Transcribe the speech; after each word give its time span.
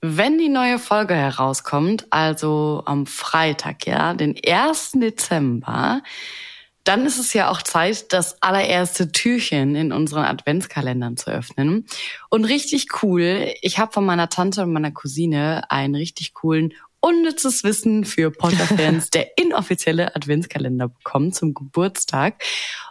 Wenn 0.00 0.38
die 0.38 0.48
neue 0.48 0.78
Folge 0.78 1.14
herauskommt, 1.14 2.06
also 2.10 2.82
am 2.86 3.06
Freitag, 3.06 3.86
ja, 3.86 4.14
den 4.14 4.36
1. 4.46 4.92
Dezember, 4.94 6.02
dann 6.84 7.04
ist 7.04 7.18
es 7.18 7.32
ja 7.34 7.50
auch 7.50 7.62
Zeit, 7.62 8.12
das 8.12 8.40
allererste 8.40 9.10
Türchen 9.10 9.74
in 9.74 9.92
unseren 9.92 10.24
Adventskalendern 10.24 11.16
zu 11.16 11.30
öffnen. 11.30 11.84
Und 12.30 12.44
richtig 12.44 13.02
cool, 13.02 13.52
ich 13.60 13.78
habe 13.78 13.92
von 13.92 14.06
meiner 14.06 14.28
Tante 14.28 14.62
und 14.62 14.72
meiner 14.72 14.92
Cousine 14.92 15.70
einen 15.70 15.96
richtig 15.96 16.32
coolen 16.32 16.72
unnützes 17.00 17.64
Wissen 17.64 18.04
für 18.04 18.30
Potter-Fans, 18.30 19.10
der 19.14 19.36
inoffizielle 19.36 20.14
Adventskalender 20.14 20.88
bekommen 20.88 21.32
zum 21.32 21.54
Geburtstag. 21.54 22.42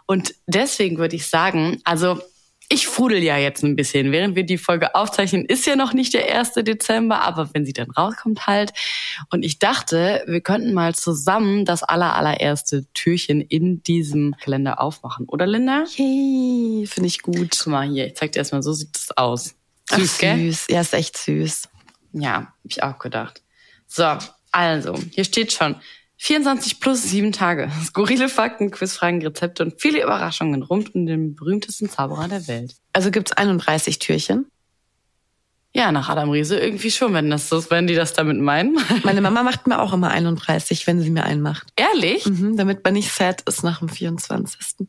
Und 0.06 0.36
deswegen 0.46 0.98
würde 0.98 1.16
ich 1.16 1.28
sagen, 1.28 1.82
also 1.84 2.20
ich 2.70 2.88
fudel 2.88 3.24
ja 3.24 3.38
jetzt 3.38 3.64
ein 3.64 3.76
bisschen. 3.76 4.12
Während 4.12 4.36
wir 4.36 4.44
die 4.44 4.58
Folge 4.58 4.94
aufzeichnen, 4.94 5.46
ist 5.46 5.66
ja 5.66 5.76
noch 5.76 5.94
nicht 5.94 6.14
der 6.14 6.38
1. 6.38 6.54
Dezember, 6.56 7.22
aber 7.22 7.50
wenn 7.54 7.66
sie 7.66 7.74
dann 7.74 7.90
rauskommt 7.92 8.46
halt. 8.46 8.74
Und 9.30 9.44
ich 9.44 9.60
dachte, 9.60 10.24
wir 10.28 10.42
könnten 10.42 10.74
mal 10.74 10.94
zusammen 10.94 11.64
das 11.64 11.84
aller, 11.84 12.16
allererste 12.16 12.86
Türchen 12.94 13.40
in 13.40 13.84
diesem 13.84 14.36
Kalender 14.38 14.82
aufmachen. 14.82 15.28
Oder 15.30 15.48
Linda? 15.48 15.86
Yay, 15.96 16.86
finde 16.88 17.08
ich 17.08 17.22
gut. 17.22 17.58
Guck 17.58 17.68
mal 17.68 17.88
hier, 17.88 18.08
ich 18.08 18.16
zeig 18.16 18.34
dir 18.34 18.40
erstmal, 18.40 18.64
so 18.64 18.74
sieht 18.74 18.96
es 18.98 19.16
aus. 19.16 19.56
Süß, 19.90 20.14
Ach, 20.16 20.20
gell? 20.20 20.52
Süß, 20.52 20.66
ja, 20.70 20.82
ist 20.82 20.94
echt 20.94 21.18
süß. 21.18 21.70
Ja, 22.12 22.34
hab 22.34 22.54
ich 22.66 22.84
auch 22.84 23.00
gedacht. 23.00 23.42
So, 23.88 24.18
also, 24.52 24.96
hier 25.12 25.24
steht 25.24 25.54
schon, 25.54 25.78
24 26.18 26.80
plus 26.80 27.04
sieben 27.04 27.32
Tage. 27.32 27.72
Skurrile 27.86 28.30
Fakten, 28.30 28.72
Quizfragen, 28.72 29.22
Rezepte 29.22 29.64
und 29.64 29.80
viele 29.80 30.04
Überraschungen 30.04 30.64
rund 30.64 30.96
um 30.96 31.06
den 31.06 31.36
berühmtesten 31.36 31.90
Zauberer 31.90 32.28
der 32.28 32.48
Welt. 32.48 32.76
Also 32.94 33.12
gibt's 33.12 33.32
31 33.32 34.00
Türchen? 34.00 34.48
Ja, 35.74 35.92
nach 35.92 36.10
Adam 36.10 36.32
Riese 36.32 36.58
irgendwie 36.58 36.90
schon, 36.90 37.14
wenn 37.14 37.30
das 37.30 37.50
so, 37.50 37.64
wenn 37.70 37.86
die 37.86 37.94
das 37.94 38.14
damit 38.14 38.40
meinen. 38.40 38.80
Meine 39.04 39.22
Mama 39.22 39.44
macht 39.44 39.68
mir 39.68 39.80
auch 39.80 39.94
immer 39.94 40.10
31, 40.10 40.88
wenn 40.88 41.00
sie 41.02 41.12
mir 41.12 41.24
einen 41.24 41.42
macht. 41.42 41.68
Ehrlich? 41.76 42.26
Mhm, 42.26 42.58
damit 42.58 42.84
man 42.84 42.94
nicht 42.94 43.12
sad 43.12 43.44
ist 43.48 43.64
nach 43.64 43.80
dem 43.80 43.90
24. 43.90 44.88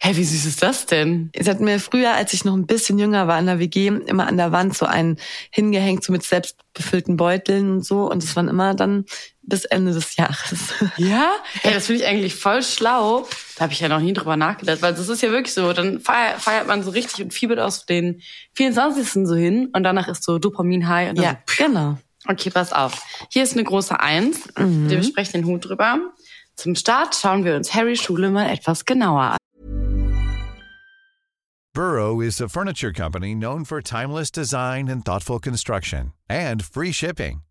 Hä, 0.00 0.16
wie 0.16 0.24
süß 0.24 0.44
ist 0.46 0.62
das 0.62 0.86
denn? 0.86 1.30
Sie 1.36 1.50
hat 1.50 1.60
mir 1.60 1.80
früher, 1.80 2.14
als 2.14 2.32
ich 2.32 2.44
noch 2.44 2.54
ein 2.54 2.66
bisschen 2.66 2.98
jünger 2.98 3.26
war 3.26 3.38
in 3.38 3.46
der 3.46 3.58
WG, 3.58 3.88
immer 3.88 4.28
an 4.28 4.36
der 4.36 4.52
Wand 4.52 4.76
so 4.76 4.86
einen 4.86 5.18
hingehängt, 5.50 6.04
so 6.04 6.12
mit 6.12 6.22
selbstbefüllten 6.22 7.16
Beuteln 7.16 7.70
und 7.72 7.84
so. 7.84 8.08
Und 8.08 8.22
es 8.22 8.36
waren 8.36 8.46
immer 8.46 8.74
dann 8.74 9.06
bis 9.48 9.64
Ende 9.64 9.92
des 9.92 10.16
Jahres. 10.16 10.74
Ja? 10.96 11.36
Hey, 11.62 11.72
das 11.74 11.86
finde 11.86 12.02
ich 12.02 12.08
eigentlich 12.08 12.34
voll 12.34 12.62
schlau. 12.62 13.28
Da 13.56 13.64
habe 13.64 13.72
ich 13.72 13.80
ja 13.80 13.88
noch 13.88 14.00
nie 14.00 14.12
drüber 14.12 14.36
nachgedacht, 14.36 14.82
weil 14.82 14.94
das 14.94 15.08
ist 15.08 15.22
ja 15.22 15.30
wirklich 15.30 15.54
so. 15.54 15.72
Dann 15.72 16.00
feiert, 16.00 16.40
feiert 16.40 16.66
man 16.66 16.82
so 16.82 16.90
richtig 16.90 17.24
und 17.24 17.32
fiebert 17.32 17.58
aus 17.58 17.86
den 17.86 18.20
24. 18.54 19.26
so 19.26 19.34
hin 19.34 19.70
und 19.72 19.82
danach 19.84 20.08
ist 20.08 20.24
so 20.24 20.38
Dopamin-High. 20.38 21.16
Ja, 21.16 21.38
so, 21.46 21.64
genau. 21.64 21.98
Okay, 22.26 22.50
pass 22.50 22.72
auf. 22.72 23.02
Hier 23.30 23.42
ist 23.42 23.54
eine 23.54 23.64
große 23.64 23.98
Eins. 23.98 24.48
Mhm. 24.58 24.90
Wir 24.90 24.98
besprechen 24.98 25.40
den 25.40 25.44
Hut 25.46 25.68
drüber. 25.68 25.98
Zum 26.56 26.74
Start 26.74 27.14
schauen 27.14 27.44
wir 27.44 27.54
uns 27.54 27.74
Harry 27.74 27.96
Schule 27.96 28.30
mal 28.30 28.50
etwas 28.50 28.84
genauer 28.84 29.22
an. 29.22 29.36
Burrow 31.74 32.20
is 32.20 32.40
a 32.40 32.48
furniture 32.48 32.92
company 32.92 33.34
known 33.34 33.64
for 33.64 33.80
timeless 33.80 34.32
design 34.32 34.88
and 34.88 35.04
thoughtful 35.04 35.38
construction 35.38 36.12
and 36.28 36.64
free 36.64 36.92
shipping. 36.92 37.42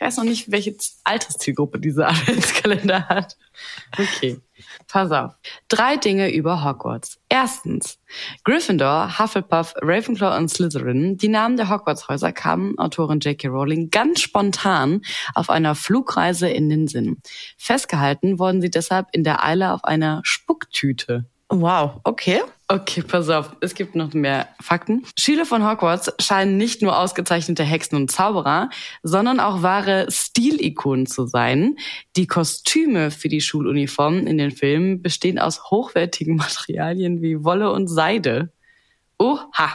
Ich 0.00 0.06
weiß 0.06 0.16
noch 0.16 0.24
nicht, 0.24 0.50
welche 0.50 0.74
Alterszielgruppe 1.04 1.78
dieser 1.78 2.08
Adventskalender 2.08 3.06
hat. 3.10 3.36
Okay, 3.98 4.40
pass 4.88 5.10
auf. 5.12 5.34
Drei 5.68 5.98
Dinge 5.98 6.32
über 6.32 6.64
Hogwarts. 6.64 7.20
Erstens, 7.28 7.98
Gryffindor, 8.44 9.18
Hufflepuff, 9.18 9.74
Ravenclaw 9.82 10.38
und 10.38 10.48
Slytherin, 10.48 11.18
die 11.18 11.28
Namen 11.28 11.58
der 11.58 11.68
Hogwarts-Häuser 11.68 12.32
kamen 12.32 12.78
Autorin 12.78 13.20
J.K. 13.20 13.48
Rowling 13.48 13.90
ganz 13.90 14.22
spontan 14.22 15.02
auf 15.34 15.50
einer 15.50 15.74
Flugreise 15.74 16.48
in 16.48 16.70
den 16.70 16.88
Sinn. 16.88 17.20
Festgehalten 17.58 18.38
wurden 18.38 18.62
sie 18.62 18.70
deshalb 18.70 19.08
in 19.12 19.22
der 19.22 19.44
Eile 19.44 19.74
auf 19.74 19.84
einer 19.84 20.22
Spucktüte. 20.24 21.26
Wow, 21.52 22.00
okay. 22.04 22.42
Okay, 22.68 23.02
pass 23.02 23.28
auf, 23.28 23.56
es 23.60 23.74
gibt 23.74 23.96
noch 23.96 24.14
mehr 24.14 24.46
Fakten. 24.60 25.04
Schüler 25.18 25.44
von 25.44 25.68
Hogwarts 25.68 26.12
scheinen 26.20 26.56
nicht 26.56 26.80
nur 26.80 26.96
ausgezeichnete 26.96 27.64
Hexen 27.64 27.96
und 27.96 28.12
Zauberer, 28.12 28.70
sondern 29.02 29.40
auch 29.40 29.60
wahre 29.60 30.06
Stilikonen 30.08 31.06
zu 31.06 31.26
sein. 31.26 31.76
Die 32.14 32.28
Kostüme 32.28 33.10
für 33.10 33.28
die 33.28 33.40
Schuluniformen 33.40 34.28
in 34.28 34.38
den 34.38 34.52
Filmen 34.52 35.02
bestehen 35.02 35.40
aus 35.40 35.72
hochwertigen 35.72 36.36
Materialien 36.36 37.20
wie 37.20 37.42
Wolle 37.42 37.72
und 37.72 37.88
Seide. 37.88 38.52
Oha! 39.18 39.72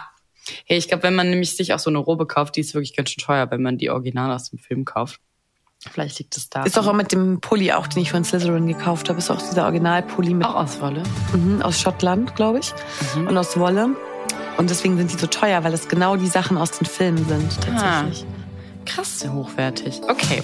Hey, 0.64 0.78
ich 0.78 0.88
glaube, 0.88 1.04
wenn 1.04 1.16
man 1.16 1.30
nämlich 1.30 1.58
sich 1.58 1.74
auch 1.74 1.80
so 1.80 1.90
eine 1.90 1.98
Robe 1.98 2.26
kauft, 2.26 2.56
die 2.56 2.62
ist 2.62 2.74
wirklich 2.74 2.96
ganz 2.96 3.10
schön 3.10 3.24
teuer, 3.26 3.52
wenn 3.52 3.62
man 3.62 3.78
die 3.78 3.90
Original 3.90 4.32
aus 4.32 4.50
dem 4.50 4.60
Film 4.60 4.86
kauft. 4.86 5.20
Vielleicht 5.92 6.20
liegt 6.20 6.36
es 6.38 6.50
da. 6.50 6.64
Ist 6.64 6.78
doch 6.78 6.88
auch 6.88 6.94
mit 6.94 7.12
dem 7.12 7.40
Pulli 7.40 7.72
auch, 7.72 7.88
den 7.88 8.02
ich 8.02 8.12
von 8.12 8.24
Slytherin 8.24 8.68
gekauft 8.68 9.10
habe, 9.10 9.20
ist 9.20 9.30
auch 9.30 9.42
dieser 9.42 9.64
Originalpulli 9.64 10.34
mit. 10.34 10.46
Auch 10.46 10.56
aus 10.56 10.82
Wolle? 10.82 11.04
Mhm, 11.34 11.62
aus 11.62 11.80
Schottland, 11.80 12.36
glaube 12.36 12.60
ich. 12.60 12.74
Mhm. 13.16 13.28
Und 13.28 13.38
aus 13.38 13.58
Wolle. 13.58 13.90
Und 14.58 14.70
deswegen 14.70 14.98
sind 14.98 15.12
die 15.12 15.18
so 15.18 15.28
teuer, 15.28 15.64
weil 15.64 15.72
das 15.72 15.88
genau 15.88 16.16
die 16.16 16.28
Sachen 16.28 16.58
aus 16.58 16.72
den 16.72 16.86
Filmen 16.86 17.26
sind, 17.26 17.62
tatsächlich. 17.62 18.26
Ah, 18.28 18.86
krass 18.86 19.26
hochwertig. 19.30 20.02
Okay. 20.08 20.42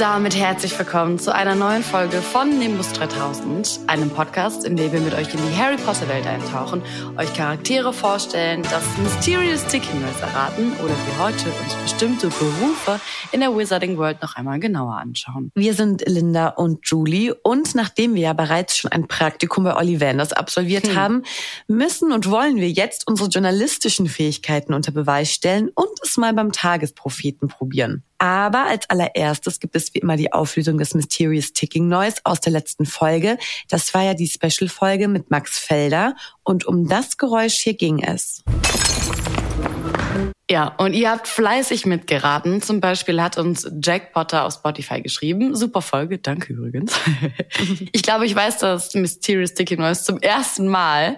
Damit 0.00 0.34
herzlich 0.34 0.78
willkommen 0.78 1.18
zu 1.18 1.34
einer 1.34 1.54
neuen 1.54 1.82
Folge 1.82 2.22
von 2.22 2.58
Nimbus 2.58 2.90
3000, 2.94 3.80
einem 3.86 4.08
Podcast, 4.08 4.64
in 4.64 4.74
dem 4.74 4.90
wir 4.92 5.00
mit 5.00 5.12
euch 5.12 5.28
in 5.34 5.38
die 5.46 5.54
Harry 5.54 5.76
Potter 5.76 6.08
Welt 6.08 6.26
eintauchen, 6.26 6.80
euch 7.18 7.34
Charaktere 7.34 7.92
vorstellen, 7.92 8.62
das 8.62 8.82
Mysterious 9.02 9.62
Tick-Hinweis 9.66 10.18
erraten 10.22 10.72
oder 10.82 10.94
wie 10.94 11.22
heute 11.22 11.50
uns 11.50 11.74
bestimmte 11.82 12.28
Berufe 12.28 12.98
in 13.32 13.40
der 13.40 13.54
Wizarding 13.54 13.98
World 13.98 14.22
noch 14.22 14.36
einmal 14.36 14.58
genauer 14.58 14.94
anschauen. 14.94 15.52
Wir 15.54 15.74
sind 15.74 16.02
Linda 16.06 16.48
und 16.48 16.88
Julie 16.88 17.34
und 17.34 17.74
nachdem 17.74 18.14
wir 18.14 18.22
ja 18.22 18.32
bereits 18.32 18.78
schon 18.78 18.90
ein 18.90 19.06
Praktikum 19.06 19.64
bei 19.64 19.76
Ollivanders 19.76 20.32
absolviert 20.32 20.88
hm. 20.88 20.96
haben, 20.96 21.22
müssen 21.68 22.12
und 22.12 22.30
wollen 22.30 22.56
wir 22.56 22.70
jetzt 22.70 23.06
unsere 23.06 23.28
journalistischen 23.28 24.06
Fähigkeiten 24.06 24.72
unter 24.72 24.92
Beweis 24.92 25.30
stellen 25.30 25.68
und 25.74 25.90
es 26.02 26.16
mal 26.16 26.32
beim 26.32 26.52
Tagespropheten 26.52 27.48
probieren. 27.48 28.02
Aber 28.20 28.66
als 28.66 28.88
allererstes 28.90 29.60
gibt 29.60 29.74
es 29.74 29.94
wie 29.94 29.98
immer 30.00 30.18
die 30.18 30.30
Auflösung 30.30 30.76
des 30.76 30.92
Mysterious 30.92 31.54
Ticking 31.54 31.88
Noise 31.88 32.20
aus 32.24 32.38
der 32.38 32.52
letzten 32.52 32.84
Folge. 32.84 33.38
Das 33.70 33.94
war 33.94 34.02
ja 34.02 34.12
die 34.12 34.28
Special-Folge 34.28 35.08
mit 35.08 35.30
Max 35.30 35.58
Felder 35.58 36.14
und 36.42 36.66
um 36.66 36.86
das 36.86 37.16
Geräusch 37.16 37.54
hier 37.54 37.72
ging 37.72 38.02
es. 38.02 38.44
Ja, 40.50 40.74
und 40.76 40.92
ihr 40.92 41.10
habt 41.10 41.28
fleißig 41.28 41.86
mitgeraten. 41.86 42.60
Zum 42.60 42.82
Beispiel 42.82 43.22
hat 43.22 43.38
uns 43.38 43.66
Jack 43.82 44.12
Potter 44.12 44.44
auf 44.44 44.52
Spotify 44.52 45.00
geschrieben. 45.00 45.56
Super 45.56 45.80
Folge, 45.80 46.18
danke 46.18 46.52
übrigens. 46.52 46.92
ich 47.92 48.02
glaube, 48.02 48.26
ich 48.26 48.34
weiß 48.34 48.58
das 48.58 48.92
Mysterious 48.94 49.54
Ticking 49.54 49.80
Noise 49.80 50.04
zum 50.04 50.18
ersten 50.18 50.68
Mal. 50.68 51.16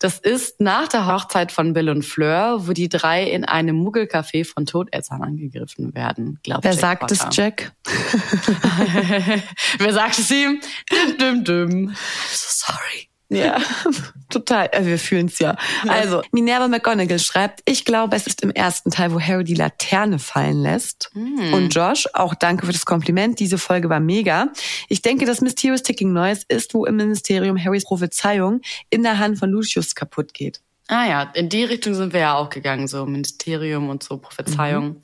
Das 0.00 0.18
ist 0.18 0.62
nach 0.62 0.88
der 0.88 1.06
Hochzeit 1.06 1.52
von 1.52 1.74
Bill 1.74 1.90
und 1.90 2.06
Fleur, 2.06 2.66
wo 2.66 2.72
die 2.72 2.88
drei 2.88 3.22
in 3.22 3.44
einem 3.44 3.76
Muggelcafé 3.76 4.46
von 4.46 4.64
Todessern 4.64 5.22
angegriffen 5.22 5.94
werden. 5.94 6.38
Glaubt 6.42 6.64
Wer 6.64 6.72
Jack 6.72 6.80
sagt 6.80 7.00
Potter. 7.00 7.28
es, 7.28 7.36
Jack? 7.36 7.72
Wer 9.78 9.92
sagt 9.92 10.18
es 10.18 10.30
ihm? 10.30 10.58
Düm, 10.90 11.18
düm, 11.18 11.44
düm. 11.44 11.88
So 12.32 12.66
sorry. 12.66 13.09
Ja, 13.30 13.58
total. 14.28 14.68
Also 14.72 14.88
wir 14.88 14.98
fühlen 14.98 15.26
es 15.26 15.38
ja. 15.38 15.56
Also, 15.86 16.22
Minerva 16.32 16.66
McGonagall 16.66 17.20
schreibt, 17.20 17.62
ich 17.64 17.84
glaube, 17.84 18.16
es 18.16 18.26
ist 18.26 18.42
im 18.42 18.50
ersten 18.50 18.90
Teil, 18.90 19.12
wo 19.12 19.20
Harry 19.20 19.44
die 19.44 19.54
Laterne 19.54 20.18
fallen 20.18 20.60
lässt. 20.60 21.10
Mm. 21.14 21.54
Und 21.54 21.74
Josh, 21.74 22.08
auch 22.12 22.34
danke 22.34 22.66
für 22.66 22.72
das 22.72 22.84
Kompliment. 22.84 23.38
Diese 23.38 23.56
Folge 23.56 23.88
war 23.88 24.00
mega. 24.00 24.48
Ich 24.88 25.02
denke, 25.02 25.26
das 25.26 25.40
Mysterious 25.40 25.84
Ticking 25.84 26.12
Noise 26.12 26.44
ist, 26.48 26.74
wo 26.74 26.84
im 26.84 26.96
Ministerium 26.96 27.56
Harrys 27.56 27.84
Prophezeiung 27.84 28.62
in 28.90 29.04
der 29.04 29.18
Hand 29.18 29.38
von 29.38 29.48
Lucius 29.48 29.94
kaputt 29.94 30.34
geht. 30.34 30.60
Ah 30.90 31.06
ja, 31.06 31.22
in 31.34 31.48
die 31.48 31.62
Richtung 31.62 31.94
sind 31.94 32.12
wir 32.12 32.18
ja 32.18 32.34
auch 32.34 32.50
gegangen, 32.50 32.88
so 32.88 33.06
Ministerium 33.06 33.88
und 33.88 34.02
so 34.02 34.18
Prophezeiung. 34.18 34.88
Mhm. 34.88 35.00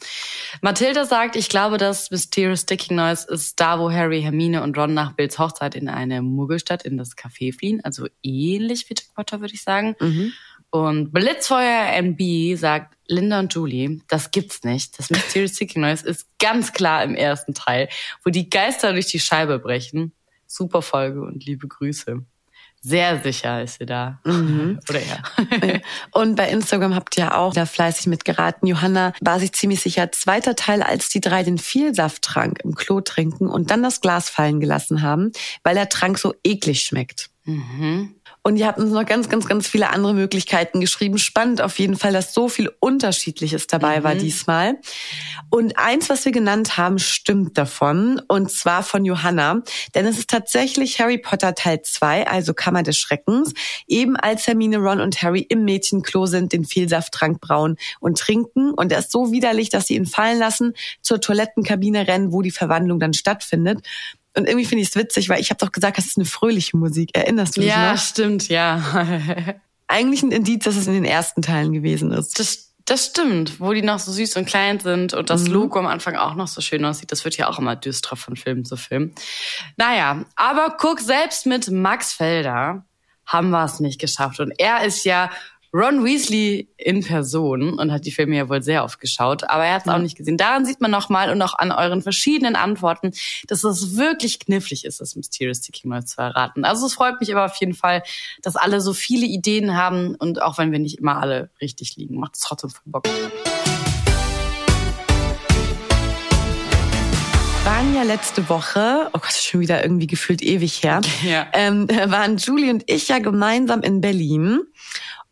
Mathilda 0.60 1.04
sagt, 1.04 1.36
ich 1.36 1.48
glaube, 1.48 1.78
das 1.78 2.10
Mysterious 2.10 2.62
Sticking 2.62 2.96
Noise 2.96 3.28
ist 3.28 3.60
da, 3.60 3.78
wo 3.78 3.88
Harry, 3.88 4.20
Hermine 4.20 4.64
und 4.64 4.76
Ron 4.76 4.94
nach 4.94 5.12
Bills 5.12 5.38
Hochzeit 5.38 5.76
in 5.76 5.88
eine 5.88 6.22
Muggelstadt 6.22 6.84
in 6.84 6.96
das 6.96 7.16
Café 7.16 7.56
fliehen. 7.56 7.84
Also 7.84 8.08
ähnlich 8.24 8.90
wie 8.90 8.94
Jack 8.94 9.14
Potter, 9.14 9.40
würde 9.40 9.54
ich 9.54 9.62
sagen. 9.62 9.94
Mhm. 10.00 10.32
Und 10.70 11.12
Blitzfeuer 11.12 11.92
NB 11.92 12.58
sagt, 12.58 12.96
Linda 13.06 13.38
und 13.38 13.54
Julie, 13.54 14.00
das 14.08 14.32
gibt's 14.32 14.64
nicht. 14.64 14.98
Das 14.98 15.10
Mysterious 15.10 15.52
Sticking 15.52 15.82
Noise 15.82 16.04
ist 16.04 16.26
ganz 16.40 16.72
klar 16.72 17.04
im 17.04 17.14
ersten 17.14 17.54
Teil, 17.54 17.88
wo 18.24 18.30
die 18.30 18.50
Geister 18.50 18.92
durch 18.92 19.06
die 19.06 19.20
Scheibe 19.20 19.60
brechen. 19.60 20.10
Super 20.48 20.82
Folge 20.82 21.20
und 21.22 21.46
liebe 21.46 21.68
Grüße. 21.68 22.24
Sehr 22.88 23.20
sicher 23.20 23.62
ist 23.62 23.80
sie 23.80 23.86
da. 23.86 24.20
Mhm. 24.24 24.78
Oder 24.88 25.00
ja. 25.00 25.80
Und 26.12 26.36
bei 26.36 26.48
Instagram 26.48 26.94
habt 26.94 27.18
ihr 27.18 27.36
auch 27.36 27.52
da 27.52 27.66
fleißig 27.66 28.06
mitgeraten. 28.06 28.68
Johanna 28.68 29.12
war 29.20 29.40
sich 29.40 29.52
ziemlich 29.54 29.80
sicher, 29.80 30.12
zweiter 30.12 30.54
Teil, 30.54 30.84
als 30.84 31.08
die 31.08 31.20
drei 31.20 31.42
den 31.42 31.58
Vielsafttrank 31.58 32.60
im 32.62 32.76
Klo 32.76 33.00
trinken 33.00 33.48
und 33.48 33.72
dann 33.72 33.82
das 33.82 34.00
Glas 34.00 34.30
fallen 34.30 34.60
gelassen 34.60 35.02
haben, 35.02 35.32
weil 35.64 35.74
der 35.74 35.88
Trank 35.88 36.16
so 36.16 36.32
eklig 36.44 36.82
schmeckt. 36.82 37.30
Mhm. 37.44 38.14
Und 38.46 38.58
ihr 38.58 38.68
habt 38.68 38.78
uns 38.78 38.92
noch 38.92 39.04
ganz, 39.04 39.28
ganz, 39.28 39.48
ganz 39.48 39.66
viele 39.66 39.90
andere 39.90 40.14
Möglichkeiten 40.14 40.80
geschrieben. 40.80 41.18
Spannend 41.18 41.60
auf 41.60 41.80
jeden 41.80 41.96
Fall, 41.96 42.12
dass 42.12 42.32
so 42.32 42.48
viel 42.48 42.70
Unterschiedliches 42.78 43.66
dabei 43.66 43.98
mhm. 43.98 44.04
war 44.04 44.14
diesmal. 44.14 44.78
Und 45.50 45.76
eins, 45.76 46.08
was 46.10 46.24
wir 46.24 46.30
genannt 46.30 46.76
haben, 46.76 47.00
stimmt 47.00 47.58
davon. 47.58 48.22
Und 48.28 48.52
zwar 48.52 48.84
von 48.84 49.04
Johanna. 49.04 49.62
Denn 49.96 50.06
es 50.06 50.16
ist 50.16 50.30
tatsächlich 50.30 51.00
Harry 51.00 51.18
Potter 51.18 51.56
Teil 51.56 51.82
2, 51.82 52.28
also 52.28 52.54
Kammer 52.54 52.84
des 52.84 52.96
Schreckens. 52.96 53.52
Eben 53.88 54.14
als 54.14 54.46
Hermine, 54.46 54.76
Ron 54.76 55.00
und 55.00 55.20
Harry 55.22 55.40
im 55.40 55.64
Mädchenklo 55.64 56.26
sind, 56.26 56.52
den 56.52 56.64
Vielsafttrank 56.64 57.40
brauen 57.40 57.76
und 57.98 58.16
trinken. 58.16 58.70
Und 58.70 58.92
er 58.92 59.00
ist 59.00 59.10
so 59.10 59.32
widerlich, 59.32 59.70
dass 59.70 59.88
sie 59.88 59.96
ihn 59.96 60.06
fallen 60.06 60.38
lassen, 60.38 60.74
zur 61.02 61.20
Toilettenkabine 61.20 62.06
rennen, 62.06 62.30
wo 62.30 62.42
die 62.42 62.52
Verwandlung 62.52 63.00
dann 63.00 63.12
stattfindet. 63.12 63.80
Und 64.36 64.46
irgendwie 64.46 64.66
finde 64.66 64.82
ich 64.82 64.90
es 64.90 64.96
witzig, 64.96 65.28
weil 65.28 65.40
ich 65.40 65.50
habe 65.50 65.64
doch 65.64 65.72
gesagt, 65.72 65.98
das 65.98 66.06
ist 66.06 66.18
eine 66.18 66.26
fröhliche 66.26 66.76
Musik. 66.76 67.10
Erinnerst 67.14 67.56
du 67.56 67.62
dich 67.62 67.70
ja, 67.70 67.76
noch? 67.76 67.92
Ja, 67.92 67.96
stimmt, 67.96 68.48
ja. 68.48 69.56
Eigentlich 69.88 70.22
ein 70.22 70.32
Indiz, 70.32 70.64
dass 70.64 70.76
es 70.76 70.86
in 70.86 70.92
den 70.92 71.04
ersten 71.04 71.42
Teilen 71.42 71.72
gewesen 71.72 72.10
ist. 72.12 72.38
Das, 72.38 72.72
das 72.84 73.06
stimmt, 73.06 73.60
wo 73.60 73.72
die 73.72 73.82
noch 73.82 73.98
so 73.98 74.12
süß 74.12 74.36
und 74.36 74.46
klein 74.46 74.78
sind 74.80 75.14
und 75.14 75.30
das 75.30 75.44
mhm. 75.44 75.52
Logo 75.52 75.78
am 75.78 75.86
Anfang 75.86 76.16
auch 76.16 76.34
noch 76.34 76.48
so 76.48 76.60
schön 76.60 76.84
aussieht. 76.84 77.12
Das 77.12 77.24
wird 77.24 77.36
ja 77.36 77.48
auch 77.48 77.58
immer 77.58 77.76
düsterer 77.76 78.16
von 78.16 78.36
Film 78.36 78.64
zu 78.64 78.76
Film. 78.76 79.12
Naja, 79.76 80.24
aber 80.34 80.76
guck, 80.78 81.00
selbst 81.00 81.46
mit 81.46 81.70
Max 81.70 82.12
Felder 82.12 82.84
haben 83.24 83.50
wir 83.50 83.64
es 83.64 83.80
nicht 83.80 84.00
geschafft. 84.00 84.40
Und 84.40 84.52
er 84.58 84.84
ist 84.84 85.04
ja 85.04 85.30
Ron 85.72 86.04
Weasley 86.04 86.68
in 86.76 87.04
Person 87.04 87.78
und 87.78 87.92
hat 87.92 88.06
die 88.06 88.12
Filme 88.12 88.36
ja 88.36 88.48
wohl 88.48 88.62
sehr 88.62 88.84
oft 88.84 89.00
geschaut, 89.00 89.44
aber 89.44 89.64
er 89.64 89.74
hat 89.74 89.86
es 89.86 89.92
auch 89.92 89.98
nicht 89.98 90.16
gesehen. 90.16 90.36
Daran 90.36 90.64
sieht 90.64 90.80
man 90.80 90.90
nochmal 90.90 91.30
und 91.30 91.42
auch 91.42 91.54
an 91.54 91.72
euren 91.72 92.02
verschiedenen 92.02 92.56
Antworten, 92.56 93.12
dass 93.46 93.64
es 93.64 93.96
wirklich 93.96 94.38
knifflig 94.38 94.84
ist, 94.84 95.00
das 95.00 95.16
Mysterious 95.16 95.58
Sticking 95.58 95.90
mal 95.90 96.04
zu 96.04 96.20
erraten. 96.20 96.64
Also 96.64 96.86
es 96.86 96.94
freut 96.94 97.20
mich 97.20 97.34
aber 97.34 97.44
auf 97.44 97.56
jeden 97.56 97.74
Fall, 97.74 98.02
dass 98.42 98.56
alle 98.56 98.80
so 98.80 98.92
viele 98.92 99.26
Ideen 99.26 99.76
haben 99.76 100.14
und 100.14 100.42
auch 100.42 100.58
wenn 100.58 100.72
wir 100.72 100.78
nicht 100.78 100.98
immer 100.98 101.20
alle 101.20 101.50
richtig 101.60 101.96
liegen, 101.96 102.18
macht 102.18 102.34
es 102.36 102.40
trotzdem 102.40 102.70
voll 102.70 102.82
Bock. 102.86 103.04
waren 107.66 107.96
ja 107.96 108.04
letzte 108.04 108.48
Woche, 108.48 109.08
oh 109.12 109.18
Gott, 109.18 109.32
schon 109.32 109.58
wieder 109.58 109.82
irgendwie 109.82 110.06
gefühlt 110.06 110.40
ewig 110.40 110.84
her, 110.84 111.00
ja. 111.24 111.48
ähm, 111.52 111.88
waren 112.06 112.36
Julie 112.36 112.70
und 112.70 112.84
ich 112.86 113.08
ja 113.08 113.18
gemeinsam 113.18 113.82
in 113.82 114.00
Berlin 114.00 114.60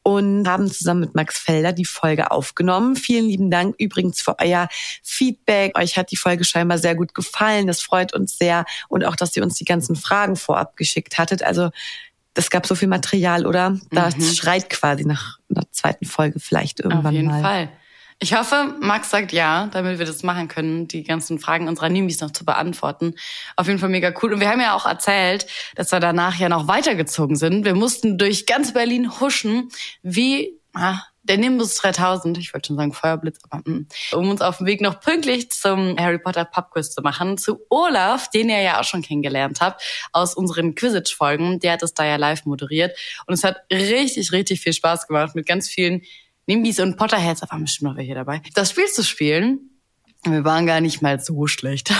und 0.04 0.46
haben 0.46 0.70
zusammen 0.70 1.00
mit 1.00 1.14
Max 1.14 1.38
Felder 1.38 1.72
die 1.72 1.86
Folge 1.86 2.30
aufgenommen. 2.30 2.94
Vielen 2.94 3.24
lieben 3.24 3.50
Dank 3.50 3.74
übrigens 3.78 4.20
für 4.20 4.38
euer 4.38 4.68
Feedback. 5.02 5.76
Euch 5.76 5.96
hat 5.96 6.12
die 6.12 6.16
Folge 6.16 6.44
scheinbar 6.44 6.78
sehr 6.78 6.94
gut 6.94 7.14
gefallen. 7.14 7.66
Das 7.66 7.80
freut 7.80 8.12
uns 8.14 8.36
sehr. 8.38 8.66
Und 8.88 9.04
auch, 9.04 9.16
dass 9.16 9.34
ihr 9.34 9.42
uns 9.42 9.54
die 9.54 9.64
ganzen 9.64 9.96
Fragen 9.96 10.36
vorab 10.36 10.76
geschickt 10.76 11.16
hattet. 11.16 11.42
Also 11.42 11.70
es 12.34 12.50
gab 12.50 12.66
so 12.66 12.74
viel 12.74 12.88
Material, 12.88 13.46
oder? 13.46 13.78
Das 13.90 14.16
mhm. 14.16 14.22
schreit 14.24 14.68
quasi 14.68 15.06
nach 15.06 15.38
einer 15.48 15.64
zweiten 15.72 16.04
Folge 16.04 16.38
vielleicht 16.38 16.80
irgendwann 16.80 17.06
Auf 17.06 17.12
jeden 17.12 17.28
mal. 17.28 17.40
Fall. 17.40 17.68
Ich 18.24 18.34
hoffe, 18.34 18.74
Max 18.80 19.10
sagt 19.10 19.32
ja, 19.32 19.66
damit 19.66 19.98
wir 19.98 20.06
das 20.06 20.22
machen 20.22 20.48
können, 20.48 20.88
die 20.88 21.02
ganzen 21.02 21.38
Fragen 21.38 21.68
unserer 21.68 21.90
Nimbis 21.90 22.22
noch 22.22 22.30
zu 22.30 22.46
beantworten. 22.46 23.16
Auf 23.54 23.66
jeden 23.66 23.78
Fall 23.78 23.90
mega 23.90 24.14
cool. 24.22 24.32
Und 24.32 24.40
wir 24.40 24.48
haben 24.48 24.62
ja 24.62 24.74
auch 24.74 24.86
erzählt, 24.86 25.46
dass 25.74 25.92
wir 25.92 26.00
danach 26.00 26.38
ja 26.38 26.48
noch 26.48 26.66
weitergezogen 26.66 27.36
sind. 27.36 27.66
Wir 27.66 27.74
mussten 27.74 28.16
durch 28.16 28.46
ganz 28.46 28.72
Berlin 28.72 29.20
huschen, 29.20 29.68
wie 30.02 30.58
ah, 30.72 31.02
der 31.22 31.36
Nimbus 31.36 31.74
3000, 31.74 32.38
ich 32.38 32.54
wollte 32.54 32.68
schon 32.68 32.76
sagen 32.76 32.94
Feuerblitz, 32.94 33.40
aber 33.50 33.62
mh, 33.66 33.80
mm, 33.80 33.86
um 34.12 34.30
uns 34.30 34.40
auf 34.40 34.56
dem 34.56 34.66
Weg 34.66 34.80
noch 34.80 35.00
pünktlich 35.00 35.50
zum 35.50 35.98
Harry 35.98 36.18
Potter 36.18 36.46
Pubquiz 36.46 36.92
zu 36.92 37.02
machen, 37.02 37.36
zu 37.36 37.60
Olaf, 37.68 38.30
den 38.30 38.48
ihr 38.48 38.62
ja 38.62 38.80
auch 38.80 38.84
schon 38.84 39.02
kennengelernt 39.02 39.60
habt, 39.60 39.82
aus 40.12 40.34
unseren 40.34 40.74
Quidditch-Folgen. 40.74 41.60
Der 41.60 41.72
hat 41.72 41.82
es 41.82 41.92
da 41.92 42.06
ja 42.06 42.16
live 42.16 42.46
moderiert. 42.46 42.96
Und 43.26 43.34
es 43.34 43.44
hat 43.44 43.58
richtig, 43.70 44.32
richtig 44.32 44.62
viel 44.62 44.72
Spaß 44.72 45.08
gemacht 45.08 45.34
mit 45.34 45.44
ganz 45.44 45.68
vielen 45.68 46.00
Nimbis 46.46 46.80
und 46.80 46.96
Potterheads, 46.96 47.40
da 47.40 47.50
waren 47.50 47.62
bestimmt 47.62 47.90
noch 47.90 47.96
welche 47.96 48.14
dabei, 48.14 48.42
das 48.54 48.70
Spiel 48.70 48.86
zu 48.86 49.02
spielen. 49.02 49.70
Wir 50.26 50.44
waren 50.44 50.66
gar 50.66 50.80
nicht 50.80 51.02
mal 51.02 51.20
so 51.20 51.46
schlecht. 51.46 51.92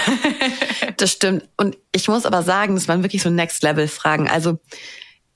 das 0.97 1.13
stimmt. 1.13 1.47
Und 1.59 1.77
ich 1.93 2.09
muss 2.09 2.25
aber 2.25 2.43
sagen, 2.43 2.75
das 2.75 2.89
waren 2.89 3.03
wirklich 3.03 3.23
so 3.23 3.29
Next-Level-Fragen. 3.29 4.29
Also 4.29 4.59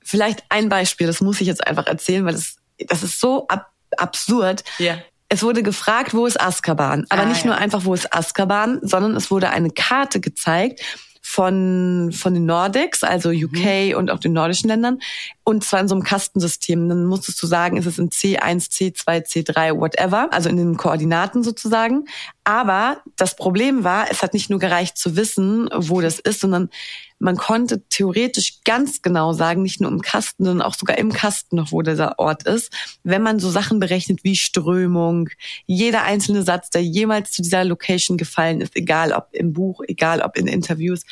vielleicht 0.02 0.44
ein 0.48 0.70
Beispiel, 0.70 1.06
das 1.06 1.20
muss 1.20 1.40
ich 1.42 1.46
jetzt 1.46 1.66
einfach 1.66 1.86
erzählen, 1.86 2.24
weil 2.24 2.32
das, 2.32 2.56
das 2.78 3.02
ist 3.02 3.20
so 3.20 3.46
ab 3.48 3.72
absurd. 3.96 4.64
Ja. 4.78 4.98
Es 5.28 5.42
wurde 5.42 5.62
gefragt, 5.62 6.14
wo 6.14 6.26
ist 6.26 6.40
Azkaban? 6.40 7.06
Aber 7.10 7.22
ah, 7.22 7.26
nicht 7.26 7.40
ja. 7.40 7.48
nur 7.48 7.56
einfach, 7.56 7.84
wo 7.84 7.94
ist 7.94 8.14
Azkaban, 8.14 8.80
sondern 8.82 9.14
es 9.16 9.30
wurde 9.30 9.50
eine 9.50 9.70
Karte 9.70 10.20
gezeigt 10.20 10.80
von, 11.22 12.10
von 12.12 12.34
den 12.34 12.46
Nordics, 12.46 13.04
also 13.04 13.30
UK 13.30 13.90
mhm. 13.90 13.96
und 13.96 14.10
auch 14.10 14.18
den 14.18 14.32
nordischen 14.32 14.68
Ländern. 14.68 15.00
Und 15.44 15.64
zwar 15.64 15.80
in 15.80 15.88
so 15.88 15.94
einem 15.94 16.04
Kastensystem. 16.04 16.88
Dann 16.88 17.06
musstest 17.06 17.42
du 17.42 17.46
sagen, 17.46 17.76
ist 17.76 17.86
es 17.86 17.98
in 17.98 18.10
C1, 18.10 18.70
C2, 18.70 19.26
C3, 19.26 19.78
whatever, 19.78 20.32
also 20.32 20.48
in 20.48 20.56
den 20.56 20.76
Koordinaten 20.76 21.42
sozusagen. 21.42 22.06
Aber 22.44 23.02
das 23.16 23.36
Problem 23.36 23.84
war, 23.84 24.10
es 24.10 24.22
hat 24.22 24.34
nicht 24.34 24.50
nur 24.50 24.58
gereicht 24.58 24.98
zu 24.98 25.16
wissen, 25.16 25.68
wo 25.74 26.00
das 26.00 26.18
ist, 26.18 26.40
sondern 26.40 26.70
man 27.18 27.36
konnte 27.36 27.82
theoretisch 27.88 28.60
ganz 28.64 29.02
genau 29.02 29.32
sagen, 29.32 29.62
nicht 29.62 29.80
nur 29.80 29.90
im 29.90 30.00
Kasten, 30.00 30.44
sondern 30.44 30.66
auch 30.66 30.74
sogar 30.74 30.98
im 30.98 31.12
Kasten 31.12 31.56
noch, 31.56 31.72
wo 31.72 31.82
dieser 31.82 32.18
Ort 32.18 32.44
ist, 32.44 32.72
wenn 33.02 33.22
man 33.22 33.40
so 33.40 33.50
Sachen 33.50 33.80
berechnet 33.80 34.22
wie 34.22 34.36
Strömung, 34.36 35.28
jeder 35.66 36.04
einzelne 36.04 36.42
Satz, 36.42 36.70
der 36.70 36.82
jemals 36.82 37.32
zu 37.32 37.42
dieser 37.42 37.64
Location 37.64 38.16
gefallen 38.16 38.60
ist, 38.60 38.76
egal 38.76 39.12
ob 39.12 39.28
im 39.32 39.52
Buch, 39.52 39.82
egal 39.86 40.20
ob 40.20 40.36
in 40.36 40.46
Interviews. 40.46 41.02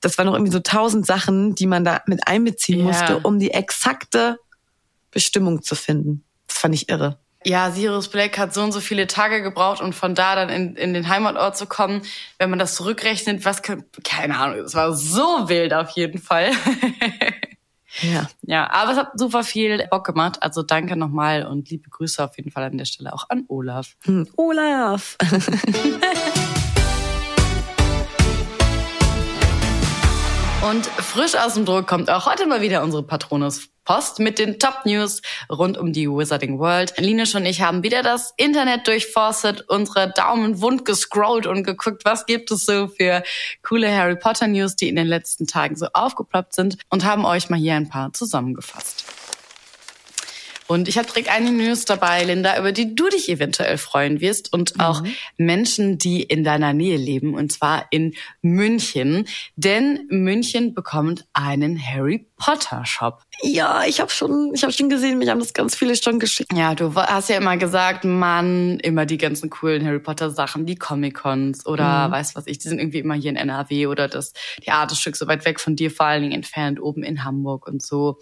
Das 0.00 0.18
waren 0.18 0.26
noch 0.26 0.34
irgendwie 0.34 0.52
so 0.52 0.60
tausend 0.60 1.06
Sachen, 1.06 1.54
die 1.54 1.66
man 1.66 1.84
da 1.84 2.02
mit 2.06 2.26
einbeziehen 2.26 2.80
ja. 2.80 2.84
musste, 2.84 3.20
um 3.20 3.38
die 3.38 3.52
exakte 3.52 4.38
Bestimmung 5.10 5.62
zu 5.62 5.74
finden. 5.74 6.24
Das 6.48 6.58
fand 6.58 6.74
ich 6.74 6.88
irre 6.88 7.21
ja, 7.44 7.70
Sirius 7.70 8.08
Black 8.08 8.38
hat 8.38 8.54
so 8.54 8.62
und 8.62 8.72
so 8.72 8.80
viele 8.80 9.06
Tage 9.06 9.42
gebraucht, 9.42 9.80
um 9.80 9.92
von 9.92 10.14
da 10.14 10.34
dann 10.34 10.48
in, 10.48 10.76
in 10.76 10.94
den 10.94 11.08
Heimatort 11.08 11.56
zu 11.56 11.66
kommen. 11.66 12.02
Wenn 12.38 12.50
man 12.50 12.58
das 12.58 12.74
zurückrechnet, 12.74 13.44
was 13.44 13.62
kann, 13.62 13.84
keine 14.04 14.38
Ahnung, 14.38 14.58
es 14.58 14.74
war 14.74 14.92
so 14.92 15.48
wild 15.48 15.74
auf 15.74 15.90
jeden 15.90 16.18
Fall. 16.18 16.50
ja. 18.00 18.28
Ja, 18.42 18.70
aber 18.70 18.92
es 18.92 18.98
hat 18.98 19.18
super 19.18 19.44
viel 19.44 19.86
Bock 19.90 20.04
gemacht. 20.04 20.42
Also 20.42 20.62
danke 20.62 20.96
nochmal 20.96 21.46
und 21.46 21.70
liebe 21.70 21.90
Grüße 21.90 22.22
auf 22.22 22.36
jeden 22.36 22.50
Fall 22.50 22.64
an 22.64 22.78
der 22.78 22.84
Stelle 22.84 23.12
auch 23.12 23.26
an 23.28 23.44
Olaf. 23.48 23.96
Hm, 24.04 24.28
Olaf! 24.36 25.16
Und 30.62 30.86
frisch 30.86 31.34
aus 31.34 31.54
dem 31.54 31.64
Druck 31.64 31.88
kommt 31.88 32.08
auch 32.08 32.24
heute 32.24 32.46
mal 32.46 32.60
wieder 32.60 32.84
unsere 32.84 33.02
Patronus 33.02 33.71
Post 33.84 34.20
mit 34.20 34.38
den 34.38 34.58
Top 34.58 34.84
News 34.84 35.22
rund 35.50 35.76
um 35.76 35.92
die 35.92 36.08
Wizarding 36.08 36.58
World. 36.58 36.94
Linus 36.98 37.34
und 37.34 37.46
ich 37.46 37.62
haben 37.62 37.82
wieder 37.82 38.02
das 38.02 38.32
Internet 38.36 38.86
durchforstet, 38.86 39.68
unsere 39.68 40.12
Daumen 40.12 40.60
wund 40.60 40.84
gescrollt 40.84 41.46
und 41.46 41.64
geguckt, 41.64 42.04
was 42.04 42.26
gibt 42.26 42.50
es 42.50 42.64
so 42.64 42.88
für 42.88 43.22
coole 43.62 43.94
Harry 43.94 44.16
Potter 44.16 44.46
News, 44.46 44.76
die 44.76 44.88
in 44.88 44.96
den 44.96 45.06
letzten 45.06 45.46
Tagen 45.46 45.76
so 45.76 45.86
aufgeploppt 45.92 46.54
sind 46.54 46.78
und 46.90 47.04
haben 47.04 47.24
euch 47.24 47.50
mal 47.50 47.58
hier 47.58 47.74
ein 47.74 47.88
paar 47.88 48.12
zusammengefasst. 48.12 49.04
Und 50.72 50.88
ich 50.88 50.96
habe 50.96 51.06
direkt 51.06 51.28
eine 51.28 51.52
News 51.52 51.84
dabei, 51.84 52.24
Linda, 52.24 52.58
über 52.58 52.72
die 52.72 52.94
du 52.94 53.06
dich 53.10 53.28
eventuell 53.28 53.76
freuen 53.76 54.22
wirst 54.22 54.54
und 54.54 54.80
auch 54.80 55.02
mhm. 55.02 55.14
Menschen, 55.36 55.98
die 55.98 56.22
in 56.22 56.44
deiner 56.44 56.72
Nähe 56.72 56.96
leben, 56.96 57.34
und 57.34 57.52
zwar 57.52 57.84
in 57.90 58.14
München. 58.40 59.26
Denn 59.54 60.06
München 60.08 60.72
bekommt 60.72 61.26
einen 61.34 61.78
Harry 61.78 62.26
Potter 62.38 62.84
Shop. 62.86 63.22
Ja, 63.42 63.84
ich 63.86 64.00
habe 64.00 64.10
schon, 64.10 64.52
ich 64.54 64.62
habe 64.62 64.72
schon 64.72 64.88
gesehen, 64.88 65.18
mich 65.18 65.28
haben 65.28 65.38
das 65.38 65.52
ganz 65.52 65.76
viele 65.76 65.94
schon 65.94 66.18
geschickt. 66.18 66.52
Ja, 66.52 66.74
du 66.74 66.94
hast 66.94 67.28
ja 67.28 67.36
immer 67.36 67.56
gesagt, 67.56 68.04
Mann, 68.04 68.80
immer 68.80 69.06
die 69.06 69.18
ganzen 69.18 69.48
coolen 69.48 69.84
Harry 69.86 70.00
Potter 70.00 70.30
Sachen, 70.30 70.66
die 70.66 70.74
Comic 70.74 71.14
Cons 71.14 71.66
oder 71.66 72.08
mhm. 72.08 72.12
weiß 72.12 72.34
was 72.34 72.46
ich, 72.46 72.58
die 72.58 72.68
sind 72.68 72.80
irgendwie 72.80 72.98
immer 72.98 73.14
hier 73.14 73.30
in 73.30 73.36
NRW 73.36 73.86
oder 73.86 74.08
das 74.08 74.32
Theaterstück 74.62 75.16
so 75.16 75.28
weit 75.28 75.44
weg 75.44 75.60
von 75.60 75.76
dir, 75.76 75.90
vor 75.90 76.06
allen 76.06 76.22
Dingen 76.22 76.34
entfernt 76.34 76.80
oben 76.80 77.02
in 77.04 77.24
Hamburg 77.24 77.68
und 77.68 77.80
so. 77.80 78.18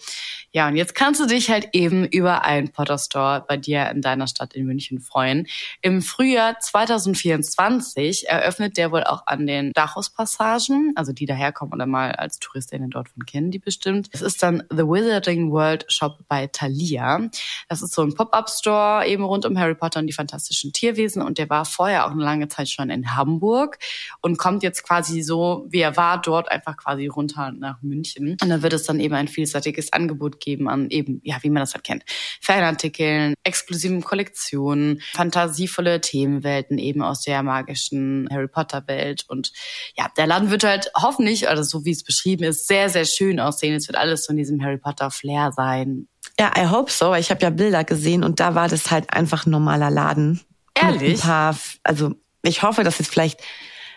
Ja, 0.53 0.69
und 0.69 0.77
jetzt 0.77 0.95
kannst 0.95 1.21
du 1.21 1.27
dich 1.27 1.49
halt 1.49 1.69
eben 1.73 2.05
über 2.07 2.40
einen 2.45 2.71
Potter 2.71 2.99
Store 2.99 3.45
bei 3.47 3.57
dir 3.57 3.91
in 3.91 4.03
deiner 4.03 4.27
Stadt 4.27 4.55
in 4.55 4.67
München 4.67 5.01
freuen. 5.01 5.47
Im 5.83 6.03
Frühjahr 6.03 6.59
2024 6.59 8.29
eröffnet 8.29 8.77
der 8.77 8.93
wohl 8.93 9.05
auch 9.05 9.27
an 9.27 9.47
den 9.47 9.73
Dachauspassagen, 9.73 10.93
also 10.97 11.13
die 11.13 11.27
daherkommen 11.27 11.75
oder 11.75 11.87
mal 11.87 12.13
als 12.13 12.39
Touristinnen 12.39 12.91
dort 12.91 13.09
von 13.09 13.25
kennen, 13.27 13.51
die 13.51 13.59
bestimmt. 13.59 14.09
Es 14.13 14.23
ist 14.23 14.43
dann 14.43 14.63
The 14.71 14.85
Wizarding 14.85 15.51
World 15.51 15.85
Shop 15.89 16.19
bei 16.29 16.47
Thalia. 16.47 17.29
Das 17.69 17.83
ist 17.83 17.95
so 17.95 18.03
ein 18.03 18.15
Pop-up-Store 18.15 19.07
eben 19.07 19.25
rund 19.25 19.47
um 19.47 19.59
Harry 19.59 19.75
Potter 19.75 20.01
und 20.01 20.07
die 20.07 20.13
fantastischen 20.13 20.73
Tierwesen 20.73 21.23
und 21.23 21.39
der 21.39 21.49
war 21.51 21.65
vorher 21.65 22.07
auch 22.07 22.11
eine 22.11 22.25
lange 22.25 22.49
Zeit 22.49 22.69
schon 22.69 22.91
in 22.91 23.15
Hamburg 23.17 23.79
und 24.21 24.39
kommt 24.39 24.63
jetzt 24.63 24.83
quasi 24.83 25.23
so, 25.23 25.67
wie 25.69 25.81
er 25.81 25.97
war, 25.97 26.21
dort 26.21 26.51
einfach 26.51 26.77
quasi 26.77 27.07
runter 27.07 27.53
nach 27.53 27.83
München. 27.83 28.37
Und 28.43 28.49
da 28.49 28.63
wird 28.63 28.73
es 28.73 28.85
dann 28.85 29.01
eben 29.01 29.15
ein 29.15 29.29
vielseitiges 29.29 29.93
Angebot 29.93 30.41
geben 30.41 30.69
an 30.69 30.91
eben, 30.91 31.21
ja, 31.25 31.37
wie 31.43 31.51
man 31.51 31.61
das 31.61 31.75
halt 31.75 31.85
kennt, 31.85 32.05
Fanartikeln, 32.41 33.35
exklusiven 33.45 34.03
Kollektionen, 34.03 35.03
fantasievolle 35.13 36.01
Themenwelten 36.01 36.79
eben 36.79 37.03
aus 37.03 37.23
der 37.23 37.43
magischen 37.43 38.29
Harry 38.31 38.49
Potter 38.49 38.87
Welt 38.87 39.25
und 39.29 39.53
ja, 39.97 40.09
der 40.17 40.27
Laden 40.27 40.51
wird 40.51 40.65
halt 40.65 40.91
hoffentlich, 40.97 41.49
also 41.49 41.63
so 41.63 41.85
wie 41.85 41.91
es 41.91 42.05
beschrieben 42.05 42.45
ist, 42.45 42.67
sehr, 42.67 42.89
sehr 42.89 43.05
schön 43.05 43.41
aussehen. 43.41 43.75
Es 43.75 43.89
wird 43.89 43.97
alles 43.97 44.25
so 44.25 44.33
in 44.33 44.37
diesem 44.37 44.63
Harry 44.63 44.79
Potter 44.79 45.11
Flair 45.11 45.53
sein. 45.53 46.09
Ja, 46.39 46.53
I 46.57 46.67
hope 46.67 46.91
so. 46.91 47.15
Ich 47.15 47.31
habe 47.31 47.43
ja 47.43 47.51
Bilder 47.51 47.85
gesehen 47.85 48.25
und 48.25 48.41
da 48.41 48.55
war 48.55 48.69
das 48.69 48.91
halt 48.91 49.13
einfach 49.13 49.47
ein 49.47 49.51
normaler 49.51 49.91
Laden. 49.91 50.41
Ehrlich? 50.75 51.23
ein 51.23 51.29
paar, 51.29 51.57
also 51.83 52.15
ich 52.43 52.63
hoffe, 52.63 52.85
dass 52.85 53.01
es 53.01 53.09
vielleicht 53.09 53.41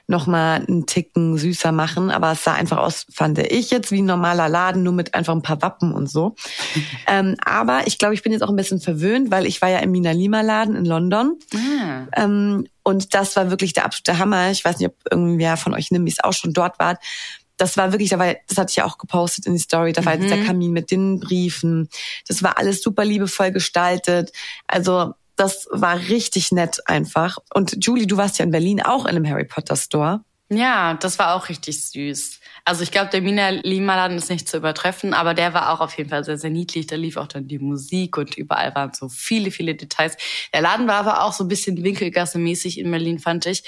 noch 0.07 0.27
mal 0.27 0.65
einen 0.67 0.85
Ticken 0.85 1.37
süßer 1.37 1.71
machen, 1.71 2.11
aber 2.11 2.33
es 2.33 2.43
sah 2.43 2.53
einfach 2.53 2.77
aus, 2.77 3.05
fand 3.11 3.39
ich 3.39 3.71
jetzt 3.71 3.91
wie 3.91 4.01
ein 4.01 4.05
normaler 4.05 4.49
Laden, 4.49 4.83
nur 4.83 4.93
mit 4.93 5.13
einfach 5.13 5.33
ein 5.33 5.41
paar 5.41 5.61
Wappen 5.61 5.93
und 5.93 6.09
so. 6.09 6.35
ähm, 7.07 7.35
aber 7.43 7.87
ich 7.87 7.97
glaube, 7.97 8.13
ich 8.13 8.21
bin 8.21 8.31
jetzt 8.31 8.41
auch 8.41 8.49
ein 8.49 8.55
bisschen 8.55 8.81
verwöhnt, 8.81 9.31
weil 9.31 9.45
ich 9.45 9.61
war 9.61 9.69
ja 9.69 9.79
im 9.79 9.91
Mina 9.91 10.11
Lima 10.11 10.41
Laden 10.41 10.75
in 10.75 10.85
London. 10.85 11.39
Ah. 11.55 12.07
Ähm, 12.15 12.67
und 12.83 13.13
das 13.13 13.35
war 13.37 13.49
wirklich 13.49 13.73
der 13.73 13.85
absolute 13.85 14.19
Hammer. 14.19 14.51
Ich 14.51 14.65
weiß 14.65 14.79
nicht, 14.79 14.89
ob 14.89 14.95
irgendwer 15.09 15.55
von 15.55 15.73
euch 15.73 15.89
Nimbis 15.89 16.19
auch 16.19 16.33
schon 16.33 16.53
dort 16.53 16.79
war 16.79 16.97
das 17.57 17.77
war 17.77 17.91
wirklich, 17.91 18.09
da 18.09 18.19
war, 18.19 18.35
das 18.47 18.57
hatte 18.57 18.71
ich 18.71 18.75
ja 18.77 18.85
auch 18.85 18.97
gepostet 18.97 19.45
in 19.45 19.53
die 19.53 19.59
Story, 19.59 19.93
da 19.93 20.03
war 20.05 20.15
mhm. 20.15 20.21
jetzt 20.21 20.31
der 20.31 20.39
mhm. 20.39 20.47
Kamin 20.47 20.71
mit 20.71 20.91
den 20.91 21.19
Briefen. 21.19 21.87
Das 22.27 22.43
war 22.43 22.57
alles 22.57 22.81
super 22.81 23.05
liebevoll 23.05 23.51
gestaltet. 23.51 24.31
Also 24.67 25.13
das 25.43 25.67
war 25.71 25.97
richtig 25.97 26.53
nett 26.53 26.79
einfach. 26.85 27.37
Und 27.53 27.85
Julie, 27.85 28.07
du 28.07 28.15
warst 28.15 28.39
ja 28.39 28.45
in 28.45 28.51
Berlin 28.51 28.81
auch 28.81 29.05
in 29.05 29.15
einem 29.15 29.27
Harry 29.27 29.43
Potter 29.43 29.75
Store. 29.75 30.23
Ja, 30.57 30.93
das 30.95 31.19
war 31.19 31.35
auch 31.35 31.49
richtig 31.49 31.89
süß. 31.89 32.39
Also 32.65 32.83
ich 32.83 32.91
glaube, 32.91 33.09
der 33.09 33.21
Mina 33.21 33.49
Lima 33.49 33.95
Laden 33.95 34.17
ist 34.17 34.29
nicht 34.29 34.47
zu 34.47 34.57
übertreffen, 34.57 35.13
aber 35.13 35.33
der 35.33 35.53
war 35.53 35.73
auch 35.73 35.81
auf 35.81 35.97
jeden 35.97 36.09
Fall 36.09 36.23
sehr, 36.23 36.37
sehr 36.37 36.49
niedlich. 36.49 36.87
Da 36.87 36.95
lief 36.95 37.17
auch 37.17 37.27
dann 37.27 37.47
die 37.47 37.59
Musik 37.59 38.17
und 38.17 38.37
überall 38.37 38.73
waren 38.73 38.93
so 38.93 39.09
viele, 39.09 39.51
viele 39.51 39.75
Details. 39.75 40.15
Der 40.53 40.61
Laden 40.61 40.87
war 40.87 40.95
aber 40.95 41.23
auch 41.23 41.33
so 41.33 41.43
ein 41.43 41.49
bisschen 41.49 41.83
Winkelgasse-mäßig 41.83 42.79
in 42.79 42.89
Berlin, 42.89 43.19
fand 43.19 43.45
ich, 43.47 43.63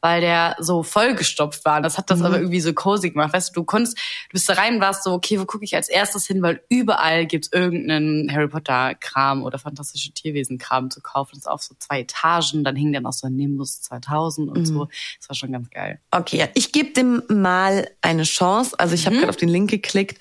weil 0.00 0.20
der 0.20 0.56
so 0.58 0.82
vollgestopft 0.82 1.64
war. 1.64 1.76
Und 1.76 1.84
das 1.84 1.96
hat 1.96 2.10
das 2.10 2.18
mhm. 2.18 2.24
aber 2.24 2.38
irgendwie 2.38 2.60
so 2.60 2.72
cozy 2.72 3.10
gemacht. 3.10 3.32
Weißt 3.32 3.50
du, 3.50 3.60
du 3.60 3.64
konntest, 3.64 3.96
du 3.96 4.32
bist 4.32 4.48
da 4.48 4.54
rein 4.54 4.80
warst 4.80 5.04
so, 5.04 5.12
okay, 5.12 5.38
wo 5.38 5.44
gucke 5.44 5.64
ich 5.64 5.76
als 5.76 5.88
erstes 5.88 6.26
hin, 6.26 6.42
weil 6.42 6.60
überall 6.68 7.26
gibt's 7.26 7.50
irgendeinen 7.52 8.32
Harry 8.32 8.48
Potter-Kram 8.48 9.44
oder 9.44 9.60
fantastische 9.60 10.12
Tierwesen-Kram 10.12 10.90
zu 10.90 11.00
kaufen. 11.00 11.32
Das 11.34 11.42
ist 11.42 11.46
auf 11.46 11.62
so 11.62 11.76
zwei 11.78 12.00
Etagen. 12.00 12.64
Dann 12.64 12.74
hing 12.74 12.92
dann 12.92 13.06
auch 13.06 13.12
so 13.12 13.28
ein 13.28 13.36
Nimbus 13.36 13.80
2000 13.82 14.48
und 14.48 14.58
mhm. 14.58 14.66
so. 14.66 14.88
Das 15.20 15.28
war 15.28 15.36
schon 15.36 15.52
ganz 15.52 15.70
geil. 15.70 16.00
Okay, 16.10 16.29
ja, 16.32 16.48
ich 16.54 16.72
gebe 16.72 16.92
dem 16.92 17.22
mal 17.28 17.88
eine 18.02 18.24
Chance. 18.24 18.78
Also 18.78 18.94
ich 18.94 19.06
habe 19.06 19.16
mhm. 19.16 19.20
gerade 19.20 19.30
auf 19.30 19.36
den 19.36 19.48
Link 19.48 19.70
geklickt. 19.70 20.18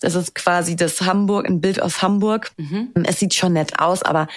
Das 0.00 0.14
ist 0.14 0.34
quasi 0.34 0.76
das 0.76 1.00
Hamburg, 1.02 1.46
ein 1.46 1.60
Bild 1.60 1.80
aus 1.82 2.02
Hamburg. 2.02 2.52
Mhm. 2.56 2.92
Es 3.04 3.18
sieht 3.18 3.34
schon 3.34 3.52
nett 3.52 3.78
aus, 3.78 4.02
aber 4.02 4.28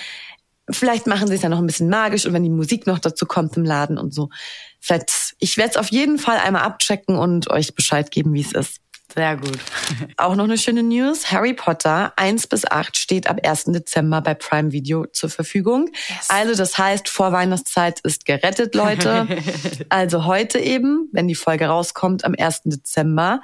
vielleicht 0.70 1.08
machen 1.08 1.28
sie 1.28 1.36
es 1.36 1.42
ja 1.42 1.50
noch 1.50 1.60
ein 1.60 1.66
bisschen 1.66 1.90
magisch 1.90 2.26
und 2.26 2.34
wenn 2.34 2.44
die 2.44 2.50
Musik 2.50 2.88
noch 2.88 3.00
dazu 3.00 3.26
kommt 3.26 3.58
im 3.58 3.64
Laden 3.64 3.98
und 3.98 4.14
so. 4.14 4.30
Ich 5.40 5.58
werde 5.58 5.72
es 5.72 5.78
auf 5.78 5.92
jeden 5.92 6.20
Fall 6.20 6.38
einmal 6.38 6.64
abchecken 6.64 7.18
und 7.18 7.50
euch 7.50 7.76
Bescheid 7.76 8.12
geben, 8.12 8.34
wie 8.34 8.42
es 8.42 8.52
ist. 8.52 8.83
Sehr 9.16 9.38
gut. 9.38 9.60
Auch 10.18 10.36
noch 10.36 10.46
eine 10.46 10.58
schöne 10.58 10.82
News. 10.82 11.32
Harry 11.32 11.54
Potter 11.54 12.14
1 12.16 12.48
bis 12.48 12.66
8 12.66 12.98
steht 12.98 13.28
ab 13.28 13.40
1. 13.44 13.66
Dezember 13.66 14.22
bei 14.22 14.34
Prime 14.34 14.72
Video 14.72 15.06
zur 15.06 15.30
Verfügung. 15.30 15.90
Yes. 16.10 16.30
Also 16.30 16.56
das 16.56 16.78
heißt, 16.78 17.10
vor 17.10 17.32
Weihnachtszeit 17.32 18.00
ist 18.02 18.26
gerettet, 18.26 18.74
Leute. 18.74 19.28
also 19.90 20.26
heute 20.26 20.60
eben, 20.60 21.10
wenn 21.12 21.28
die 21.28 21.36
Folge 21.36 21.66
rauskommt, 21.66 22.26
am 22.26 22.34
1. 22.38 22.62
Dezember, 22.66 23.42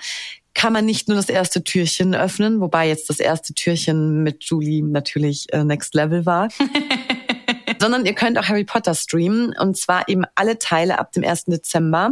kann 0.56 0.74
man 0.74 0.86
nicht 0.86 1.08
nur 1.08 1.16
das 1.16 1.30
erste 1.30 1.64
Türchen 1.64 2.16
öffnen, 2.16 2.60
wobei 2.60 2.88
jetzt 2.88 3.10
das 3.10 3.20
erste 3.20 3.54
Türchen 3.54 4.24
mit 4.24 4.44
Julie 4.44 4.84
natürlich 4.84 5.54
äh, 5.54 5.64
Next 5.64 5.94
Level 5.94 6.26
war. 6.26 6.50
sondern 7.80 8.06
ihr 8.06 8.14
könnt 8.14 8.38
auch 8.38 8.48
Harry 8.48 8.64
Potter 8.64 8.94
streamen 8.94 9.54
und 9.60 9.78
zwar 9.78 10.08
eben 10.08 10.24
alle 10.36 10.60
Teile 10.60 11.00
ab 11.00 11.12
dem 11.12 11.24
1. 11.24 11.46
Dezember. 11.46 12.12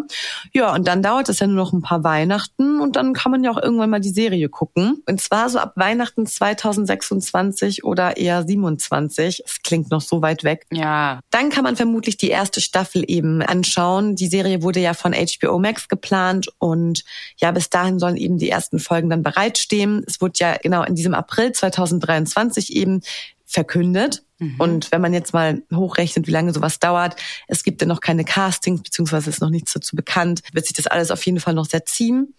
Ja, 0.53 0.73
und 0.73 0.87
dann 0.87 1.01
dauert 1.01 1.29
es 1.29 1.39
ja 1.39 1.47
nur 1.47 1.55
noch 1.55 1.73
ein 1.73 1.81
paar 1.81 2.03
Weihnachten 2.03 2.79
und 2.79 2.95
dann 2.95 3.13
kann 3.13 3.31
man 3.31 3.43
ja 3.43 3.51
auch 3.51 3.61
irgendwann 3.61 3.89
mal 3.89 3.99
die 3.99 4.09
Serie 4.09 4.49
gucken. 4.49 5.03
Und 5.07 5.21
zwar 5.21 5.49
so 5.49 5.59
ab 5.59 5.73
Weihnachten 5.75 6.25
2026 6.25 7.83
oder 7.83 8.17
eher 8.17 8.43
27. 8.43 9.43
Es 9.45 9.61
klingt 9.61 9.91
noch 9.91 10.01
so 10.01 10.21
weit 10.21 10.43
weg. 10.43 10.65
Ja. 10.71 11.19
Dann 11.31 11.49
kann 11.49 11.63
man 11.63 11.75
vermutlich 11.75 12.17
die 12.17 12.29
erste 12.29 12.61
Staffel 12.61 13.03
eben 13.07 13.41
anschauen. 13.41 14.15
Die 14.15 14.27
Serie 14.27 14.61
wurde 14.61 14.79
ja 14.79 14.93
von 14.93 15.13
HBO 15.13 15.59
Max 15.59 15.87
geplant 15.87 16.47
und 16.59 17.03
ja, 17.37 17.51
bis 17.51 17.69
dahin 17.69 17.99
sollen 17.99 18.17
eben 18.17 18.37
die 18.37 18.49
ersten 18.49 18.79
Folgen 18.79 19.09
dann 19.09 19.23
bereitstehen. 19.23 20.03
Es 20.07 20.21
wurde 20.21 20.33
ja 20.37 20.57
genau 20.61 20.83
in 20.83 20.95
diesem 20.95 21.13
April 21.13 21.51
2023 21.51 22.75
eben 22.75 23.01
verkündet. 23.45 24.23
Mhm. 24.39 24.55
Und 24.59 24.91
wenn 24.91 25.01
man 25.01 25.13
jetzt 25.13 25.33
mal 25.33 25.63
hochrechnet, 25.73 26.27
wie 26.27 26.31
lange 26.31 26.53
sowas 26.53 26.79
dauert, 26.79 27.15
es 27.47 27.63
gibt 27.63 27.81
ja 27.81 27.87
noch 27.87 28.01
keine 28.01 28.23
Castings, 28.23 28.83
beziehungsweise 28.83 29.29
ist 29.29 29.41
noch 29.41 29.49
nichts 29.49 29.73
dazu 29.73 29.95
bekannt, 29.95 30.41
wird 30.53 30.65
sich 30.65 30.75
das 30.75 30.87
alles 30.87 31.11
auf 31.11 31.25
jeden 31.25 31.39
Fall 31.39 31.53
noch 31.53 31.65
sehr 31.65 31.85
ziehen. 31.85 32.33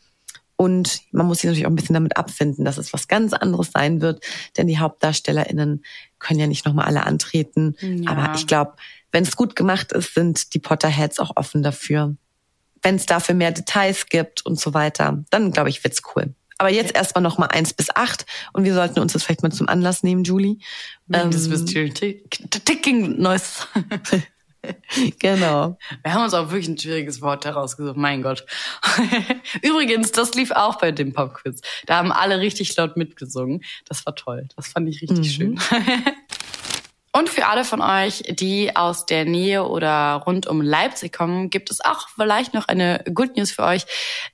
Und 0.60 1.02
man 1.12 1.26
muss 1.26 1.38
sich 1.38 1.44
natürlich 1.44 1.66
auch 1.66 1.70
ein 1.70 1.76
bisschen 1.76 1.94
damit 1.94 2.16
abfinden, 2.16 2.64
dass 2.64 2.78
es 2.78 2.92
was 2.92 3.06
ganz 3.06 3.32
anderes 3.32 3.70
sein 3.72 4.00
wird, 4.00 4.24
denn 4.56 4.66
die 4.66 4.80
HauptdarstellerInnen 4.80 5.84
können 6.18 6.40
ja 6.40 6.48
nicht 6.48 6.66
nochmal 6.66 6.86
alle 6.86 7.06
antreten. 7.06 7.76
Ja. 7.80 8.10
Aber 8.10 8.34
ich 8.34 8.48
glaube, 8.48 8.72
wenn 9.12 9.22
es 9.22 9.36
gut 9.36 9.54
gemacht 9.54 9.92
ist, 9.92 10.14
sind 10.14 10.54
die 10.54 10.58
Potterheads 10.58 11.20
auch 11.20 11.36
offen 11.36 11.62
dafür. 11.62 12.16
Wenn 12.82 12.96
es 12.96 13.06
dafür 13.06 13.36
mehr 13.36 13.52
Details 13.52 14.06
gibt 14.06 14.44
und 14.44 14.58
so 14.58 14.74
weiter, 14.74 15.24
dann 15.30 15.52
glaube 15.52 15.68
ich, 15.68 15.82
wird's 15.84 16.02
cool. 16.14 16.34
Aber 16.58 16.70
jetzt 16.70 16.94
erstmal 16.94 17.22
noch 17.22 17.38
mal 17.38 17.46
eins 17.46 17.72
bis 17.72 17.94
acht 17.94 18.26
und 18.52 18.64
wir 18.64 18.74
sollten 18.74 19.00
uns 19.00 19.12
das 19.12 19.22
vielleicht 19.22 19.42
mal 19.42 19.52
zum 19.52 19.68
Anlass 19.68 20.02
nehmen, 20.02 20.24
Julie. 20.24 20.58
Das 21.06 21.46
ähm, 21.46 21.94
ticking 22.64 23.20
noise. 23.20 23.66
genau. 25.18 25.78
Wir 26.02 26.14
haben 26.14 26.24
uns 26.24 26.34
auch 26.34 26.50
wirklich 26.50 26.68
ein 26.68 26.78
schwieriges 26.78 27.20
Wort 27.22 27.44
herausgesucht, 27.44 27.96
mein 27.96 28.22
Gott. 28.22 28.44
Übrigens, 29.62 30.12
das 30.12 30.34
lief 30.34 30.50
auch 30.50 30.78
bei 30.78 30.90
dem 30.90 31.12
Popquiz. 31.12 31.60
Da 31.86 31.96
haben 31.96 32.12
alle 32.12 32.40
richtig 32.40 32.74
laut 32.76 32.96
mitgesungen. 32.96 33.62
Das 33.86 34.04
war 34.06 34.14
toll. 34.14 34.48
Das 34.56 34.68
fand 34.68 34.88
ich 34.88 35.00
richtig 35.02 35.38
mhm. 35.38 35.58
schön. 35.58 35.60
Und 37.10 37.30
für 37.30 37.46
alle 37.46 37.64
von 37.64 37.80
euch, 37.80 38.22
die 38.28 38.76
aus 38.76 39.06
der 39.06 39.24
Nähe 39.24 39.66
oder 39.66 40.22
rund 40.26 40.46
um 40.46 40.60
Leipzig 40.60 41.10
kommen, 41.12 41.48
gibt 41.48 41.70
es 41.70 41.82
auch 41.82 42.06
vielleicht 42.10 42.52
noch 42.52 42.68
eine 42.68 43.02
Good 43.14 43.36
News 43.36 43.50
für 43.50 43.62
euch. 43.62 43.86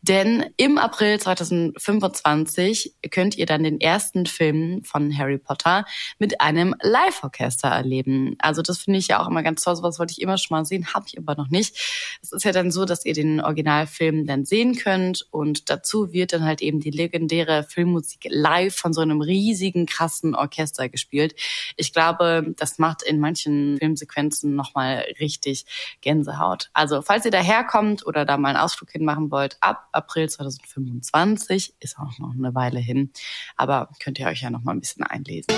Denn 0.03 0.47
im 0.57 0.79
April 0.79 1.21
2025 1.21 2.95
könnt 3.13 3.37
ihr 3.37 3.47
dann 3.47 3.63
den 3.63 3.81
ersten 3.81 4.27
Film 4.27 4.83
von 4.83 5.17
Harry 5.17 5.39
Potter 5.39 5.85
mit 6.19 6.41
einem 6.41 6.75
Live-Orchester 6.83 7.69
erleben. 7.69 8.35
Also 8.41 8.61
das 8.61 8.79
finde 8.79 8.99
ich 8.99 9.07
ja 9.07 9.23
auch 9.23 9.29
immer 9.29 9.45
ganz 9.45 9.63
toll. 9.63 9.77
Sowas 9.77 10.01
wollte 10.01 10.13
ich 10.13 10.21
immer 10.21 10.37
schon 10.37 10.57
mal 10.57 10.65
sehen, 10.65 10.93
habe 10.93 11.07
ich 11.07 11.17
aber 11.17 11.37
noch 11.37 11.51
nicht. 11.51 11.77
Es 12.23 12.33
ist 12.33 12.45
ja 12.45 12.51
dann 12.51 12.73
so, 12.73 12.85
dass 12.85 13.05
ihr 13.05 13.15
den 13.15 13.41
Originalfilm 13.41 14.27
dann 14.27 14.45
sehen 14.45 14.75
könnt 14.75 15.27
und 15.31 15.71
dazu 15.71 16.13
wird 16.13 16.33
dann 16.33 16.45
halt 16.45 16.61
eben 16.61 16.81
die 16.81 16.91
legendäre 16.91 17.63
Filmmusik 17.63 18.27
live 18.29 18.75
von 18.75 18.93
so 18.93 19.01
einem 19.01 19.21
riesigen, 19.21 19.87
krassen 19.87 20.35
Orchester 20.35 20.89
gespielt. 20.89 21.37
Ich 21.77 21.93
glaube, 21.93 22.53
das 22.65 22.79
macht 22.79 23.03
in 23.03 23.21
manchen 23.21 23.77
Filmsequenzen 23.77 24.55
nochmal 24.55 25.05
richtig 25.21 25.67
Gänsehaut. 26.01 26.71
Also 26.73 27.03
falls 27.03 27.27
ihr 27.27 27.31
daherkommt 27.31 28.07
oder 28.07 28.25
da 28.25 28.39
mal 28.39 28.49
einen 28.49 28.57
Ausflug 28.57 28.91
hinmachen 28.91 29.31
wollt, 29.31 29.59
ab 29.61 29.89
April 29.93 30.31
2025 30.31 31.75
ist 31.79 31.99
auch 31.99 32.19
noch 32.19 32.33
eine 32.33 32.55
Weile 32.55 32.81
hin, 32.81 33.11
aber 33.57 33.91
könnt 34.03 34.19
ihr 34.19 34.29
euch 34.29 34.41
ja 34.41 34.49
noch 34.49 34.65
mal 34.65 34.73
ein 34.73 34.81
bisschen 34.81 35.05
einlesen. 35.05 35.53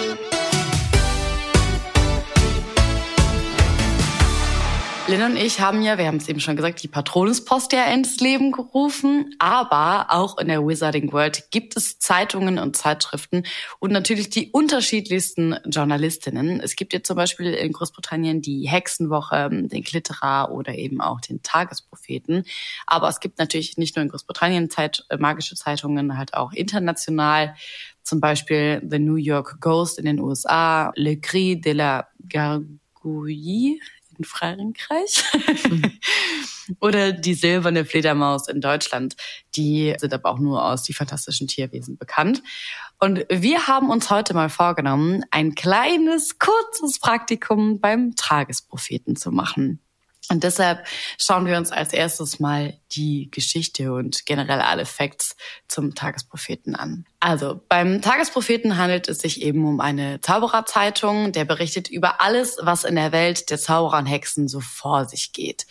Lynn 5.09 5.23
und 5.23 5.37
ich 5.37 5.61
haben 5.61 5.83
ja, 5.83 5.99
wir 5.99 6.09
haben 6.09 6.17
es 6.17 6.29
eben 6.29 6.41
schon 6.41 6.57
gesagt, 6.57 6.83
die 6.83 6.89
Patronuspost 6.89 7.73
ja 7.73 7.85
ins 7.93 8.19
Leben 8.19 8.51
gerufen. 8.51 9.37
Aber 9.39 10.07
auch 10.09 10.37
in 10.39 10.49
der 10.49 10.67
Wizarding 10.67 11.13
World 11.13 11.45
gibt 11.53 11.77
es 11.77 12.01
Zeitungen 12.01 12.59
und 12.59 12.77
Zeitschriften 12.77 13.45
und 13.79 13.93
natürlich 13.93 14.31
die 14.31 14.51
unterschiedlichsten 14.51 15.55
Journalistinnen. 15.65 16.59
Es 16.59 16.75
gibt 16.75 16.93
jetzt 16.93 17.07
zum 17.07 17.15
Beispiel 17.15 17.55
in 17.55 17.71
Großbritannien 17.71 18.43
die 18.43 18.67
Hexenwoche, 18.69 19.49
den 19.49 19.85
Klitterer 19.85 20.51
oder 20.51 20.75
eben 20.75 21.01
auch 21.01 21.21
den 21.21 21.41
Tagespropheten. 21.41 22.43
Aber 22.89 23.09
es 23.09 23.21
gibt 23.21 23.39
natürlich 23.39 23.77
nicht 23.77 23.95
nur 23.95 24.03
in 24.03 24.09
Großbritannien 24.09 24.71
Zeit, 24.71 25.05
äh, 25.09 25.19
magische 25.19 25.55
Zeitungen, 25.55 26.19
halt 26.19 26.35
auch 26.35 26.53
international. 26.53 27.55
Zum 28.03 28.21
Beispiel 28.21 28.83
The 28.89 28.99
New 28.99 29.17
York 29.17 29.61
Ghost 29.61 30.01
in 30.01 30.05
den 30.05 30.19
USA, 30.19 30.91
Le 30.97 31.17
Cri 31.17 31.61
de 31.61 31.75
la 31.75 32.09
Gargouille 32.29 33.79
in 34.19 34.25
Frankreich 34.25 35.25
oder 36.81 37.13
die 37.13 37.35
silberne 37.35 37.85
Fledermaus 37.85 38.49
in 38.49 38.61
Deutschland. 38.61 39.17
Die 39.55 39.95
sind 39.99 40.13
aber 40.13 40.31
auch 40.31 40.39
nur 40.39 40.65
aus 40.65 40.83
die 40.83 40.95
fantastischen 40.95 41.49
Tierwesen 41.49 41.97
bekannt. 41.97 42.43
Und 42.99 43.27
wir 43.31 43.67
haben 43.67 43.91
uns 43.91 44.11
heute 44.11 44.35
mal 44.35 44.49
vorgenommen, 44.49 45.25
ein 45.31 45.55
kleines, 45.55 46.39
kurzes 46.39 46.99
Praktikum 46.99 47.81
beim 47.81 48.17
Tagespropheten 48.17 49.17
zu 49.17 49.31
machen. 49.31 49.81
Und 50.29 50.43
deshalb 50.43 50.85
schauen 51.19 51.47
wir 51.47 51.57
uns 51.57 51.71
als 51.71 51.93
erstes 51.93 52.41
mal 52.41 52.77
die 52.93 53.31
Geschichte 53.31 53.93
und 53.93 54.27
generell 54.27 54.61
alle 54.61 54.85
Facts 54.85 55.37
zum 55.69 55.95
Tagespropheten 55.95 56.75
an. 56.75 57.07
Also 57.21 57.61
beim 57.69 58.03
Tagespropheten 58.03 58.77
handelt 58.77 59.09
es 59.09 59.19
sich 59.19 59.43
eben 59.43 59.65
um 59.67 59.81
eine 59.81 60.21
Zaubererzeitung, 60.21 61.33
der 61.33 61.45
berichtet 61.45 61.89
über 61.89 62.21
alles, 62.21 62.59
was 62.61 62.85
in 62.85 62.97
der 62.97 63.13
Welt 63.13 63.51
der 63.51 63.59
Zauberer 63.59 63.99
und 63.99 64.07
Hexen 64.07 64.49
so 64.49 64.61
vor 64.61 65.05
sich 65.05 65.33
geht. 65.33 65.67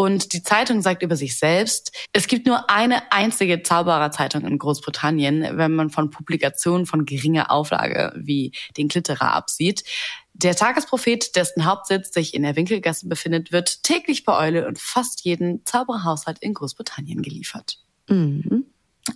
Und 0.00 0.32
die 0.32 0.44
Zeitung 0.44 0.80
sagt 0.80 1.02
über 1.02 1.16
sich 1.16 1.36
selbst, 1.36 1.90
es 2.12 2.28
gibt 2.28 2.46
nur 2.46 2.70
eine 2.70 3.10
einzige 3.10 3.64
Zaubererzeitung 3.64 4.44
in 4.46 4.56
Großbritannien, 4.56 5.58
wenn 5.58 5.74
man 5.74 5.90
von 5.90 6.10
Publikationen 6.10 6.86
von 6.86 7.04
geringer 7.04 7.50
Auflage 7.50 8.12
wie 8.14 8.52
den 8.76 8.86
Klitterer 8.86 9.34
absieht. 9.34 9.82
Der 10.38 10.54
Tagesprophet, 10.54 11.34
dessen 11.34 11.64
Hauptsitz 11.64 12.14
sich 12.14 12.32
in 12.32 12.44
der 12.44 12.54
Winkelgasse 12.54 13.08
befindet, 13.08 13.50
wird 13.50 13.82
täglich 13.82 14.24
bei 14.24 14.38
Eule 14.38 14.68
und 14.68 14.78
fast 14.78 15.24
jeden 15.24 15.64
Zaubererhaushalt 15.64 16.38
in 16.38 16.54
Großbritannien 16.54 17.22
geliefert. 17.22 17.78
Mhm. 18.08 18.64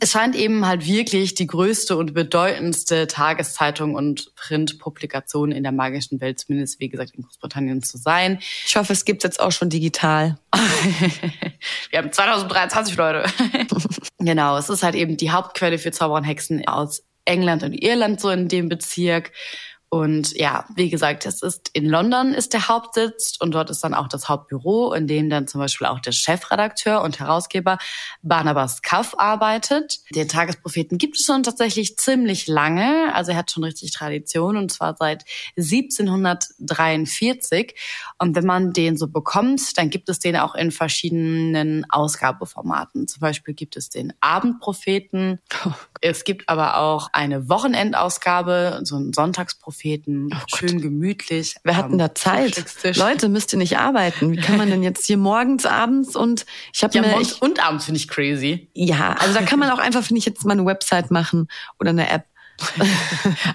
Es 0.01 0.13
scheint 0.13 0.35
eben 0.35 0.67
halt 0.67 0.87
wirklich 0.87 1.35
die 1.35 1.47
größte 1.47 1.97
und 1.97 2.15
bedeutendste 2.15 3.07
Tageszeitung 3.07 3.95
und 3.95 4.35
Printpublikation 4.35 5.53
in 5.53 5.63
der 5.63 5.71
magischen 5.71 6.21
Welt, 6.21 6.41
zumindest 6.41 6.81
wie 6.81 6.89
gesagt 6.89 7.15
in 7.15 7.23
Großbritannien 7.23 7.83
zu 7.83 7.99
sein. 7.99 8.39
Ich 8.67 8.75
hoffe, 8.75 8.93
es 8.93 9.05
gibt 9.05 9.23
jetzt 9.23 9.39
auch 9.39 9.53
schon 9.53 9.71
digital. 9.71 10.39
Wir 11.91 11.99
haben 11.99 12.11
2023 12.11 12.97
Leute. 12.97 13.31
genau, 14.19 14.57
es 14.57 14.71
ist 14.71 14.83
halt 14.83 14.97
eben 14.97 15.17
die 15.17 15.31
Hauptquelle 15.31 15.79
für 15.79 15.93
Zauberer 15.93 16.19
und 16.19 16.25
Hexen 16.25 16.67
aus 16.67 17.05
England 17.25 17.63
und 17.63 17.75
Irland 17.75 18.21
so 18.21 18.31
in 18.31 18.49
dem 18.49 18.69
Bezirk. 18.69 19.33
Und 19.95 20.35
ja, 20.39 20.65
wie 20.75 20.89
gesagt, 20.89 21.27
es 21.27 21.43
ist 21.43 21.69
in 21.75 21.85
London 21.85 22.33
ist 22.33 22.55
der 22.55 22.69
Hauptsitz 22.69 23.37
und 23.39 23.51
dort 23.51 23.69
ist 23.69 23.85
dann 23.85 23.93
auch 23.93 24.09
das 24.09 24.27
Hauptbüro, 24.27 24.95
in 24.95 25.07
dem 25.07 25.29
dann 25.29 25.47
zum 25.47 25.61
Beispiel 25.61 25.87
auch 25.87 26.01
der 26.01 26.13
Chefredakteur 26.13 27.03
und 27.03 27.21
Herausgeber 27.21 27.77
Barnabas 28.23 28.81
Kaff 28.81 29.15
arbeitet. 29.19 29.99
Den 30.15 30.29
Tagespropheten 30.29 30.97
gibt 30.97 31.19
es 31.19 31.27
schon 31.27 31.43
tatsächlich 31.43 31.99
ziemlich 31.99 32.47
lange, 32.47 33.15
also 33.15 33.33
er 33.33 33.37
hat 33.37 33.51
schon 33.51 33.65
richtig 33.65 33.93
Tradition 33.93 34.57
und 34.57 34.73
zwar 34.73 34.97
seit 34.97 35.27
1743. 35.59 37.79
Und 38.19 38.35
wenn 38.35 38.47
man 38.47 38.73
den 38.73 38.97
so 38.97 39.09
bekommt, 39.09 39.77
dann 39.77 39.91
gibt 39.91 40.09
es 40.09 40.19
den 40.19 40.39
auch 40.39 40.55
in 40.55 40.71
verschiedenen 40.71 41.85
Ausgabeformaten. 41.91 43.09
Zum 43.09 43.21
Beispiel 43.21 43.53
gibt 43.53 43.77
es 43.77 43.91
den 43.91 44.15
Abendpropheten. 44.21 45.39
Es 46.05 46.25
gibt 46.25 46.49
aber 46.49 46.79
auch 46.79 47.11
eine 47.13 47.49
Wochenendausgabe, 47.49 48.81
so 48.83 48.97
ein 48.97 49.13
Sonntagspropheten 49.13 49.82
Propheten, 49.83 50.29
oh 50.33 50.57
schön 50.57 50.81
gemütlich. 50.81 51.57
Wer 51.65 51.77
hat 51.77 51.91
denn 51.91 51.99
da 51.99 52.15
Zeit? 52.15 52.65
Leute, 52.97 53.29
müsst 53.29 53.53
ihr 53.53 53.59
nicht 53.59 53.79
arbeiten. 53.79 54.31
Wie 54.31 54.37
kann 54.37 54.57
man 54.57 54.71
denn 54.71 54.85
jetzt 54.85 55.07
hier 55.07 55.17
morgens, 55.17 55.67
abends 55.67 56.15
und 56.15 56.47
ich 56.73 56.85
habe 56.85 56.95
ja, 56.95 57.03
mir 57.03 57.09
morgens 57.09 57.33
und 57.33 57.67
abends 57.67 57.87
finde 57.87 57.99
ich 57.99 58.07
crazy. 58.07 58.69
Ja, 58.75 59.17
also 59.19 59.35
da 59.35 59.43
kann 59.45 59.59
man 59.59 59.71
auch 59.71 59.81
einfach 59.81 60.05
finde 60.05 60.21
ich 60.21 60.25
jetzt 60.25 60.45
mal 60.45 60.53
eine 60.53 60.65
Website 60.65 61.11
machen 61.11 61.49
oder 61.81 61.91
eine 61.91 62.09
App. 62.09 62.27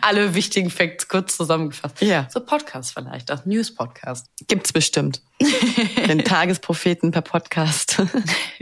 Alle 0.02 0.34
wichtigen 0.34 0.70
Facts 0.70 1.08
kurz 1.08 1.38
zusammengefasst. 1.38 2.02
Ja. 2.02 2.28
So 2.30 2.39
Podcast 2.39 2.93
vielleicht, 2.93 3.30
das 3.30 3.46
News-Podcast. 3.46 4.28
Gibt's 4.48 4.74
bestimmt. 4.74 5.22
Den 6.08 6.24
Tagespropheten 6.24 7.12
per 7.12 7.22
Podcast. 7.22 8.02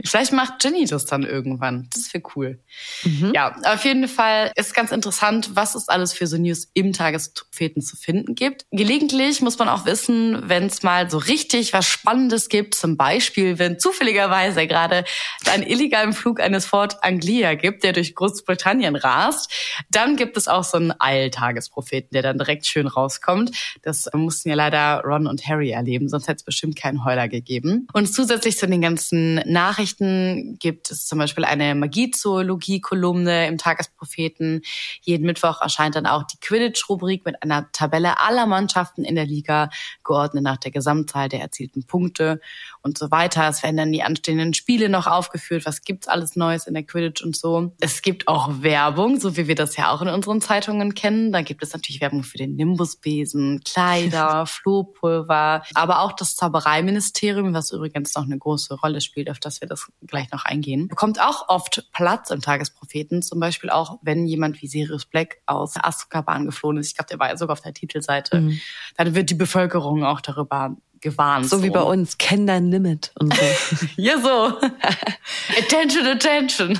Vielleicht 0.04 0.32
macht 0.32 0.62
Jenny 0.62 0.84
das 0.84 1.06
dann 1.06 1.22
irgendwann. 1.22 1.88
Das 1.92 2.12
wäre 2.12 2.22
cool. 2.36 2.60
Mhm. 3.02 3.32
Ja, 3.34 3.56
auf 3.64 3.84
jeden 3.84 4.08
Fall 4.08 4.52
ist 4.56 4.74
ganz 4.74 4.92
interessant, 4.92 5.50
was 5.54 5.74
es 5.74 5.88
alles 5.88 6.12
für 6.12 6.26
so 6.26 6.36
News 6.36 6.68
im 6.74 6.92
Tagespropheten 6.92 7.80
zu 7.80 7.96
finden 7.96 8.34
gibt. 8.34 8.66
Gelegentlich 8.72 9.40
muss 9.40 9.58
man 9.58 9.70
auch 9.70 9.86
wissen, 9.86 10.48
wenn 10.48 10.66
es 10.66 10.82
mal 10.82 11.10
so 11.10 11.16
richtig 11.16 11.72
was 11.72 11.86
Spannendes 11.86 12.50
gibt, 12.50 12.74
zum 12.74 12.98
Beispiel, 12.98 13.58
wenn 13.58 13.78
zufälligerweise 13.78 14.66
gerade 14.66 15.04
einen 15.50 15.62
illegalen 15.62 16.12
Flug 16.12 16.40
eines 16.40 16.66
Ford 16.66 17.02
Anglia 17.02 17.54
gibt, 17.54 17.84
der 17.84 17.94
durch 17.94 18.14
Großbritannien 18.14 18.96
rast, 18.96 19.50
dann 19.90 20.16
gibt 20.16 20.35
es 20.36 20.48
auch 20.48 20.64
so 20.64 20.76
einen 20.76 20.92
Eiltagespropheten, 20.98 22.10
der 22.12 22.22
dann 22.22 22.38
direkt 22.38 22.66
schön 22.66 22.86
rauskommt. 22.86 23.50
Das 23.82 24.08
mussten 24.12 24.48
ja 24.48 24.54
leider 24.54 25.02
Ron 25.04 25.26
und 25.26 25.46
Harry 25.46 25.70
erleben, 25.70 26.08
sonst 26.08 26.28
hätte 26.28 26.36
es 26.36 26.42
bestimmt 26.44 26.76
keinen 26.76 27.04
Heuler 27.04 27.28
gegeben. 27.28 27.86
Und 27.92 28.06
zusätzlich 28.12 28.58
zu 28.58 28.66
den 28.66 28.80
ganzen 28.80 29.36
Nachrichten 29.46 30.56
gibt 30.58 30.90
es 30.90 31.06
zum 31.06 31.18
Beispiel 31.18 31.44
eine 31.44 31.74
Magiezoologie-Kolumne 31.74 33.46
im 33.46 33.58
Tagespropheten. 33.58 34.62
Jeden 35.02 35.26
Mittwoch 35.26 35.60
erscheint 35.62 35.96
dann 35.96 36.06
auch 36.06 36.24
die 36.24 36.38
Quidditch-Rubrik 36.40 37.24
mit 37.24 37.42
einer 37.42 37.70
Tabelle 37.72 38.20
aller 38.20 38.46
Mannschaften 38.46 39.04
in 39.04 39.14
der 39.14 39.26
Liga, 39.26 39.70
geordnet 40.04 40.44
nach 40.44 40.56
der 40.58 40.70
Gesamtzahl 40.70 41.28
der 41.28 41.40
erzielten 41.40 41.84
Punkte 41.84 42.40
und 42.86 42.96
so 42.96 43.10
weiter. 43.10 43.48
Es 43.48 43.62
werden 43.62 43.76
dann 43.76 43.92
die 43.92 44.02
anstehenden 44.02 44.54
Spiele 44.54 44.88
noch 44.88 45.06
aufgeführt. 45.06 45.66
Was 45.66 45.82
gibt's 45.82 46.08
alles 46.08 46.34
Neues 46.36 46.66
in 46.66 46.74
der 46.74 46.82
Quidditch 46.82 47.22
und 47.22 47.36
so. 47.36 47.74
Es 47.80 48.00
gibt 48.00 48.28
auch 48.28 48.62
Werbung, 48.62 49.20
so 49.20 49.36
wie 49.36 49.46
wir 49.48 49.54
das 49.54 49.76
ja 49.76 49.90
auch 49.90 50.00
in 50.00 50.08
unseren 50.08 50.40
Zeitungen 50.40 50.94
kennen. 50.94 51.32
Da 51.32 51.42
gibt 51.42 51.62
es 51.62 51.74
natürlich 51.74 52.00
Werbung 52.00 52.22
für 52.22 52.38
den 52.38 52.56
Nimbusbesen, 52.56 53.60
Kleider, 53.64 54.46
Flohpulver, 54.46 55.62
aber 55.74 56.00
auch 56.00 56.12
das 56.12 56.34
Zauber 56.34 56.46
Zaubereiministerium, 56.56 57.54
was 57.54 57.72
übrigens 57.72 58.14
noch 58.14 58.24
eine 58.24 58.38
große 58.38 58.74
Rolle 58.74 59.00
spielt, 59.00 59.28
auf 59.30 59.38
das 59.38 59.60
wir 59.60 59.68
das 59.68 59.90
gleich 60.06 60.30
noch 60.30 60.44
eingehen, 60.44 60.88
bekommt 60.88 61.20
auch 61.20 61.48
oft 61.48 61.88
Platz 61.92 62.30
im 62.30 62.40
Tagespropheten. 62.40 63.22
Zum 63.22 63.40
Beispiel 63.40 63.70
auch, 63.70 63.98
wenn 64.02 64.26
jemand 64.26 64.62
wie 64.62 64.66
Sirius 64.66 65.04
Black 65.04 65.38
aus 65.46 65.74
Azkaban 65.76 66.46
geflohen 66.46 66.78
ist. 66.78 66.88
Ich 66.88 66.94
glaube, 66.94 67.08
der 67.08 67.18
war 67.18 67.28
ja 67.28 67.36
sogar 67.36 67.54
auf 67.54 67.60
der 67.60 67.74
Titelseite. 67.74 68.40
Mhm. 68.40 68.60
Dann 68.96 69.14
wird 69.14 69.30
die 69.30 69.34
Bevölkerung 69.34 70.04
auch 70.04 70.20
darüber 70.20 70.76
gewarnt. 71.00 71.48
So, 71.48 71.58
so. 71.58 71.62
wie 71.62 71.70
bei 71.70 71.82
uns, 71.82 72.18
kenn 72.18 72.46
dein 72.46 72.70
Limit 72.70 73.12
und 73.18 73.34
so. 73.34 73.44
ja, 73.96 74.18
so. 74.18 74.58
attention, 75.58 76.06
attention. 76.06 76.78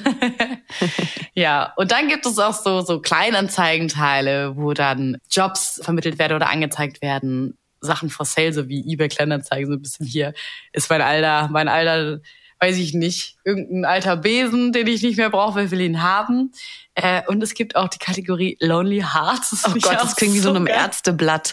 ja, 1.35 1.73
und 1.77 1.93
dann 1.93 2.09
gibt 2.09 2.27
es 2.27 2.39
auch 2.39 2.55
so, 2.55 2.81
so 2.81 3.01
Kleinanzeigenteile, 3.01 4.57
wo 4.57 4.73
dann 4.73 5.19
Jobs 5.31 5.81
vermittelt 5.83 6.19
werden 6.19 6.35
oder 6.35 6.51
angezeigt 6.51 7.03
werden 7.03 7.57
Sachen 7.81 8.11
for 8.11 8.27
sale, 8.27 8.53
so 8.53 8.69
wie 8.69 8.93
eBay 8.93 9.09
Kleinanzeigen, 9.09 9.69
so 9.69 9.75
ein 9.75 9.83
bisschen 9.83 10.07
hier 10.07 10.35
ist 10.73 10.91
mein 10.91 11.03
alter, 11.03 11.49
mein 11.51 11.69
alter, 11.69 12.21
weiß 12.61 12.79
ich 12.79 12.95
nicht, 12.95 13.37
irgendein 13.45 13.85
alter 13.85 14.17
Besen, 14.17 14.73
den 14.73 14.87
ich 14.87 15.03
nicht 15.03 15.19
mehr 15.19 15.31
brauche, 15.31 15.57
wer 15.57 15.71
will 15.71 15.81
ihn 15.81 16.03
haben. 16.03 16.53
Äh, 16.95 17.23
und 17.27 17.43
es 17.43 17.53
gibt 17.53 17.77
auch 17.77 17.89
die 17.89 17.99
Kategorie 17.99 18.57
Lonely 18.61 19.03
Hearts. 19.03 19.51
Das 19.51 19.67
oh 19.67 19.73
Gott, 19.73 19.99
das 20.01 20.17
klingt 20.17 20.35
wie 20.35 20.39
so 20.39 20.49
einem 20.49 20.67
Ärzteblatt. 20.67 21.53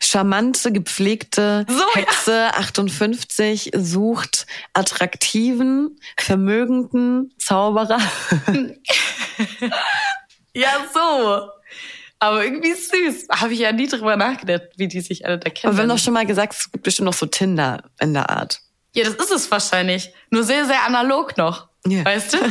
Charmante, 0.00 0.70
gepflegte 0.70 1.66
so, 1.68 1.84
Hexe 1.94 2.32
ja. 2.32 2.50
58 2.54 3.72
sucht 3.74 4.46
attraktiven, 4.72 5.98
vermögenden 6.16 7.34
Zauberer. 7.38 7.98
ja, 10.54 10.68
so. 10.92 11.48
Aber 12.20 12.44
irgendwie 12.44 12.72
süß. 12.72 13.26
Habe 13.30 13.52
ich 13.52 13.58
ja 13.58 13.72
nie 13.72 13.88
drüber 13.88 14.16
nachgedacht, 14.16 14.68
wie 14.76 14.86
die 14.86 15.00
sich 15.00 15.26
alle 15.26 15.38
da 15.38 15.50
kennen. 15.50 15.70
Aber 15.70 15.76
wir 15.76 15.82
haben 15.82 15.88
doch 15.88 15.98
schon 15.98 16.14
mal 16.14 16.24
gesagt, 16.24 16.54
es 16.54 16.70
gibt 16.70 16.84
bestimmt 16.84 17.06
noch 17.06 17.14
so 17.14 17.26
Tinder 17.26 17.82
in 18.00 18.14
der 18.14 18.30
Art. 18.30 18.60
Ja, 18.94 19.04
das 19.04 19.14
ist 19.14 19.30
es 19.30 19.50
wahrscheinlich. 19.50 20.12
Nur 20.30 20.44
sehr, 20.44 20.66
sehr 20.66 20.84
analog 20.84 21.36
noch. 21.36 21.68
Ja. 21.86 22.04
Weißt 22.04 22.34
du? 22.34 22.38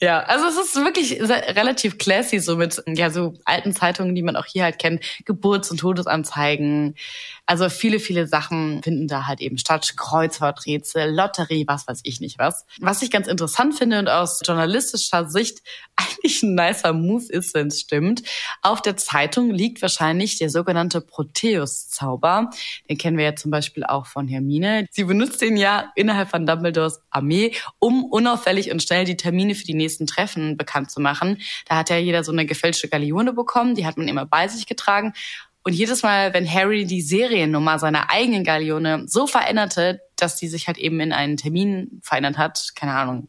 Ja, 0.00 0.20
also 0.20 0.46
es 0.46 0.56
ist 0.56 0.76
wirklich 0.76 1.20
relativ 1.20 1.98
classy, 1.98 2.40
so 2.40 2.56
mit 2.56 2.82
ja 2.86 3.10
so 3.10 3.34
alten 3.44 3.74
Zeitungen, 3.74 4.14
die 4.14 4.22
man 4.22 4.34
auch 4.34 4.46
hier 4.46 4.64
halt 4.64 4.78
kennt, 4.78 5.04
Geburts- 5.26 5.70
und 5.70 5.78
Todesanzeigen. 5.78 6.96
Also 7.44 7.68
viele, 7.68 7.98
viele 7.98 8.26
Sachen 8.28 8.82
finden 8.82 9.08
da 9.08 9.26
halt 9.26 9.40
eben 9.40 9.58
statt. 9.58 9.94
Kreuzworträtsel, 9.96 11.12
Lotterie, 11.12 11.64
was 11.66 11.88
weiß 11.88 12.00
ich 12.04 12.20
nicht 12.20 12.38
was. 12.38 12.64
Was 12.80 13.02
ich 13.02 13.10
ganz 13.10 13.26
interessant 13.26 13.76
finde 13.76 13.98
und 13.98 14.08
aus 14.08 14.40
journalistischer 14.44 15.28
Sicht 15.28 15.62
eigentlich 15.96 16.42
ein 16.42 16.54
nicer 16.54 16.92
Move 16.92 17.24
ist, 17.28 17.54
wenn 17.54 17.66
es 17.66 17.80
stimmt. 17.80 18.22
Auf 18.62 18.80
der 18.80 18.96
Zeitung 18.96 19.50
liegt 19.50 19.82
wahrscheinlich 19.82 20.38
der 20.38 20.50
sogenannte 20.50 21.00
Proteus-Zauber. 21.00 22.50
Den 22.88 22.98
kennen 22.98 23.18
wir 23.18 23.24
ja 23.24 23.36
zum 23.36 23.50
Beispiel 23.50 23.84
auch 23.84 24.06
von 24.06 24.28
Hermine. 24.28 24.86
Sie 24.90 25.04
benutzt 25.04 25.40
den 25.40 25.56
ja 25.56 25.90
innerhalb 25.96 26.30
von 26.30 26.46
Dumbledores 26.46 27.00
Armee, 27.10 27.54
um 27.80 28.04
unauffällig 28.04 28.70
und 28.70 28.82
schnell 28.82 29.04
die 29.04 29.16
Termine 29.16 29.54
für 29.54 29.64
die 29.64 29.74
nächsten 29.74 30.06
Treffen 30.06 30.56
bekannt 30.56 30.90
zu 30.90 31.00
machen. 31.00 31.38
Da 31.66 31.76
hat 31.76 31.90
ja 31.90 31.96
jeder 31.96 32.22
so 32.22 32.32
eine 32.32 32.46
gefälschte 32.46 32.88
Galione 32.88 33.32
bekommen, 33.32 33.74
die 33.74 33.84
hat 33.84 33.96
man 33.96 34.08
immer 34.08 34.26
bei 34.26 34.48
sich 34.48 34.66
getragen. 34.66 35.12
Und 35.64 35.74
jedes 35.74 36.02
Mal, 36.02 36.34
wenn 36.34 36.50
Harry 36.50 36.86
die 36.86 37.02
Seriennummer 37.02 37.78
seiner 37.78 38.10
eigenen 38.10 38.42
Galeone 38.42 39.04
so 39.06 39.26
veränderte, 39.26 40.00
dass 40.16 40.36
die 40.36 40.48
sich 40.48 40.66
halt 40.66 40.78
eben 40.78 40.98
in 41.00 41.12
einen 41.12 41.36
Termin 41.36 42.00
verändert 42.02 42.36
hat, 42.36 42.72
keine 42.74 42.94
Ahnung, 42.94 43.28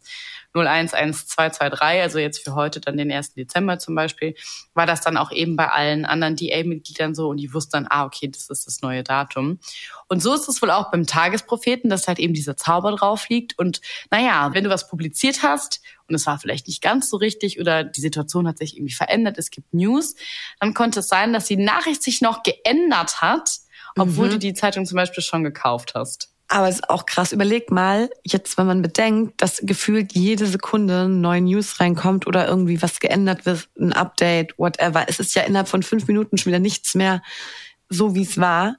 011223, 0.53 2.01
also 2.01 2.19
jetzt 2.19 2.43
für 2.43 2.55
heute 2.55 2.79
dann 2.79 2.97
den 2.97 3.11
1. 3.11 3.33
Dezember 3.33 3.79
zum 3.79 3.95
Beispiel, 3.95 4.35
war 4.73 4.85
das 4.85 5.01
dann 5.01 5.17
auch 5.17 5.31
eben 5.31 5.55
bei 5.55 5.69
allen 5.69 6.05
anderen 6.05 6.35
DA-Mitgliedern 6.35 7.15
so 7.15 7.29
und 7.29 7.37
die 7.37 7.53
wussten 7.53 7.71
dann, 7.71 7.87
ah, 7.89 8.05
okay, 8.05 8.27
das 8.27 8.49
ist 8.49 8.67
das 8.67 8.81
neue 8.81 9.03
Datum. 9.03 9.59
Und 10.07 10.21
so 10.21 10.33
ist 10.33 10.47
es 10.47 10.61
wohl 10.61 10.71
auch 10.71 10.91
beim 10.91 11.07
Tagespropheten, 11.07 11.89
dass 11.89 12.07
halt 12.07 12.19
eben 12.19 12.33
dieser 12.33 12.57
Zauber 12.57 12.91
drauf 12.95 13.29
liegt. 13.29 13.57
Und 13.57 13.81
naja, 14.11 14.51
wenn 14.53 14.63
du 14.63 14.69
was 14.69 14.87
publiziert 14.87 15.43
hast 15.43 15.81
und 16.07 16.15
es 16.15 16.25
war 16.27 16.37
vielleicht 16.37 16.67
nicht 16.67 16.81
ganz 16.81 17.09
so 17.09 17.17
richtig 17.17 17.59
oder 17.59 17.83
die 17.83 18.01
Situation 18.01 18.47
hat 18.47 18.57
sich 18.57 18.77
irgendwie 18.77 18.93
verändert, 18.93 19.37
es 19.37 19.49
gibt 19.49 19.73
News, 19.73 20.15
dann 20.59 20.73
konnte 20.73 20.99
es 20.99 21.07
sein, 21.07 21.33
dass 21.33 21.45
die 21.45 21.57
Nachricht 21.57 22.03
sich 22.03 22.21
noch 22.21 22.43
geändert 22.43 23.21
hat, 23.21 23.57
obwohl 23.97 24.27
mhm. 24.27 24.31
du 24.31 24.39
die 24.39 24.53
Zeitung 24.53 24.85
zum 24.85 24.95
Beispiel 24.95 25.23
schon 25.23 25.43
gekauft 25.43 25.93
hast. 25.95 26.32
Aber 26.53 26.67
es 26.67 26.75
ist 26.75 26.89
auch 26.91 27.07
krass. 27.07 27.31
Überleg 27.31 27.71
mal, 27.71 28.11
jetzt, 28.23 28.59
wenn 28.59 28.67
man 28.67 28.83
bedenkt, 28.83 29.41
dass 29.41 29.59
gefühlt 29.63 30.13
jede 30.13 30.45
Sekunde 30.45 31.09
neue 31.09 31.41
News 31.41 31.79
reinkommt 31.79 32.27
oder 32.27 32.47
irgendwie 32.47 32.79
was 32.79 32.99
geändert 32.99 33.47
wird, 33.47 33.69
ein 33.79 33.91
Update, 33.91 34.53
whatever. 34.59 35.03
Es 35.07 35.19
ist 35.19 35.33
ja 35.33 35.41
innerhalb 35.41 35.67
von 35.67 35.81
fünf 35.81 36.05
Minuten 36.05 36.37
schon 36.37 36.51
wieder 36.51 36.59
nichts 36.59 36.93
mehr 36.93 37.23
so, 37.89 38.13
wie 38.13 38.21
es 38.21 38.37
war. 38.37 38.75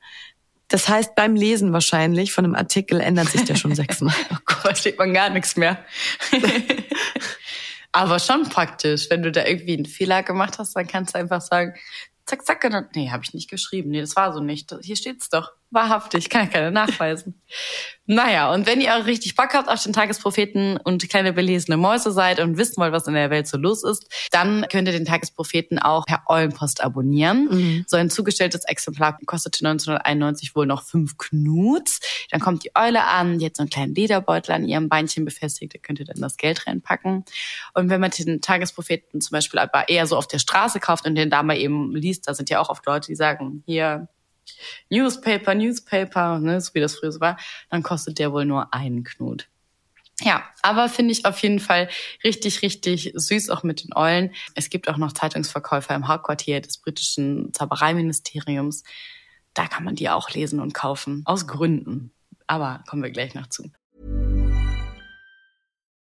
Das 0.68 0.88
heißt, 0.88 1.16
beim 1.16 1.34
Lesen 1.34 1.72
wahrscheinlich 1.72 2.32
von 2.32 2.44
einem 2.44 2.54
Artikel 2.54 3.00
ändert 3.00 3.30
sich 3.30 3.42
der 3.42 3.56
schon 3.56 3.74
sechsmal. 3.74 4.14
oh 4.30 4.36
Gott, 4.46 4.60
versteht 4.60 4.96
man 4.96 5.12
gar 5.12 5.30
nichts 5.30 5.56
mehr. 5.56 5.84
Aber 7.90 8.20
schon 8.20 8.48
praktisch, 8.48 9.10
wenn 9.10 9.24
du 9.24 9.32
da 9.32 9.44
irgendwie 9.44 9.74
einen 9.74 9.86
Fehler 9.86 10.22
gemacht 10.22 10.60
hast, 10.60 10.76
dann 10.76 10.86
kannst 10.86 11.16
du 11.16 11.18
einfach 11.18 11.40
sagen, 11.40 11.74
zack, 12.24 12.46
zack, 12.46 12.88
nee, 12.94 13.10
habe 13.10 13.24
ich 13.24 13.34
nicht 13.34 13.50
geschrieben. 13.50 13.90
Nee, 13.90 14.00
das 14.00 14.14
war 14.14 14.32
so 14.32 14.38
nicht. 14.38 14.72
Hier 14.80 14.94
steht's 14.94 15.28
doch. 15.28 15.50
Wahrhaftig, 15.74 16.30
kann 16.30 16.44
ich 16.44 16.52
keine 16.52 16.70
nachweisen. 16.70 17.34
naja, 18.06 18.52
und 18.52 18.64
wenn 18.64 18.80
ihr 18.80 18.96
auch 18.96 19.06
richtig 19.06 19.34
Bock 19.34 19.54
habt 19.54 19.68
auf 19.68 19.82
den 19.82 19.92
Tagespropheten 19.92 20.76
und 20.76 21.08
kleine 21.08 21.32
belesene 21.32 21.76
Mäuse 21.76 22.12
seid 22.12 22.38
und 22.38 22.58
wissen 22.58 22.76
wollt, 22.76 22.92
was 22.92 23.08
in 23.08 23.14
der 23.14 23.28
Welt 23.30 23.48
so 23.48 23.56
los 23.58 23.82
ist, 23.82 24.06
dann 24.30 24.66
könnt 24.70 24.86
ihr 24.86 24.92
den 24.92 25.04
Tagespropheten 25.04 25.80
auch 25.80 26.06
per 26.06 26.22
Eulenpost 26.28 26.80
abonnieren. 26.80 27.48
Mhm. 27.50 27.84
So 27.88 27.96
ein 27.96 28.08
zugestelltes 28.08 28.64
Exemplar 28.66 29.18
kostete 29.26 29.66
1991 29.66 30.54
wohl 30.54 30.66
noch 30.66 30.84
fünf 30.84 31.18
Knuts. 31.18 31.98
Dann 32.30 32.40
kommt 32.40 32.62
die 32.62 32.70
Eule 32.76 33.02
an, 33.02 33.40
die 33.40 33.46
hat 33.46 33.56
so 33.56 33.64
einen 33.64 33.70
kleinen 33.70 33.96
Lederbeutel 33.96 34.54
an 34.54 34.68
ihrem 34.68 34.88
Beinchen 34.88 35.24
befestigt, 35.24 35.74
da 35.74 35.78
könnt 35.78 35.98
ihr 35.98 36.06
dann 36.06 36.20
das 36.20 36.36
Geld 36.36 36.68
reinpacken. 36.68 37.24
Und 37.72 37.90
wenn 37.90 38.00
man 38.00 38.12
den 38.12 38.40
Tagespropheten 38.40 39.20
zum 39.20 39.32
Beispiel 39.32 39.58
aber 39.58 39.88
eher 39.88 40.06
so 40.06 40.16
auf 40.16 40.28
der 40.28 40.38
Straße 40.38 40.78
kauft 40.78 41.04
und 41.04 41.16
den 41.16 41.30
da 41.30 41.42
mal 41.42 41.56
eben 41.56 41.96
liest, 41.96 42.28
da 42.28 42.34
sind 42.34 42.48
ja 42.48 42.60
auch 42.60 42.68
oft 42.68 42.86
Leute, 42.86 43.08
die 43.08 43.16
sagen, 43.16 43.64
hier, 43.66 44.08
Newspaper, 44.90 45.54
Newspaper, 45.54 46.38
ne, 46.38 46.60
so 46.60 46.74
wie 46.74 46.80
das 46.80 46.96
früher 46.96 47.12
so 47.12 47.20
war, 47.20 47.38
dann 47.70 47.82
kostet 47.82 48.18
der 48.18 48.32
wohl 48.32 48.44
nur 48.44 48.72
einen 48.72 49.04
Knut. 49.04 49.48
Ja, 50.20 50.44
aber 50.62 50.88
finde 50.88 51.12
ich 51.12 51.26
auf 51.26 51.38
jeden 51.40 51.58
Fall 51.58 51.88
richtig, 52.22 52.62
richtig 52.62 53.12
süß, 53.14 53.50
auch 53.50 53.64
mit 53.64 53.82
den 53.82 53.94
Eulen. 53.96 54.32
Es 54.54 54.70
gibt 54.70 54.88
auch 54.88 54.96
noch 54.96 55.12
Zeitungsverkäufer 55.12 55.94
im 55.94 56.06
Hauptquartier 56.06 56.60
des 56.60 56.78
britischen 56.78 57.52
Zaubereiministeriums. 57.52 58.84
Da 59.54 59.66
kann 59.66 59.84
man 59.84 59.96
die 59.96 60.08
auch 60.08 60.30
lesen 60.30 60.60
und 60.60 60.72
kaufen, 60.72 61.22
aus 61.24 61.46
Gründen. 61.48 62.12
Aber 62.46 62.84
kommen 62.88 63.02
wir 63.02 63.10
gleich 63.10 63.34
noch 63.34 63.48
zu. 63.48 63.70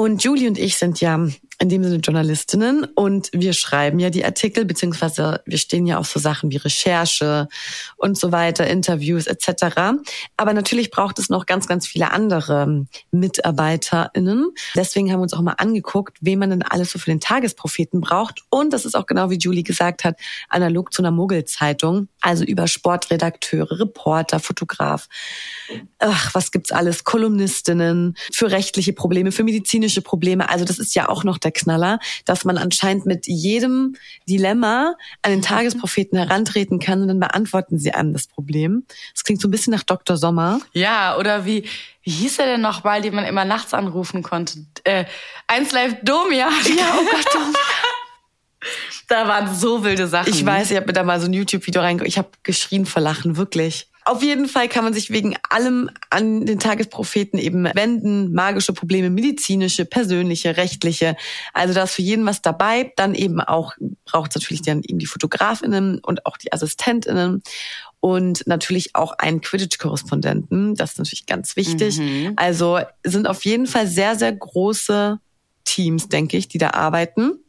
Und 0.00 0.22
Julie 0.22 0.46
und 0.46 0.58
ich 0.58 0.76
sind 0.76 1.00
ja 1.00 1.28
in 1.60 1.68
dem 1.68 1.82
Sinne 1.82 1.96
Journalistinnen 1.96 2.84
und 2.84 3.30
wir 3.32 3.52
schreiben 3.52 3.98
ja 3.98 4.10
die 4.10 4.24
Artikel, 4.24 4.64
beziehungsweise 4.64 5.42
wir 5.44 5.58
stehen 5.58 5.86
ja 5.86 5.98
auf 5.98 6.08
so 6.08 6.20
Sachen 6.20 6.52
wie 6.52 6.56
Recherche 6.56 7.48
und 7.96 8.16
so 8.16 8.30
weiter, 8.30 8.66
Interviews 8.68 9.26
etc. 9.26 9.98
Aber 10.36 10.52
natürlich 10.52 10.90
braucht 10.90 11.18
es 11.18 11.30
noch 11.30 11.46
ganz, 11.46 11.66
ganz 11.66 11.88
viele 11.88 12.12
andere 12.12 12.86
MitarbeiterInnen. 13.10 14.50
Deswegen 14.76 15.10
haben 15.10 15.18
wir 15.18 15.24
uns 15.24 15.32
auch 15.32 15.42
mal 15.42 15.54
angeguckt, 15.58 16.18
wen 16.20 16.38
man 16.38 16.50
denn 16.50 16.62
alles 16.62 16.92
so 16.92 16.98
für 17.00 17.10
den 17.10 17.20
Tagespropheten 17.20 18.00
braucht. 18.00 18.44
Und 18.50 18.72
das 18.72 18.84
ist 18.84 18.94
auch 18.94 19.06
genau 19.06 19.30
wie 19.30 19.38
Julie 19.38 19.64
gesagt 19.64 20.04
hat, 20.04 20.16
analog 20.48 20.92
zu 20.92 21.02
einer 21.02 21.10
Mogelzeitung. 21.10 22.06
Also 22.20 22.44
über 22.44 22.68
Sportredakteure, 22.68 23.80
Reporter, 23.80 24.38
Fotograf. 24.38 25.08
Ach, 25.98 26.34
was 26.34 26.52
gibt's 26.52 26.70
alles? 26.70 27.02
Kolumnistinnen 27.02 28.14
für 28.32 28.50
rechtliche 28.52 28.92
Probleme, 28.92 29.32
für 29.32 29.42
medizinische 29.42 30.02
Probleme. 30.02 30.48
Also 30.48 30.64
das 30.64 30.78
ist 30.78 30.94
ja 30.94 31.08
auch 31.08 31.24
noch 31.24 31.38
Knaller, 31.50 31.98
dass 32.24 32.44
man 32.44 32.58
anscheinend 32.58 33.06
mit 33.06 33.26
jedem 33.26 33.96
Dilemma 34.28 34.94
an 35.22 35.30
den 35.30 35.42
Tagespropheten 35.42 36.18
herantreten 36.18 36.78
kann 36.78 37.02
und 37.02 37.08
dann 37.08 37.20
beantworten 37.20 37.78
sie 37.78 37.92
einem 37.92 38.12
das 38.12 38.26
Problem. 38.26 38.84
Das 39.14 39.24
klingt 39.24 39.40
so 39.40 39.48
ein 39.48 39.50
bisschen 39.50 39.72
nach 39.72 39.82
Dr. 39.82 40.16
Sommer. 40.16 40.60
Ja, 40.72 41.16
oder 41.16 41.44
wie, 41.44 41.64
wie 42.02 42.10
hieß 42.10 42.38
er 42.38 42.46
denn 42.46 42.60
noch 42.60 42.84
mal, 42.84 43.02
den 43.02 43.14
man 43.14 43.24
immer 43.24 43.44
nachts 43.44 43.74
anrufen 43.74 44.22
konnte? 44.22 44.64
Äh, 44.84 45.04
eins 45.46 45.72
live 45.72 45.96
Domia. 46.02 46.48
Ja, 46.78 46.94
oh 46.98 47.04
Gott. 47.04 47.54
Da 49.08 49.26
waren 49.26 49.54
so 49.54 49.84
wilde 49.84 50.06
Sachen. 50.06 50.32
Ich 50.32 50.44
weiß, 50.44 50.70
ich 50.70 50.76
habe 50.76 50.86
mir 50.86 50.92
da 50.92 51.02
mal 51.02 51.20
so 51.20 51.26
ein 51.26 51.32
YouTube-Video 51.32 51.80
reingeguckt. 51.80 52.08
Ich 52.08 52.18
habe 52.18 52.28
geschrien 52.42 52.84
vor 52.86 53.00
Lachen, 53.00 53.36
wirklich. 53.36 53.87
Auf 54.08 54.22
jeden 54.22 54.48
Fall 54.48 54.68
kann 54.68 54.84
man 54.84 54.94
sich 54.94 55.10
wegen 55.10 55.36
allem 55.50 55.90
an 56.08 56.46
den 56.46 56.58
Tagespropheten 56.58 57.38
eben 57.38 57.64
wenden. 57.74 58.32
Magische 58.32 58.72
Probleme, 58.72 59.10
medizinische, 59.10 59.84
persönliche, 59.84 60.56
rechtliche. 60.56 61.14
Also 61.52 61.74
da 61.74 61.82
ist 61.82 61.92
für 61.92 62.00
jeden 62.00 62.24
was 62.24 62.40
dabei. 62.40 62.90
Dann 62.96 63.14
eben 63.14 63.40
auch 63.40 63.74
braucht 64.06 64.30
es 64.30 64.40
natürlich 64.40 64.62
dann 64.62 64.82
eben 64.82 64.98
die 64.98 65.06
Fotografinnen 65.06 65.98
und 65.98 66.24
auch 66.24 66.38
die 66.38 66.54
Assistentinnen 66.54 67.42
und 68.00 68.46
natürlich 68.46 68.94
auch 68.94 69.12
einen 69.12 69.42
Quidditch-Korrespondenten. 69.42 70.74
Das 70.74 70.92
ist 70.92 70.98
natürlich 70.98 71.26
ganz 71.26 71.56
wichtig. 71.56 71.98
Mhm. 71.98 72.32
Also 72.36 72.80
sind 73.04 73.28
auf 73.28 73.44
jeden 73.44 73.66
Fall 73.66 73.86
sehr, 73.86 74.16
sehr 74.16 74.32
große 74.32 75.18
Teams, 75.64 76.08
denke 76.08 76.38
ich, 76.38 76.48
die 76.48 76.58
da 76.58 76.70
arbeiten. 76.70 77.40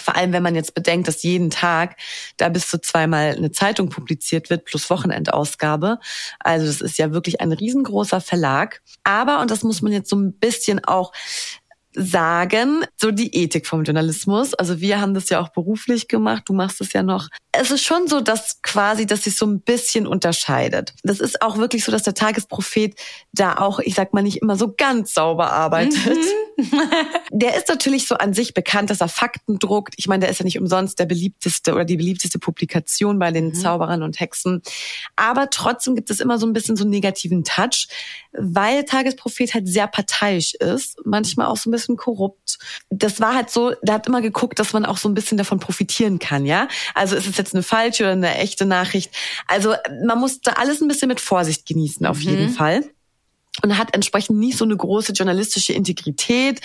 Vor 0.00 0.16
allem, 0.16 0.32
wenn 0.32 0.42
man 0.42 0.54
jetzt 0.54 0.74
bedenkt, 0.74 1.08
dass 1.08 1.22
jeden 1.22 1.50
Tag 1.50 1.96
da 2.36 2.48
bis 2.48 2.68
zu 2.68 2.80
zweimal 2.80 3.34
eine 3.36 3.52
Zeitung 3.52 3.88
publiziert 3.88 4.50
wird, 4.50 4.64
plus 4.64 4.90
Wochenendausgabe. 4.90 5.98
Also 6.40 6.66
das 6.66 6.80
ist 6.80 6.98
ja 6.98 7.12
wirklich 7.12 7.40
ein 7.40 7.52
riesengroßer 7.52 8.20
Verlag. 8.20 8.82
Aber, 9.04 9.40
und 9.40 9.50
das 9.50 9.62
muss 9.62 9.82
man 9.82 9.92
jetzt 9.92 10.10
so 10.10 10.16
ein 10.16 10.32
bisschen 10.32 10.84
auch 10.84 11.12
sagen, 11.94 12.84
so 12.96 13.10
die 13.10 13.34
Ethik 13.34 13.66
vom 13.66 13.84
Journalismus. 13.84 14.54
Also 14.54 14.80
wir 14.80 15.00
haben 15.00 15.14
das 15.14 15.28
ja 15.28 15.40
auch 15.40 15.50
beruflich 15.50 16.08
gemacht, 16.08 16.44
du 16.46 16.52
machst 16.52 16.80
es 16.80 16.92
ja 16.92 17.02
noch. 17.02 17.28
Es 17.52 17.70
ist 17.70 17.84
schon 17.84 18.08
so, 18.08 18.20
dass 18.20 18.60
quasi, 18.62 19.06
dass 19.06 19.24
sich 19.24 19.36
so 19.36 19.46
ein 19.46 19.60
bisschen 19.60 20.06
unterscheidet. 20.06 20.94
Das 21.02 21.20
ist 21.20 21.40
auch 21.40 21.56
wirklich 21.56 21.84
so, 21.84 21.92
dass 21.92 22.02
der 22.02 22.14
Tagesprophet 22.14 22.98
da 23.32 23.56
auch, 23.58 23.78
ich 23.78 23.94
sag 23.94 24.12
mal, 24.12 24.22
nicht 24.22 24.42
immer 24.42 24.56
so 24.56 24.74
ganz 24.76 25.14
sauber 25.14 25.52
arbeitet. 25.52 26.16
Mhm 26.16 26.44
der 27.32 27.56
ist 27.56 27.68
natürlich 27.68 28.06
so 28.06 28.16
an 28.16 28.32
sich 28.32 28.54
bekannt, 28.54 28.90
dass 28.90 29.00
er 29.00 29.08
Fakten 29.08 29.58
druckt. 29.58 29.94
Ich 29.96 30.06
meine, 30.06 30.20
der 30.20 30.30
ist 30.30 30.38
ja 30.38 30.44
nicht 30.44 30.58
umsonst 30.58 30.98
der 30.98 31.06
beliebteste 31.06 31.74
oder 31.74 31.84
die 31.84 31.96
beliebteste 31.96 32.38
Publikation 32.38 33.18
bei 33.18 33.30
den 33.30 33.46
mhm. 33.46 33.54
Zauberern 33.54 34.02
und 34.02 34.20
Hexen. 34.20 34.62
Aber 35.16 35.50
trotzdem 35.50 35.94
gibt 35.94 36.10
es 36.10 36.20
immer 36.20 36.38
so 36.38 36.46
ein 36.46 36.52
bisschen 36.52 36.76
so 36.76 36.84
einen 36.84 36.90
negativen 36.90 37.44
Touch, 37.44 37.88
weil 38.32 38.84
Tagesprophet 38.84 39.54
halt 39.54 39.68
sehr 39.68 39.86
parteiisch 39.86 40.54
ist, 40.54 40.98
manchmal 41.04 41.46
auch 41.46 41.56
so 41.56 41.70
ein 41.70 41.72
bisschen 41.72 41.83
korrupt. 41.96 42.58
Das 42.90 43.20
war 43.20 43.34
halt 43.34 43.50
so, 43.50 43.74
der 43.82 43.94
hat 43.94 44.06
immer 44.06 44.20
geguckt, 44.20 44.58
dass 44.58 44.72
man 44.72 44.84
auch 44.84 44.96
so 44.96 45.08
ein 45.08 45.14
bisschen 45.14 45.38
davon 45.38 45.60
profitieren 45.60 46.18
kann, 46.18 46.46
ja? 46.46 46.68
Also 46.94 47.16
ist 47.16 47.26
es 47.26 47.36
jetzt 47.36 47.54
eine 47.54 47.62
falsche 47.62 48.04
oder 48.04 48.12
eine 48.12 48.34
echte 48.36 48.66
Nachricht? 48.66 49.14
Also 49.46 49.74
man 50.04 50.18
muss 50.18 50.40
da 50.40 50.52
alles 50.52 50.80
ein 50.80 50.88
bisschen 50.88 51.08
mit 51.08 51.20
Vorsicht 51.20 51.66
genießen, 51.66 52.06
auf 52.06 52.18
mhm. 52.18 52.30
jeden 52.30 52.48
Fall 52.50 52.82
und 53.62 53.78
hat 53.78 53.94
entsprechend 53.94 54.38
nicht 54.38 54.58
so 54.58 54.64
eine 54.64 54.76
große 54.76 55.12
journalistische 55.12 55.72
Integrität. 55.72 56.60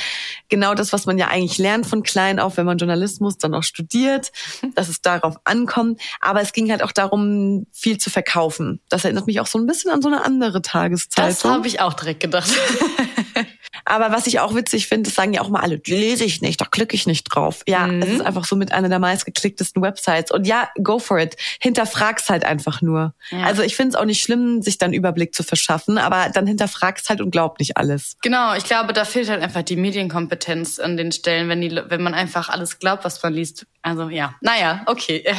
Genau 0.49 0.73
das, 0.73 0.91
was 0.91 1.05
man 1.05 1.17
ja 1.17 1.27
eigentlich 1.27 1.57
lernt 1.57 1.85
von 1.85 2.01
klein 2.03 2.39
auf, 2.39 2.57
wenn 2.57 2.65
man 2.65 2.77
Journalismus 2.77 3.37
dann 3.37 3.53
auch 3.53 3.63
studiert, 3.63 4.31
dass 4.75 4.89
es 4.89 5.01
darauf 5.01 5.37
ankommt. 5.43 6.01
Aber 6.19 6.41
es 6.41 6.51
ging 6.51 6.71
halt 6.71 6.81
auch 6.81 6.91
darum, 6.91 7.67
viel 7.71 7.99
zu 7.99 8.09
verkaufen. 8.09 8.81
Das 8.89 9.03
erinnert 9.03 9.27
mich 9.27 9.39
auch 9.39 9.47
so 9.47 9.59
ein 9.59 9.67
bisschen 9.67 9.91
an 9.91 10.01
so 10.01 10.07
eine 10.07 10.25
andere 10.25 10.61
Tageszeitung. 10.61 11.29
Das 11.29 11.45
habe 11.45 11.67
ich 11.67 11.79
auch 11.79 11.93
direkt 11.93 12.21
gedacht. 12.21 12.49
Aber 13.85 14.11
was 14.11 14.27
ich 14.27 14.39
auch 14.39 14.55
witzig 14.55 14.87
finde, 14.87 15.09
das 15.09 15.15
sagen 15.15 15.33
ja 15.33 15.41
auch 15.41 15.49
mal 15.49 15.61
alle, 15.61 15.79
die 15.79 15.91
lese 15.91 16.23
ich 16.23 16.41
nicht, 16.41 16.59
da 16.61 16.65
klicke 16.65 16.95
ich 16.95 17.07
nicht 17.07 17.23
drauf. 17.23 17.63
Ja, 17.67 17.87
mhm. 17.87 18.01
es 18.01 18.09
ist 18.09 18.21
einfach 18.21 18.45
so 18.45 18.55
mit 18.55 18.71
einer 18.71 18.89
der 18.89 18.99
meistgeklicktesten 18.99 19.81
Websites. 19.81 20.31
Und 20.31 20.45
ja, 20.45 20.69
go 20.81 20.99
for 20.99 21.19
it. 21.19 21.35
Hinterfrag's 21.59 22.29
halt 22.29 22.43
einfach 22.43 22.81
nur. 22.81 23.13
Ja. 23.31 23.43
Also 23.43 23.63
ich 23.63 23.75
finde 23.75 23.89
es 23.89 23.95
auch 23.95 24.05
nicht 24.05 24.21
schlimm, 24.21 24.61
sich 24.61 24.77
dann 24.77 24.93
Überblick 24.93 25.33
zu 25.33 25.43
verschaffen, 25.43 25.97
aber 25.97 26.29
dann 26.33 26.47
hinterfrag's 26.47 27.09
halt 27.09 27.21
und 27.21 27.31
glaub 27.31 27.59
nicht 27.59 27.77
alles. 27.77 28.17
Genau, 28.21 28.55
ich 28.55 28.63
glaube, 28.63 28.93
da 28.93 29.05
fehlt 29.05 29.29
halt 29.29 29.41
einfach 29.41 29.63
die 29.63 29.75
Medienkompetenz 29.75 30.79
an 30.79 30.97
den 30.97 31.11
Stellen, 31.11 31.49
wenn 31.49 31.61
die, 31.61 31.79
wenn 31.87 32.01
man 32.01 32.13
einfach 32.13 32.49
alles 32.49 32.79
glaubt, 32.79 33.05
was 33.05 33.21
man 33.23 33.33
liest. 33.33 33.65
Also 33.81 34.09
ja, 34.09 34.35
naja, 34.41 34.83
okay. 34.87 35.23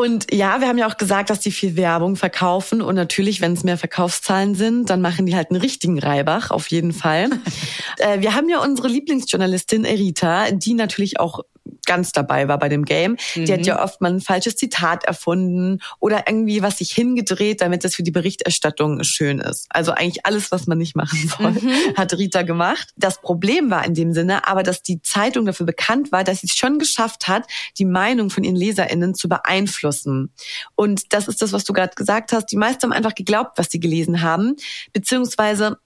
Und 0.00 0.32
ja, 0.32 0.60
wir 0.62 0.68
haben 0.68 0.78
ja 0.78 0.86
auch 0.86 0.96
gesagt, 0.96 1.28
dass 1.28 1.40
die 1.40 1.50
viel 1.50 1.76
Werbung 1.76 2.16
verkaufen. 2.16 2.80
Und 2.80 2.94
natürlich, 2.94 3.42
wenn 3.42 3.52
es 3.52 3.64
mehr 3.64 3.76
Verkaufszahlen 3.76 4.54
sind, 4.54 4.88
dann 4.88 5.02
machen 5.02 5.26
die 5.26 5.36
halt 5.36 5.50
einen 5.50 5.60
richtigen 5.60 5.98
Reibach, 5.98 6.50
auf 6.50 6.68
jeden 6.68 6.92
Fall. 6.92 7.28
äh, 7.98 8.20
wir 8.20 8.34
haben 8.34 8.48
ja 8.48 8.62
unsere 8.62 8.88
Lieblingsjournalistin 8.88 9.84
Erita, 9.84 10.52
die 10.52 10.72
natürlich 10.72 11.20
auch 11.20 11.40
ganz 11.86 12.12
dabei 12.12 12.48
war 12.48 12.58
bei 12.58 12.68
dem 12.68 12.84
Game. 12.84 13.16
Mhm. 13.34 13.44
Die 13.44 13.52
hat 13.52 13.60
mhm. 13.60 13.66
ja 13.66 13.82
oft 13.82 14.00
mal 14.00 14.12
ein 14.12 14.20
falsches 14.20 14.56
Zitat 14.56 15.04
erfunden 15.04 15.80
oder 15.98 16.24
irgendwie 16.26 16.62
was 16.62 16.78
sich 16.78 16.92
hingedreht, 16.92 17.60
damit 17.60 17.84
das 17.84 17.94
für 17.94 18.02
die 18.02 18.10
Berichterstattung 18.10 19.02
schön 19.04 19.38
ist. 19.38 19.66
Also 19.70 19.92
eigentlich 19.92 20.26
alles, 20.26 20.52
was 20.52 20.66
man 20.66 20.78
nicht 20.78 20.96
machen 20.96 21.30
soll, 21.38 21.52
mhm. 21.52 21.96
hat 21.96 22.12
Rita 22.14 22.42
gemacht. 22.42 22.90
Das 22.96 23.20
Problem 23.20 23.70
war 23.70 23.84
in 23.84 23.94
dem 23.94 24.12
Sinne 24.12 24.46
aber, 24.46 24.62
dass 24.62 24.82
die 24.82 25.02
Zeitung 25.02 25.46
dafür 25.46 25.66
bekannt 25.66 26.12
war, 26.12 26.24
dass 26.24 26.40
sie 26.40 26.46
es 26.46 26.56
schon 26.56 26.78
geschafft 26.78 27.28
hat, 27.28 27.46
die 27.78 27.84
Meinung 27.84 28.30
von 28.30 28.44
ihren 28.44 28.56
LeserInnen 28.56 29.14
zu 29.14 29.28
beeinflussen. 29.28 30.32
Und 30.74 31.12
das 31.12 31.28
ist 31.28 31.42
das, 31.42 31.52
was 31.52 31.64
du 31.64 31.72
gerade 31.72 31.94
gesagt 31.94 32.32
hast. 32.32 32.46
Die 32.46 32.56
meisten 32.56 32.84
haben 32.84 32.92
einfach 32.92 33.14
geglaubt, 33.14 33.58
was 33.58 33.68
sie 33.70 33.80
gelesen 33.80 34.22
haben, 34.22 34.56
beziehungsweise 34.92 35.78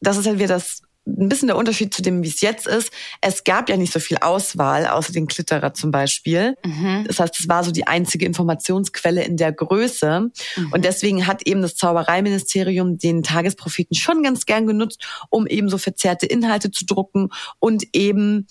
das 0.00 0.16
ist 0.16 0.26
halt 0.26 0.38
wieder 0.38 0.48
das 0.48 0.82
ein 1.06 1.28
bisschen 1.28 1.48
der 1.48 1.56
Unterschied 1.56 1.92
zu 1.92 2.00
dem, 2.00 2.22
wie 2.22 2.28
es 2.28 2.40
jetzt 2.40 2.66
ist. 2.66 2.92
Es 3.20 3.42
gab 3.42 3.68
ja 3.68 3.76
nicht 3.76 3.92
so 3.92 3.98
viel 3.98 4.18
Auswahl, 4.18 4.86
außer 4.86 5.12
den 5.12 5.26
Klitterer 5.26 5.74
zum 5.74 5.90
Beispiel. 5.90 6.54
Mhm. 6.64 7.04
Das 7.06 7.18
heißt, 7.18 7.40
es 7.40 7.48
war 7.48 7.64
so 7.64 7.72
die 7.72 7.86
einzige 7.86 8.24
Informationsquelle 8.24 9.24
in 9.24 9.36
der 9.36 9.52
Größe. 9.52 10.30
Mhm. 10.56 10.72
Und 10.72 10.84
deswegen 10.84 11.26
hat 11.26 11.46
eben 11.46 11.62
das 11.62 11.74
Zaubereiministerium 11.74 12.98
den 12.98 13.22
Tagespropheten 13.24 13.96
schon 13.96 14.22
ganz 14.22 14.46
gern 14.46 14.66
genutzt, 14.66 15.04
um 15.28 15.46
eben 15.46 15.68
so 15.68 15.78
verzerrte 15.78 16.26
Inhalte 16.26 16.70
zu 16.70 16.86
drucken 16.86 17.30
und 17.58 17.84
eben 17.92 18.46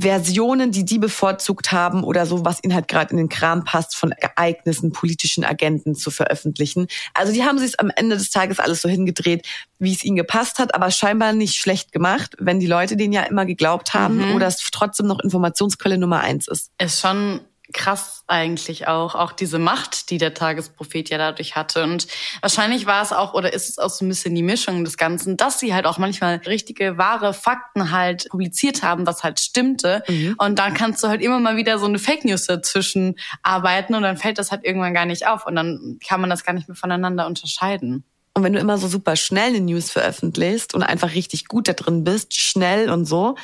Versionen, 0.00 0.70
die 0.70 0.84
die 0.84 0.98
bevorzugt 0.98 1.72
haben 1.72 2.04
oder 2.04 2.26
so, 2.26 2.44
was 2.44 2.62
ihnen 2.62 2.74
halt 2.74 2.88
gerade 2.88 3.12
in 3.12 3.16
den 3.16 3.28
Kram 3.28 3.64
passt, 3.64 3.96
von 3.96 4.12
Ereignissen, 4.12 4.92
politischen 4.92 5.44
Agenten 5.44 5.94
zu 5.94 6.10
veröffentlichen. 6.10 6.86
Also 7.12 7.32
die 7.32 7.44
haben 7.44 7.58
sich 7.58 7.78
am 7.80 7.90
Ende 7.94 8.16
des 8.16 8.30
Tages 8.30 8.58
alles 8.58 8.82
so 8.82 8.88
hingedreht, 8.88 9.46
wie 9.78 9.92
es 9.92 10.04
ihnen 10.04 10.16
gepasst 10.16 10.58
hat, 10.58 10.74
aber 10.74 10.90
scheinbar 10.90 11.32
nicht 11.32 11.56
schlecht 11.56 11.92
gemacht, 11.92 12.36
wenn 12.38 12.60
die 12.60 12.66
Leute 12.66 12.96
denen 12.96 13.12
ja 13.12 13.22
immer 13.22 13.46
geglaubt 13.46 13.94
haben 13.94 14.28
mhm. 14.28 14.34
oder 14.34 14.46
es 14.46 14.58
trotzdem 14.72 15.06
noch 15.06 15.20
Informationsquelle 15.20 15.98
Nummer 15.98 16.20
eins 16.20 16.48
ist. 16.48 16.70
Ist 16.78 17.00
schon 17.00 17.40
krass 17.74 18.24
eigentlich 18.26 18.88
auch, 18.88 19.14
auch 19.14 19.32
diese 19.32 19.58
Macht, 19.58 20.08
die 20.08 20.16
der 20.16 20.32
Tagesprophet 20.32 21.10
ja 21.10 21.18
dadurch 21.18 21.56
hatte. 21.56 21.82
Und 21.82 22.06
wahrscheinlich 22.40 22.86
war 22.86 23.02
es 23.02 23.12
auch 23.12 23.34
oder 23.34 23.52
ist 23.52 23.68
es 23.68 23.78
auch 23.78 23.90
so 23.90 24.04
ein 24.04 24.08
bisschen 24.08 24.34
die 24.34 24.42
Mischung 24.42 24.84
des 24.84 24.96
Ganzen, 24.96 25.36
dass 25.36 25.60
sie 25.60 25.74
halt 25.74 25.84
auch 25.84 25.98
manchmal 25.98 26.36
richtige, 26.46 26.96
wahre 26.96 27.34
Fakten 27.34 27.90
halt 27.90 28.28
publiziert 28.30 28.82
haben, 28.82 29.06
was 29.06 29.22
halt 29.22 29.40
stimmte. 29.40 30.02
Mhm. 30.08 30.36
Und 30.38 30.58
dann 30.58 30.72
kannst 30.72 31.04
du 31.04 31.08
halt 31.08 31.20
immer 31.20 31.38
mal 31.40 31.56
wieder 31.56 31.78
so 31.78 31.86
eine 31.86 31.98
Fake 31.98 32.24
News 32.24 32.46
dazwischen 32.46 33.16
arbeiten 33.42 33.94
und 33.94 34.02
dann 34.02 34.16
fällt 34.16 34.38
das 34.38 34.50
halt 34.50 34.64
irgendwann 34.64 34.94
gar 34.94 35.04
nicht 35.04 35.26
auf 35.26 35.46
und 35.46 35.56
dann 35.56 35.98
kann 36.06 36.20
man 36.20 36.30
das 36.30 36.44
gar 36.44 36.54
nicht 36.54 36.68
mehr 36.68 36.76
voneinander 36.76 37.26
unterscheiden. 37.26 38.04
Und 38.34 38.42
wenn 38.42 38.52
du 38.52 38.58
immer 38.58 38.78
so 38.78 38.88
super 38.88 39.16
schnell 39.16 39.48
eine 39.48 39.60
News 39.60 39.90
veröffentlichst 39.90 40.74
und 40.74 40.82
einfach 40.82 41.14
richtig 41.14 41.46
gut 41.46 41.68
da 41.68 41.72
drin 41.72 42.02
bist, 42.02 42.34
schnell 42.34 42.90
und 42.90 43.04
so, 43.04 43.36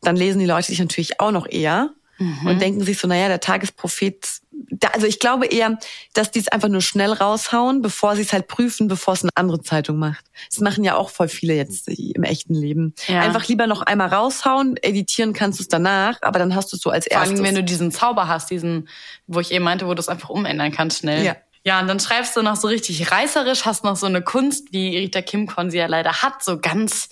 dann 0.00 0.16
lesen 0.16 0.38
die 0.38 0.46
Leute 0.46 0.68
dich 0.68 0.78
natürlich 0.78 1.20
auch 1.20 1.30
noch 1.30 1.46
eher 1.46 1.90
mhm. 2.18 2.46
und 2.46 2.60
denken 2.60 2.82
sich 2.82 2.98
so, 2.98 3.08
naja, 3.08 3.28
der 3.28 3.40
Tagesprophet, 3.40 4.40
da, 4.70 4.88
also 4.88 5.06
ich 5.06 5.18
glaube 5.18 5.46
eher, 5.46 5.78
dass 6.12 6.30
die 6.30 6.38
es 6.38 6.48
einfach 6.48 6.68
nur 6.68 6.80
schnell 6.80 7.12
raushauen, 7.12 7.82
bevor 7.82 8.16
sie 8.16 8.22
es 8.22 8.32
halt 8.32 8.48
prüfen, 8.48 8.88
bevor 8.88 9.14
es 9.14 9.22
eine 9.22 9.30
andere 9.34 9.62
Zeitung 9.62 9.98
macht. 9.98 10.24
Das 10.48 10.60
machen 10.60 10.84
ja 10.84 10.96
auch 10.96 11.10
voll 11.10 11.28
viele 11.28 11.54
jetzt 11.54 11.88
im 11.88 12.22
echten 12.22 12.54
Leben. 12.54 12.94
Ja. 13.06 13.20
Einfach 13.20 13.46
lieber 13.48 13.66
noch 13.66 13.82
einmal 13.82 14.08
raushauen, 14.08 14.76
editieren 14.82 15.32
kannst 15.32 15.58
du 15.58 15.62
es 15.62 15.68
danach, 15.68 16.18
aber 16.22 16.38
dann 16.38 16.54
hast 16.54 16.72
du 16.72 16.76
es 16.76 16.82
so 16.82 16.90
als 16.90 17.06
erstes. 17.06 17.30
Vor 17.30 17.44
allem, 17.44 17.44
wenn 17.44 17.54
du 17.54 17.64
diesen 17.64 17.90
Zauber 17.92 18.28
hast, 18.28 18.50
diesen, 18.50 18.88
wo 19.26 19.40
ich 19.40 19.52
eben 19.52 19.64
meinte, 19.64 19.86
wo 19.86 19.94
du 19.94 20.00
es 20.00 20.08
einfach 20.08 20.30
umändern 20.30 20.72
kannst 20.72 21.00
schnell. 21.00 21.24
Ja. 21.24 21.36
Ja, 21.66 21.80
und 21.80 21.88
dann 21.88 21.98
schreibst 21.98 22.36
du 22.36 22.42
noch 22.42 22.56
so 22.56 22.68
richtig 22.68 23.10
reißerisch, 23.10 23.64
hast 23.64 23.84
noch 23.84 23.96
so 23.96 24.04
eine 24.04 24.20
Kunst, 24.20 24.72
wie 24.72 24.98
Rita 24.98 25.22
Kim 25.22 25.46
Kon 25.46 25.70
sie 25.70 25.78
ja 25.78 25.86
leider 25.86 26.22
hat, 26.22 26.44
so 26.44 26.58
ganz 26.60 27.08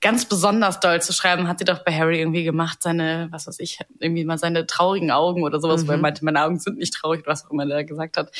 ganz 0.00 0.24
besonders 0.24 0.80
doll 0.80 1.02
zu 1.02 1.12
schreiben, 1.12 1.48
hat 1.48 1.58
sie 1.58 1.64
doch 1.64 1.84
bei 1.84 1.92
Harry 1.92 2.20
irgendwie 2.20 2.44
gemacht, 2.44 2.82
seine, 2.82 3.28
was 3.30 3.46
weiß 3.46 3.60
ich, 3.60 3.78
irgendwie 3.98 4.24
mal 4.24 4.38
seine 4.38 4.66
traurigen 4.66 5.10
Augen 5.10 5.42
oder 5.42 5.60
sowas, 5.60 5.84
mhm. 5.84 5.88
weil 5.88 5.98
er 5.98 6.02
meinte, 6.02 6.24
meine 6.24 6.42
Augen 6.42 6.58
sind 6.58 6.78
nicht 6.78 6.94
traurig, 6.94 7.22
was 7.26 7.46
auch 7.46 7.50
immer 7.50 7.66
der 7.66 7.84
gesagt 7.84 8.16
hat. 8.16 8.32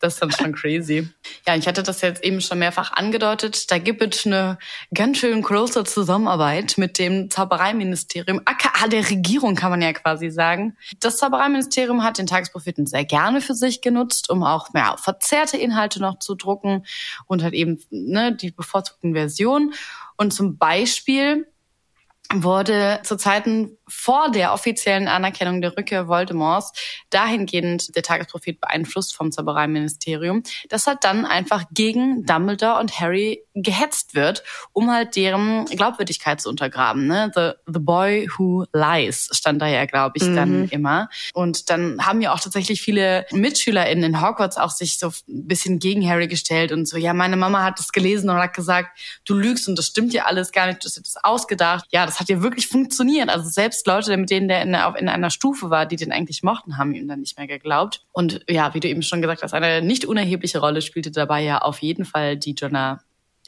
Das 0.00 0.14
ist 0.14 0.22
dann 0.22 0.30
schon 0.30 0.54
crazy. 0.54 1.08
Ja, 1.46 1.56
ich 1.56 1.66
hatte 1.66 1.82
das 1.82 2.02
jetzt 2.02 2.22
eben 2.22 2.40
schon 2.40 2.60
mehrfach 2.60 2.92
angedeutet. 2.92 3.70
Da 3.70 3.78
gibt 3.78 4.14
es 4.14 4.26
eine 4.26 4.58
ganz 4.94 5.18
schön 5.18 5.42
große 5.42 5.82
Zusammenarbeit 5.84 6.78
mit 6.78 6.98
dem 6.98 7.30
Zaubereiministerium, 7.30 8.40
aka 8.44 8.86
der 8.86 9.10
Regierung 9.10 9.56
kann 9.56 9.70
man 9.70 9.82
ja 9.82 9.92
quasi 9.92 10.30
sagen. 10.30 10.76
Das 11.00 11.16
Zaubereiministerium 11.16 12.04
hat 12.04 12.18
den 12.18 12.28
Tagespropheten 12.28 12.86
sehr 12.86 13.04
gerne 13.04 13.40
für 13.40 13.54
sich 13.54 13.80
genutzt, 13.80 14.30
um 14.30 14.44
auch 14.44 14.68
ja, 14.72 14.96
verzerrte 14.96 15.56
Inhalte 15.56 16.00
noch 16.00 16.20
zu 16.20 16.36
drucken 16.36 16.84
und 17.26 17.42
halt 17.42 17.54
eben 17.54 17.82
ne, 17.90 18.36
die 18.36 18.52
bevorzugten 18.52 19.14
Versionen. 19.14 19.74
Und 20.18 20.32
zum 20.32 20.58
Beispiel 20.58 21.46
wurde 22.30 23.00
zu 23.04 23.16
Zeiten 23.16 23.77
vor 23.88 24.30
der 24.30 24.52
offiziellen 24.52 25.08
Anerkennung 25.08 25.60
der 25.60 25.76
Rückkehr 25.76 26.08
Voldemorts 26.08 26.72
dahingehend 27.10 27.94
der 27.96 28.02
Tagesprophet 28.02 28.60
beeinflusst 28.60 29.14
vom 29.14 29.32
Zaubereiministerium, 29.32 30.42
dass 30.68 30.86
halt 30.86 30.98
dann 31.02 31.24
einfach 31.24 31.64
gegen 31.72 32.24
Dumbledore 32.24 32.80
und 32.80 33.00
Harry 33.00 33.42
gehetzt 33.54 34.14
wird, 34.14 34.42
um 34.72 34.90
halt 34.90 35.16
deren 35.16 35.64
Glaubwürdigkeit 35.66 36.40
zu 36.40 36.48
untergraben. 36.48 37.06
Ne? 37.06 37.30
The, 37.34 37.72
the 37.72 37.80
Boy 37.80 38.28
Who 38.36 38.64
Lies 38.72 39.28
stand 39.32 39.60
da 39.60 39.66
ja, 39.66 39.84
glaube 39.86 40.12
ich, 40.16 40.24
mhm. 40.24 40.36
dann 40.36 40.68
immer. 40.68 41.08
Und 41.34 41.70
dann 41.70 42.04
haben 42.06 42.20
ja 42.20 42.32
auch 42.32 42.40
tatsächlich 42.40 42.80
viele 42.80 43.26
MitschülerInnen 43.32 44.04
in 44.04 44.20
Hogwarts 44.22 44.56
auch 44.56 44.70
sich 44.70 44.98
so 44.98 45.08
ein 45.08 45.46
bisschen 45.46 45.78
gegen 45.78 46.08
Harry 46.08 46.28
gestellt 46.28 46.72
und 46.72 46.86
so, 46.86 46.96
ja, 46.96 47.12
meine 47.14 47.36
Mama 47.36 47.64
hat 47.64 47.78
das 47.78 47.92
gelesen 47.92 48.30
und 48.30 48.36
hat 48.36 48.54
gesagt, 48.54 48.98
du 49.24 49.34
lügst 49.34 49.68
und 49.68 49.78
das 49.78 49.86
stimmt 49.86 50.12
ja 50.12 50.24
alles 50.24 50.52
gar 50.52 50.66
nicht, 50.66 50.82
du 50.82 50.86
hast 50.86 50.98
das 50.98 51.16
ausgedacht. 51.22 51.84
Ja, 51.90 52.06
das 52.06 52.20
hat 52.20 52.28
ja 52.28 52.42
wirklich 52.42 52.68
funktioniert. 52.68 53.28
Also 53.28 53.48
selbst 53.48 53.77
Leute, 53.86 54.16
mit 54.16 54.30
denen 54.30 54.48
der 54.48 54.62
in, 54.62 54.74
in 54.74 55.08
einer 55.08 55.30
Stufe 55.30 55.70
war, 55.70 55.86
die 55.86 55.96
den 55.96 56.12
eigentlich 56.12 56.42
mochten, 56.42 56.78
haben 56.78 56.94
ihm 56.94 57.08
dann 57.08 57.20
nicht 57.20 57.38
mehr 57.38 57.46
geglaubt. 57.46 58.04
Und 58.12 58.44
ja, 58.48 58.74
wie 58.74 58.80
du 58.80 58.88
eben 58.88 59.02
schon 59.02 59.22
gesagt 59.22 59.42
hast, 59.42 59.54
eine 59.54 59.82
nicht 59.82 60.04
unerhebliche 60.04 60.58
Rolle 60.58 60.82
spielte 60.82 61.10
dabei 61.10 61.42
ja 61.42 61.58
auf 61.58 61.80
jeden 61.80 62.04
Fall 62.04 62.36
die 62.36 62.54
Jonah 62.54 63.00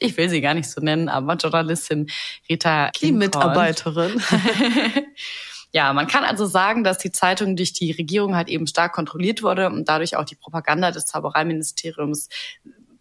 ich 0.03 0.17
will 0.17 0.29
sie 0.29 0.41
gar 0.41 0.55
nicht 0.55 0.67
so 0.67 0.81
nennen, 0.81 1.09
aber 1.09 1.35
Journalistin 1.35 2.09
Rita 2.49 2.89
Die 2.99 3.11
Mitarbeiterin. 3.11 4.19
Ja, 5.73 5.93
man 5.93 6.07
kann 6.07 6.25
also 6.25 6.45
sagen, 6.45 6.83
dass 6.83 6.97
die 6.97 7.11
Zeitung 7.11 7.55
durch 7.55 7.71
die 7.71 7.91
Regierung 7.91 8.35
halt 8.35 8.49
eben 8.49 8.67
stark 8.67 8.91
kontrolliert 8.91 9.41
wurde 9.41 9.67
und 9.67 9.87
dadurch 9.87 10.17
auch 10.17 10.25
die 10.25 10.35
Propaganda 10.35 10.91
des 10.91 11.05
Zaubereiministeriums 11.05 12.27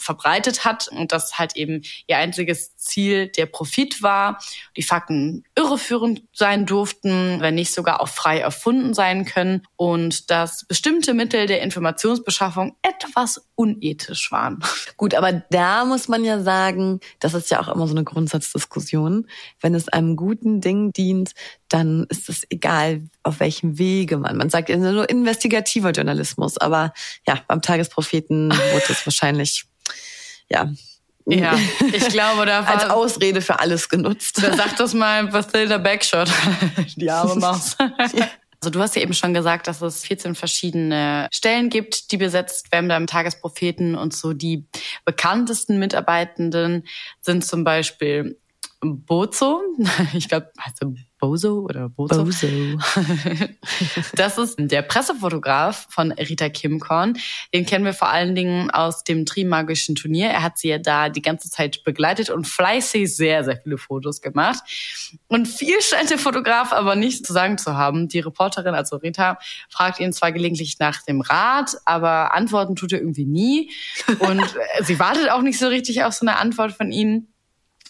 verbreitet 0.01 0.65
hat 0.65 0.89
und 0.89 1.13
das 1.13 1.39
halt 1.39 1.57
eben 1.57 1.83
ihr 2.07 2.17
einziges 2.17 2.77
Ziel 2.77 3.29
der 3.29 3.47
Profit 3.47 4.03
war. 4.03 4.39
Die 4.77 4.83
Fakten 4.83 5.45
irreführend 5.57 6.23
sein 6.33 6.67
durften, 6.67 7.41
wenn 7.41 7.55
nicht 7.55 7.73
sogar 7.73 8.01
auch 8.01 8.09
frei 8.09 8.41
erfunden 8.41 8.95
sein 8.95 9.25
können 9.25 9.63
und 9.77 10.31
dass 10.31 10.65
bestimmte 10.67 11.15
Mittel 11.15 11.47
der 11.47 11.63
Informationsbeschaffung 11.63 12.77
etwas 12.83 13.47
unethisch 13.55 14.33
waren. 14.33 14.61
Gut, 14.97 15.15
aber 15.15 15.33
da 15.33 15.85
muss 15.85 16.09
man 16.09 16.25
ja 16.25 16.41
sagen, 16.41 17.01
das 17.19 17.35
ist 17.35 17.51
ja 17.51 17.61
auch 17.61 17.69
immer 17.69 17.87
so 17.87 17.95
eine 17.95 18.05
Grundsatzdiskussion. 18.05 19.29
Wenn 19.61 19.75
es 19.75 19.89
einem 19.89 20.17
guten 20.17 20.61
Ding 20.61 20.93
dient, 20.93 21.33
dann 21.69 22.07
ist 22.09 22.29
es 22.29 22.45
egal, 22.51 23.03
auf 23.23 23.41
welchem 23.41 23.79
Wege 23.79 24.17
man. 24.17 24.37
Man 24.37 24.51
sagt 24.51 24.69
nur 24.71 25.09
investigativer 25.09 25.91
Journalismus, 25.91 26.59
aber 26.59 26.93
ja, 27.27 27.41
beim 27.47 27.63
Tagespropheten 27.63 28.51
wurde 28.73 28.87
es 28.89 29.07
wahrscheinlich, 29.07 29.67
ja, 30.49 30.71
ja, 31.27 31.59
ich 31.93 32.09
glaube, 32.09 32.47
da 32.47 32.67
war 32.67 32.75
als 32.75 32.91
Ausrede 32.91 33.41
für 33.41 33.61
alles 33.61 33.89
genutzt. 33.89 34.43
Da 34.43 34.55
sagt 34.57 34.81
das 34.81 34.95
mal 34.95 35.29
Bathilda 35.29 35.79
Backshot, 35.79 36.31
die 36.97 37.11
arme 37.11 37.37
Maus. 37.37 37.77
Also 38.63 38.73
du 38.73 38.81
hast 38.81 38.95
ja 38.95 39.01
eben 39.01 39.15
schon 39.15 39.33
gesagt, 39.33 39.69
dass 39.69 39.81
es 39.81 40.05
14 40.05 40.35
verschiedene 40.35 41.29
Stellen 41.33 41.71
gibt, 41.71 42.13
die 42.13 42.19
besetzt 42.19 42.71
werden 42.71 42.89
beim 42.89 43.07
Tagespropheten. 43.07 43.95
Und 43.95 44.15
so 44.15 44.35
die 44.35 44.67
bekanntesten 45.07 45.79
Mitarbeitenden 45.79 46.87
sind 47.23 47.43
zum 47.43 47.65
Beispiel 47.65 48.39
Bozo, 48.83 49.63
ich 50.13 50.29
glaube, 50.29 50.53
heißt 50.63 50.83
er 50.83 50.93
Bozo 51.21 51.61
oder 51.61 51.89
Bozo? 51.89 52.25
Bozo. 52.25 52.47
Das 54.15 54.39
ist 54.39 54.57
der 54.59 54.83
Pressefotograf 54.83 55.87
von 55.91 56.13
Rita 56.13 56.49
Kimkorn. 56.49 57.19
Den 57.55 57.67
kennen 57.67 57.85
wir 57.85 57.93
vor 57.93 58.09
allen 58.09 58.35
Dingen 58.35 58.71
aus 58.71 59.05
dem 59.05 59.27
Trimagischen 59.27 59.95
Turnier. 59.95 60.29
Er 60.29 60.43
hat 60.43 60.59
sie 60.59 60.69
ja 60.69 60.79
da 60.79 61.09
die 61.09 61.23
ganze 61.23 61.51
Zeit 61.51 61.85
begleitet 61.85 62.31
und 62.31 62.47
fleißig 62.47 63.15
sehr, 63.15 63.45
sehr 63.45 63.59
viele 63.63 63.79
Fotos 63.79 64.21
gemacht. 64.21 64.63
Und 65.29 65.47
viel 65.47 65.81
scheint 65.83 66.11
der 66.11 66.19
Fotograf 66.19 66.73
aber 66.73 66.97
nicht 66.97 67.27
zu 67.27 67.33
sagen 67.33 67.59
zu 67.59 67.75
haben. 67.77 68.09
Die 68.09 68.21
Reporterin, 68.21 68.75
also 68.75 68.97
Rita, 68.97 69.39
fragt 69.69 70.01
ihn 70.01 70.13
zwar 70.13 70.33
gelegentlich 70.33 70.79
nach 70.79 71.03
dem 71.03 71.21
Rat, 71.21 71.77
aber 71.85 72.35
antworten 72.35 72.77
tut 72.77 72.93
er 72.93 73.01
irgendwie 73.01 73.27
nie. 73.27 73.71
Und 74.21 74.43
sie 74.83 74.99
wartet 74.99 75.31
auch 75.31 75.43
nicht 75.43 75.59
so 75.59 75.69
richtig 75.69 76.03
auf 76.05 76.15
so 76.15 76.27
eine 76.27 76.39
Antwort 76.39 76.73
von 76.73 76.91
ihnen. 76.91 77.29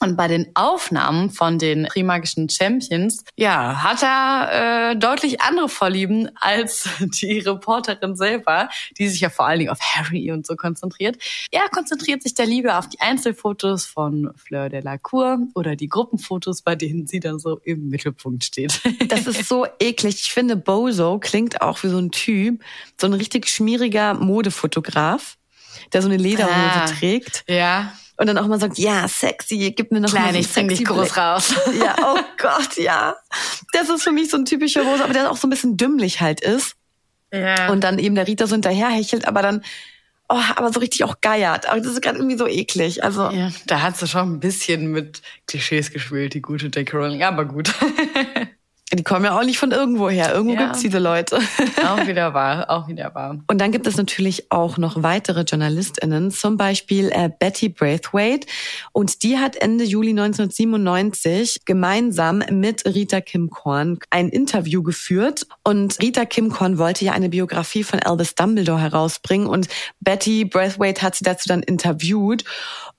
Und 0.02 0.16
bei 0.16 0.28
den 0.28 0.46
Aufnahmen 0.54 1.28
von 1.28 1.58
den 1.58 1.84
Trimagischen 1.84 2.48
Champions, 2.48 3.22
ja, 3.36 3.82
hat 3.82 4.02
er 4.02 4.92
äh, 4.92 4.96
deutlich 4.96 5.42
andere 5.42 5.68
Vorlieben 5.68 6.30
als 6.36 6.88
die 7.00 7.40
Reporterin 7.40 8.16
selber, 8.16 8.70
die 8.96 9.08
sich 9.08 9.20
ja 9.20 9.28
vor 9.28 9.46
allen 9.46 9.58
Dingen 9.58 9.70
auf 9.70 9.80
Harry 9.80 10.32
und 10.32 10.46
so 10.46 10.56
konzentriert. 10.56 11.18
Er 11.50 11.68
konzentriert 11.68 12.22
sich 12.22 12.32
da 12.32 12.44
lieber 12.44 12.78
auf 12.78 12.88
die 12.88 12.98
Einzelfotos 13.00 13.84
von 13.84 14.30
Fleur 14.36 14.70
de 14.70 14.80
la 14.80 14.96
Cour 14.96 15.40
oder 15.54 15.76
die 15.76 15.88
Gruppenfotos, 15.88 16.62
bei 16.62 16.76
denen 16.76 17.06
sie 17.06 17.20
dann 17.20 17.38
so 17.38 17.60
im 17.62 17.90
Mittelpunkt 17.90 18.44
steht. 18.44 18.80
Das 19.10 19.26
ist 19.26 19.48
so 19.48 19.66
eklig. 19.80 20.22
Ich 20.22 20.32
finde, 20.32 20.56
Bozo 20.56 21.18
klingt 21.18 21.62
auch 21.62 21.82
wie 21.82 21.88
so 21.88 21.98
ein 21.98 22.10
Typ, 22.10 22.62
so 22.98 23.06
ein 23.06 23.12
richtig 23.12 23.48
schmieriger 23.48 24.14
Modefotograf, 24.14 25.36
der 25.92 26.02
so 26.02 26.08
eine 26.08 26.16
Lederhose 26.16 26.54
ah, 26.54 26.86
trägt. 26.86 27.44
Ja 27.48 27.92
und 28.20 28.26
dann 28.26 28.36
auch 28.36 28.46
mal 28.46 28.60
sagt, 28.60 28.76
ja, 28.76 29.08
sexy, 29.08 29.72
gib 29.74 29.92
mir 29.92 30.00
noch 30.00 30.10
Kleine, 30.10 30.26
mal 30.26 30.32
so 30.34 30.38
ich 30.40 30.52
bring 30.52 30.68
dich 30.68 30.84
groß 30.84 31.16
raus. 31.16 31.54
Ja, 31.80 31.96
oh 32.04 32.20
Gott, 32.36 32.76
ja. 32.76 33.16
Das 33.72 33.88
ist 33.88 34.02
für 34.02 34.12
mich 34.12 34.28
so 34.28 34.36
ein 34.36 34.44
typischer 34.44 34.82
Rose, 34.82 35.02
aber 35.02 35.14
der 35.14 35.30
auch 35.30 35.38
so 35.38 35.46
ein 35.46 35.50
bisschen 35.50 35.78
dümmlich 35.78 36.20
halt 36.20 36.42
ist. 36.42 36.74
Ja. 37.32 37.70
Und 37.70 37.82
dann 37.82 37.98
eben 37.98 38.14
der 38.14 38.26
Rita 38.26 38.46
so 38.46 38.54
hinterherhechelt, 38.54 39.26
aber 39.26 39.40
dann 39.40 39.64
oh, 40.28 40.38
aber 40.54 40.70
so 40.70 40.80
richtig 40.80 41.04
auch 41.04 41.22
geiert. 41.22 41.66
Aber 41.66 41.80
das 41.80 41.92
ist 41.92 42.02
gerade 42.02 42.18
irgendwie 42.18 42.36
so 42.36 42.46
eklig. 42.46 43.02
Also 43.02 43.30
ja, 43.30 43.50
da 43.66 43.80
hat 43.80 43.96
sie 43.96 44.06
schon 44.06 44.34
ein 44.34 44.40
bisschen 44.40 44.92
mit 44.92 45.22
Klischees 45.46 45.90
gespielt, 45.90 46.34
die 46.34 46.42
gute 46.42 46.66
J.K. 46.66 46.94
Rowling. 46.94 47.22
Aber 47.22 47.46
gut. 47.46 47.72
Die 48.92 49.04
kommen 49.04 49.24
ja 49.24 49.38
auch 49.38 49.44
nicht 49.44 49.58
von 49.58 49.70
irgendwo 49.70 50.10
her. 50.10 50.32
Irgendwo 50.34 50.54
ja. 50.54 50.64
gibt's 50.64 50.80
diese 50.80 50.98
Leute. 50.98 51.38
Auch 51.86 52.06
wieder 52.06 52.34
wahr, 52.34 52.68
auch 52.70 52.88
wieder 52.88 53.14
wahr. 53.14 53.38
Und 53.46 53.60
dann 53.60 53.70
gibt 53.70 53.86
es 53.86 53.96
natürlich 53.96 54.50
auch 54.50 54.78
noch 54.78 55.02
weitere 55.02 55.42
JournalistInnen, 55.42 56.30
zum 56.30 56.56
Beispiel 56.56 57.10
äh, 57.12 57.30
Betty 57.36 57.68
Braithwaite. 57.68 58.46
Und 58.92 59.22
die 59.22 59.38
hat 59.38 59.56
Ende 59.56 59.84
Juli 59.84 60.10
1997 60.10 61.64
gemeinsam 61.64 62.42
mit 62.50 62.84
Rita 62.84 63.20
Kim 63.20 63.50
Korn 63.50 63.98
ein 64.10 64.28
Interview 64.28 64.82
geführt. 64.82 65.46
Und 65.62 66.00
Rita 66.00 66.24
Kim 66.24 66.50
Korn 66.50 66.78
wollte 66.78 67.04
ja 67.04 67.12
eine 67.12 67.28
Biografie 67.28 67.84
von 67.84 68.00
Elvis 68.00 68.34
Dumbledore 68.34 68.80
herausbringen. 68.80 69.46
Und 69.46 69.68
Betty 70.00 70.44
Braithwaite 70.44 71.02
hat 71.02 71.14
sie 71.14 71.24
dazu 71.24 71.48
dann 71.48 71.62
interviewt 71.62 72.44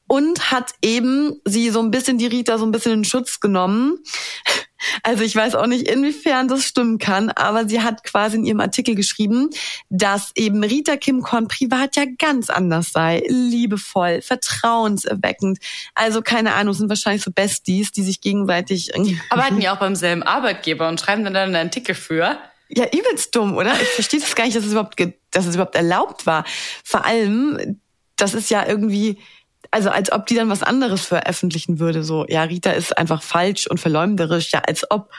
und 0.08 0.52
hat 0.52 0.74
eben 0.82 1.40
sie 1.46 1.70
so 1.70 1.80
ein 1.82 1.90
bisschen, 1.90 2.18
die 2.18 2.28
Rita 2.28 2.58
so 2.58 2.66
ein 2.66 2.72
bisschen 2.72 2.92
in 2.92 3.04
Schutz 3.06 3.40
genommen 3.40 4.00
also 5.04 5.24
ich 5.24 5.36
weiß 5.36 5.56
auch 5.56 5.67
nicht, 5.67 5.88
inwiefern 5.88 6.48
das 6.48 6.63
stimmen 6.65 6.98
kann, 6.98 7.30
aber 7.30 7.67
sie 7.67 7.82
hat 7.82 8.04
quasi 8.04 8.38
in 8.38 8.46
ihrem 8.46 8.60
Artikel 8.60 8.96
geschrieben, 8.96 9.50
dass 9.89 10.32
eben 10.36 10.63
Rita 10.63 10.98
Kim 10.98 11.22
Korn 11.22 11.48
privat 11.48 11.96
ja 11.96 12.04
ganz 12.17 12.50
anders 12.50 12.91
sei, 12.91 13.24
liebevoll, 13.28 14.22
vertrauenserweckend. 14.22 15.60
Also 15.96 16.22
keine 16.22 16.54
Ahnung, 16.54 16.74
sind 16.74 16.89
wahrscheinlich 16.89 17.24
so 17.24 17.32
Besties, 17.32 17.91
die 17.91 18.04
sich 18.04 18.22
gegenseitig 18.22 18.89
irgendwie 18.94 19.20
arbeiten 19.30 19.62
ja 19.62 19.76
auch 19.76 19.80
beim 19.80 19.96
selben 19.96 20.24
Arbeitgeber 20.24 20.88
und 20.88 21.00
schreiben 21.00 21.24
dann 21.24 21.36
einen 21.36 21.56
Artikel 21.56 21.96
für. 21.96 22.38
Ja, 22.70 22.86
übelst 22.86 23.36
dumm, 23.36 23.58
oder? 23.58 23.74
Ich 23.82 23.89
verstehe 23.89 24.20
das 24.20 24.36
gar 24.36 24.46
nicht, 24.46 24.56
dass 24.56 24.65
es 24.65 24.72
überhaupt, 24.72 24.96
dass 25.32 25.46
es 25.46 25.56
überhaupt 25.56 25.76
erlaubt 25.76 26.26
war. 26.26 26.46
Vor 26.84 27.06
allem, 27.06 27.80
das 28.15 28.34
ist 28.34 28.50
ja 28.50 28.65
irgendwie 28.65 29.17
also 29.72 29.90
als 29.90 30.12
ob 30.12 30.28
die 30.28 30.36
dann 30.36 30.50
was 30.50 30.64
anderes 30.64 31.06
veröffentlichen 31.06 31.80
würde. 31.80 32.04
So, 32.04 32.26
ja, 32.28 32.44
Rita 32.44 32.72
ist 32.72 32.98
einfach 32.98 33.24
falsch 33.24 33.68
und 33.68 33.80
verleumderisch, 33.80 34.52
ja, 34.52 34.60
als 34.60 34.90
ob. 34.92 35.12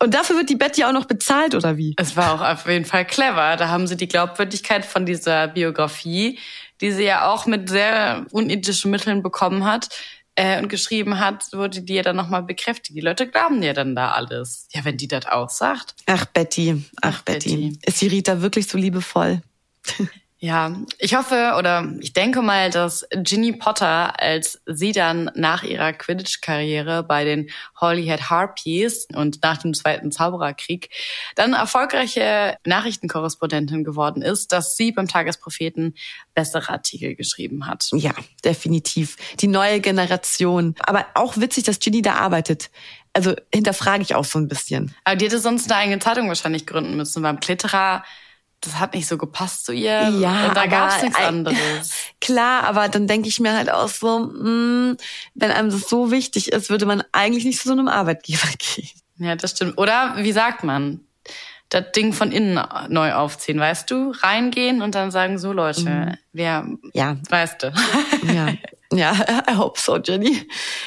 Und 0.00 0.14
dafür 0.14 0.36
wird 0.36 0.50
die 0.50 0.56
Betty 0.56 0.84
auch 0.84 0.92
noch 0.92 1.06
bezahlt, 1.06 1.54
oder 1.54 1.76
wie? 1.76 1.94
Es 1.96 2.16
war 2.16 2.34
auch 2.34 2.40
auf 2.40 2.68
jeden 2.68 2.84
Fall 2.84 3.04
clever. 3.04 3.56
Da 3.56 3.68
haben 3.68 3.88
sie 3.88 3.96
die 3.96 4.06
Glaubwürdigkeit 4.06 4.84
von 4.84 5.06
dieser 5.06 5.48
Biografie, 5.48 6.38
die 6.80 6.92
sie 6.92 7.04
ja 7.04 7.28
auch 7.28 7.46
mit 7.46 7.68
sehr 7.68 8.24
unethischen 8.30 8.92
Mitteln 8.92 9.22
bekommen 9.22 9.64
hat, 9.64 9.88
äh, 10.38 10.62
und 10.62 10.68
geschrieben 10.68 11.18
hat, 11.18 11.52
wurde 11.52 11.82
die 11.82 11.94
ja 11.94 12.02
dann 12.02 12.14
nochmal 12.14 12.44
bekräftigt. 12.44 12.96
Die 12.96 13.00
Leute 13.00 13.26
glauben 13.26 13.60
ja 13.60 13.72
dann 13.72 13.96
da 13.96 14.12
alles. 14.12 14.68
Ja, 14.70 14.84
wenn 14.84 14.96
die 14.96 15.08
das 15.08 15.26
auch 15.26 15.50
sagt. 15.50 15.96
Ach, 16.06 16.26
Betty. 16.26 16.84
Ach, 17.02 17.14
Ach 17.16 17.22
Betty. 17.22 17.56
Betty. 17.56 17.78
Ist 17.84 18.00
die 18.00 18.06
Rita 18.06 18.40
wirklich 18.40 18.68
so 18.68 18.78
liebevoll? 18.78 19.42
Ja, 20.40 20.72
ich 20.98 21.16
hoffe 21.16 21.54
oder 21.58 21.92
ich 21.98 22.12
denke 22.12 22.42
mal, 22.42 22.70
dass 22.70 23.04
Ginny 23.10 23.54
Potter, 23.54 24.20
als 24.22 24.60
sie 24.66 24.92
dann 24.92 25.32
nach 25.34 25.64
ihrer 25.64 25.92
Quidditch-Karriere 25.92 27.02
bei 27.02 27.24
den 27.24 27.50
Holyhead 27.80 28.30
Harpies 28.30 29.08
und 29.12 29.42
nach 29.42 29.58
dem 29.58 29.74
Zweiten 29.74 30.12
Zaubererkrieg 30.12 30.90
dann 31.34 31.54
erfolgreiche 31.54 32.56
Nachrichtenkorrespondentin 32.64 33.82
geworden 33.82 34.22
ist, 34.22 34.52
dass 34.52 34.76
sie 34.76 34.92
beim 34.92 35.08
Tagespropheten 35.08 35.96
bessere 36.34 36.68
Artikel 36.68 37.16
geschrieben 37.16 37.66
hat. 37.66 37.88
Ja, 37.94 38.14
definitiv. 38.44 39.16
Die 39.40 39.48
neue 39.48 39.80
Generation. 39.80 40.76
Aber 40.78 41.04
auch 41.14 41.36
witzig, 41.38 41.64
dass 41.64 41.80
Ginny 41.80 42.00
da 42.00 42.14
arbeitet 42.14 42.70
also 43.14 43.34
hinterfrage 43.52 44.02
ich 44.02 44.14
auch 44.14 44.24
so 44.24 44.38
ein 44.38 44.46
bisschen. 44.46 44.94
Aber 45.02 45.16
die 45.16 45.24
hätte 45.24 45.40
sonst 45.40 45.72
eine 45.72 45.80
eigene 45.80 45.98
Zeitung 45.98 46.28
wahrscheinlich 46.28 46.66
gründen 46.66 46.96
müssen. 46.96 47.20
Beim 47.22 47.40
Klitterer 47.40 48.04
das 48.60 48.78
hat 48.78 48.94
nicht 48.94 49.06
so 49.06 49.18
gepasst 49.18 49.64
zu 49.64 49.72
ihr. 49.72 50.08
Ja, 50.08 50.48
und 50.48 50.56
da 50.56 50.66
gab 50.66 50.90
es 50.90 51.02
nichts 51.02 51.18
anderes. 51.18 51.92
Klar, 52.20 52.64
aber 52.64 52.88
dann 52.88 53.06
denke 53.06 53.28
ich 53.28 53.40
mir 53.40 53.56
halt 53.56 53.70
auch 53.70 53.88
so, 53.88 54.18
mh, 54.18 54.40
hm, 54.40 54.96
wenn 55.34 55.50
einem 55.50 55.70
das 55.70 55.88
so 55.88 56.10
wichtig 56.10 56.52
ist, 56.52 56.70
würde 56.70 56.86
man 56.86 57.02
eigentlich 57.12 57.44
nicht 57.44 57.60
zu 57.60 57.68
so 57.68 57.72
einem 57.72 57.88
Arbeitgeber 57.88 58.48
gehen. 58.58 58.90
Ja, 59.18 59.36
das 59.36 59.52
stimmt. 59.52 59.78
Oder 59.78 60.14
wie 60.18 60.32
sagt 60.32 60.64
man? 60.64 61.00
Das 61.68 61.92
Ding 61.92 62.14
von 62.14 62.32
innen 62.32 62.58
neu 62.88 63.12
aufziehen, 63.12 63.60
weißt 63.60 63.90
du? 63.90 64.12
Reingehen 64.22 64.80
und 64.80 64.94
dann 64.94 65.10
sagen, 65.10 65.38
so 65.38 65.52
Leute, 65.52 65.82
mhm. 65.82 66.14
wer, 66.32 66.66
ja. 66.94 67.18
weißt 67.28 67.62
du. 67.62 67.72
Ja. 68.32 68.54
Ja, 68.92 69.12
I 69.50 69.56
hope 69.56 69.78
so, 69.78 69.96
Jenny. 69.96 70.46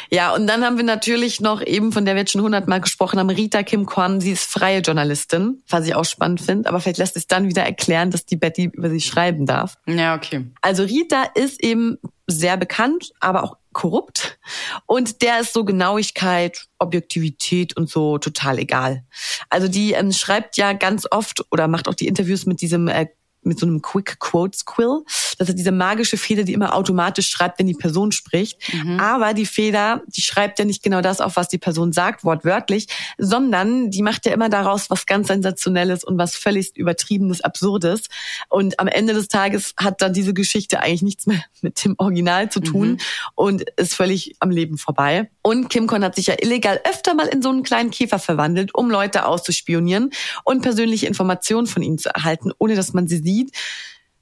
Ja, 0.10 0.34
und 0.34 0.48
dann 0.48 0.64
haben 0.64 0.78
wir 0.78 0.84
natürlich 0.84 1.40
noch 1.40 1.62
eben, 1.62 1.92
von 1.92 2.06
der 2.06 2.16
wir 2.16 2.22
jetzt 2.22 2.32
schon 2.32 2.42
hundertmal 2.42 2.82
gesprochen 2.82 3.20
haben, 3.20 3.30
Rita 3.30 3.64
Kim 3.64 3.86
Kwan. 3.86 4.22
Sie 4.22 4.32
ist 4.32 4.52
freie 4.52 4.80
Journalistin, 4.80 5.62
was 5.70 5.86
ich 5.86 5.96
auch 5.96 6.06
spannend 6.06 6.42
finde. 6.42 6.68
Aber 6.68 6.80
vielleicht 6.80 6.98
lässt 6.98 7.16
es 7.16 7.28
dann 7.28 7.48
wieder 7.48 7.64
erklären, 7.64 8.12
dass 8.12 8.26
die 8.26 8.38
Betty 8.38 8.72
über 8.74 8.90
sie 8.90 9.02
schreiben 9.02 9.46
darf. 9.46 9.76
Ja, 9.86 10.16
okay. 10.16 10.46
Also 10.62 10.84
Rita 10.84 11.24
ist 11.36 11.64
eben 11.64 11.98
sehr 12.28 12.58
bekannt, 12.58 13.12
aber 13.20 13.44
auch 13.44 13.58
korrupt. 13.74 14.40
Und 14.86 15.22
der 15.22 15.42
ist 15.42 15.54
so 15.54 15.64
Genauigkeit, 15.64 16.68
Objektivität 16.80 17.78
und 17.78 17.90
so 17.90 18.18
total 18.18 18.60
egal. 18.60 19.04
Also 19.50 19.68
die 19.68 19.94
ähm, 19.94 20.12
schreibt 20.12 20.58
ja 20.58 20.74
ganz 20.74 21.08
oft 21.10 21.46
oder 21.52 21.68
macht 21.68 21.88
auch 21.88 21.94
die 21.94 22.08
Interviews 22.08 22.46
mit 22.46 22.62
diesem 22.62 22.88
äh, 22.88 23.08
mit 23.44 23.60
so 23.60 23.66
einem 23.66 23.82
Quick 23.82 24.20
Quotes 24.20 24.66
Quill. 24.66 25.04
Das 25.38 25.50
ist 25.50 25.58
diese 25.58 25.72
magische 25.72 26.18
Feder, 26.18 26.44
die 26.44 26.54
immer 26.54 26.76
automatisch 26.76 27.30
schreibt, 27.30 27.60
wenn 27.60 27.68
die 27.68 27.74
Person 27.74 28.12
spricht. 28.12 28.60
Mhm. 28.74 29.00
Aber 29.00 29.34
die 29.34 29.46
Feder, 29.46 30.02
die 30.08 30.22
schreibt 30.22 30.60
ja 30.60 30.66
nicht 30.66 30.84
genau 30.84 31.02
das 31.02 31.22
auf, 31.22 31.36
was 31.36 31.48
die 31.48 31.58
Person 31.58 31.94
sagt, 31.94 32.24
wortwörtlich, 32.24 32.88
sondern 33.18 33.90
die 33.90 34.02
macht 34.02 34.26
ja 34.26 34.34
immer 34.34 34.50
daraus 34.50 34.90
was 34.90 35.06
ganz 35.06 35.28
Sensationelles 35.28 36.04
und 36.04 36.18
was 36.18 36.36
völlig 36.36 36.76
Übertriebenes, 36.76 37.42
Absurdes. 37.42 38.04
Und 38.50 38.80
am 38.80 38.88
Ende 38.88 39.14
des 39.14 39.28
Tages 39.28 39.74
hat 39.78 40.02
dann 40.02 40.14
diese 40.14 40.34
Geschichte 40.34 40.82
eigentlich 40.82 41.02
nichts 41.02 41.26
mehr 41.26 41.44
mit 41.62 41.84
dem 41.84 41.96
Original 41.98 42.50
zu 42.50 42.60
tun 42.60 42.92
mhm. 42.92 42.98
und 43.36 43.64
ist 43.78 43.96
völlig 43.96 44.36
am 44.40 44.52
Leben 44.52 44.78
vorbei. 44.78 45.30
Und 45.42 45.70
Kim 45.70 45.88
Kon 45.88 46.04
hat 46.04 46.16
sich 46.16 46.28
ja 46.28 46.36
illegal 46.40 46.80
öfter 46.88 47.16
mal 47.16 47.28
in 47.28 47.42
so 47.42 47.50
einen 47.50 47.64
kleinen 47.64 47.92
Käfer 47.92 48.20
verwandelt, 48.20 48.76
um 48.76 48.92
Leute 48.92 49.26
auszuspionieren 49.26 50.12
und 50.44 50.62
persönliche 50.62 51.08
Informationen 51.08 51.68
von 51.68 51.82
ihnen 51.82 51.98
zu 51.98 52.10
erhalten, 52.10 52.52
ohne 52.60 52.76
dass 52.76 52.94
man 52.94 53.08
sie 53.08 53.18
sieht. 53.32 53.56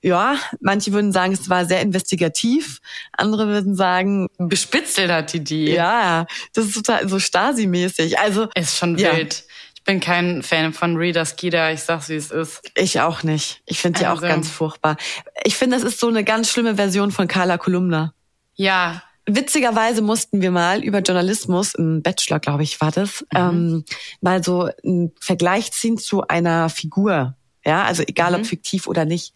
Ja, 0.01 0.37
manche 0.61 0.93
würden 0.93 1.11
sagen, 1.11 1.33
es 1.33 1.49
war 1.49 1.65
sehr 1.65 1.81
investigativ. 1.81 2.79
Andere 3.11 3.47
würden 3.47 3.75
sagen, 3.75 4.27
bespitzelt 4.37 5.11
hat 5.11 5.33
die 5.33 5.43
die. 5.43 5.71
Ja, 5.71 6.25
das 6.53 6.67
ist 6.67 6.75
total 6.75 7.09
so 7.09 7.19
Stasi-mäßig. 7.19 8.17
Also 8.17 8.47
ist 8.55 8.77
schon 8.77 8.97
ja. 8.97 9.15
wild. 9.15 9.43
Ich 9.75 9.83
bin 9.83 9.99
kein 9.99 10.41
Fan 10.41 10.71
von 10.71 10.95
Rita 10.95 11.25
Skeeter. 11.25 11.73
Ich 11.73 11.81
sag's, 11.81 12.07
wie 12.09 12.15
es 12.15 12.31
ist. 12.31 12.61
Ich 12.75 13.01
auch 13.01 13.23
nicht. 13.23 13.61
Ich 13.65 13.79
finde 13.79 13.99
die 13.99 14.05
also. 14.05 14.25
auch 14.25 14.27
ganz 14.27 14.49
furchtbar. 14.49 14.95
Ich 15.43 15.55
finde, 15.55 15.77
das 15.77 15.85
ist 15.85 15.99
so 15.99 16.07
eine 16.07 16.23
ganz 16.23 16.49
schlimme 16.49 16.75
Version 16.75 17.11
von 17.11 17.27
Carla 17.27 17.57
Kolumna. 17.57 18.13
Ja, 18.55 19.03
Witzigerweise 19.31 20.01
mussten 20.01 20.41
wir 20.41 20.49
mal 20.49 20.83
über 20.83 20.99
Journalismus 20.99 21.75
im 21.75 22.01
Bachelor, 22.01 22.39
glaube 22.39 22.63
ich, 22.63 22.81
war 22.81 22.91
das, 22.91 23.23
mhm. 23.31 23.37
ähm, 23.37 23.85
mal 24.21 24.43
so 24.43 24.69
einen 24.83 25.11
Vergleich 25.19 25.71
ziehen 25.71 25.99
zu 25.99 26.27
einer 26.27 26.69
Figur. 26.69 27.35
Ja, 27.65 27.83
also 27.83 28.03
egal 28.05 28.31
mhm. 28.31 28.37
ob 28.39 28.45
fiktiv 28.45 28.87
oder 28.87 29.05
nicht. 29.05 29.33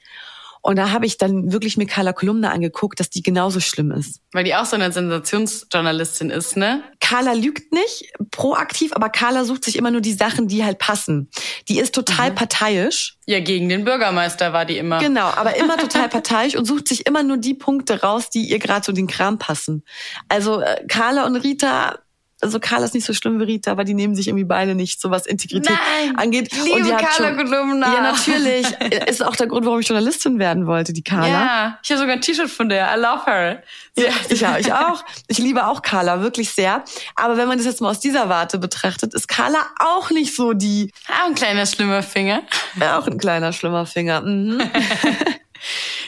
Und 0.65 0.77
da 0.77 0.91
habe 0.91 1.05
ich 1.05 1.17
dann 1.17 1.51
wirklich 1.51 1.75
mir 1.75 1.87
Carla 1.87 2.13
Kolumna 2.13 2.51
angeguckt, 2.51 2.97
dass 3.01 3.09
die 3.09 3.21
genauso 3.21 3.59
schlimm 3.59 3.91
ist. 3.91 4.21
Weil 4.31 4.45
die 4.45 4.55
auch 4.55 4.63
so 4.63 4.77
eine 4.77 4.93
Sensationsjournalistin 4.93 6.29
ist, 6.29 6.55
ne? 6.55 6.81
Carla 7.01 7.33
lügt 7.33 7.73
nicht 7.73 8.13
proaktiv, 8.31 8.93
aber 8.93 9.09
Carla 9.09 9.43
sucht 9.43 9.65
sich 9.65 9.75
immer 9.75 9.91
nur 9.91 9.99
die 9.99 10.13
Sachen, 10.13 10.47
die 10.47 10.63
halt 10.63 10.79
passen. 10.79 11.29
Die 11.67 11.79
ist 11.79 11.93
total 11.93 12.31
mhm. 12.31 12.35
parteiisch. 12.35 13.17
Ja, 13.25 13.41
gegen 13.41 13.67
den 13.67 13.83
Bürgermeister 13.83 14.53
war 14.53 14.63
die 14.63 14.77
immer. 14.77 14.99
Genau, 14.99 15.25
aber 15.25 15.57
immer 15.57 15.75
total 15.89 16.07
parteiisch 16.07 16.55
und 16.55 16.63
sucht 16.63 16.87
sich 16.87 17.05
immer 17.07 17.23
nur 17.23 17.35
die 17.35 17.55
Punkte 17.55 17.99
raus, 17.99 18.29
die 18.29 18.49
ihr 18.49 18.59
gerade 18.59 18.85
so 18.85 18.93
den 18.93 19.07
Kram 19.07 19.39
passen. 19.39 19.83
Also 20.29 20.61
äh, 20.61 20.85
Carla 20.87 21.25
und 21.25 21.35
Rita 21.35 21.99
also 22.43 22.59
Carla 22.59 22.85
ist 22.85 22.93
nicht 22.93 23.05
so 23.05 23.13
schlimm 23.13 23.39
wie 23.39 23.45
Rita, 23.45 23.71
aber 23.71 23.83
die 23.83 23.93
nehmen 23.93 24.15
sich 24.15 24.27
irgendwie 24.27 24.43
beide 24.43 24.75
nicht, 24.75 25.01
so 25.01 25.09
was 25.09 25.25
Integrität 25.25 25.71
Nein, 25.71 26.15
angeht. 26.17 26.51
Liebe 26.53 26.75
und 26.75 26.85
die 26.85 26.91
Carla 26.91 27.31
Kolumna. 27.31 27.93
Ja, 27.93 28.01
natürlich. 28.01 28.67
ist 29.07 29.23
auch 29.23 29.35
der 29.35 29.47
Grund, 29.47 29.65
warum 29.65 29.79
ich 29.79 29.87
Journalistin 29.87 30.39
werden 30.39 30.67
wollte, 30.67 30.93
die 30.93 31.03
Carla. 31.03 31.27
Ja, 31.27 31.79
ich 31.83 31.89
habe 31.89 31.99
sogar 31.99 32.15
ein 32.15 32.21
T-Shirt 32.21 32.49
von 32.49 32.69
der. 32.69 32.93
I 32.95 32.99
love 32.99 33.25
her. 33.25 33.63
Ja, 33.95 34.11
ich, 34.29 34.41
ja, 34.41 34.57
ich 34.57 34.73
auch. 34.73 35.03
Ich 35.27 35.37
liebe 35.37 35.65
auch 35.65 35.81
Carla, 35.81 36.21
wirklich 36.21 36.51
sehr. 36.51 36.83
Aber 37.15 37.37
wenn 37.37 37.47
man 37.47 37.57
das 37.57 37.65
jetzt 37.65 37.81
mal 37.81 37.89
aus 37.89 37.99
dieser 37.99 38.29
Warte 38.29 38.59
betrachtet, 38.59 39.13
ist 39.13 39.27
Carla 39.27 39.65
auch 39.79 40.11
nicht 40.11 40.35
so 40.35 40.53
die... 40.53 40.91
Auch 41.07 41.27
ein 41.27 41.35
kleiner 41.35 41.65
schlimmer 41.65 42.03
Finger. 42.03 42.41
Ja, 42.79 42.99
auch 42.99 43.07
ein 43.07 43.17
kleiner 43.17 43.53
schlimmer 43.53 43.85
Finger. 43.85 44.21
Mhm. 44.21 44.61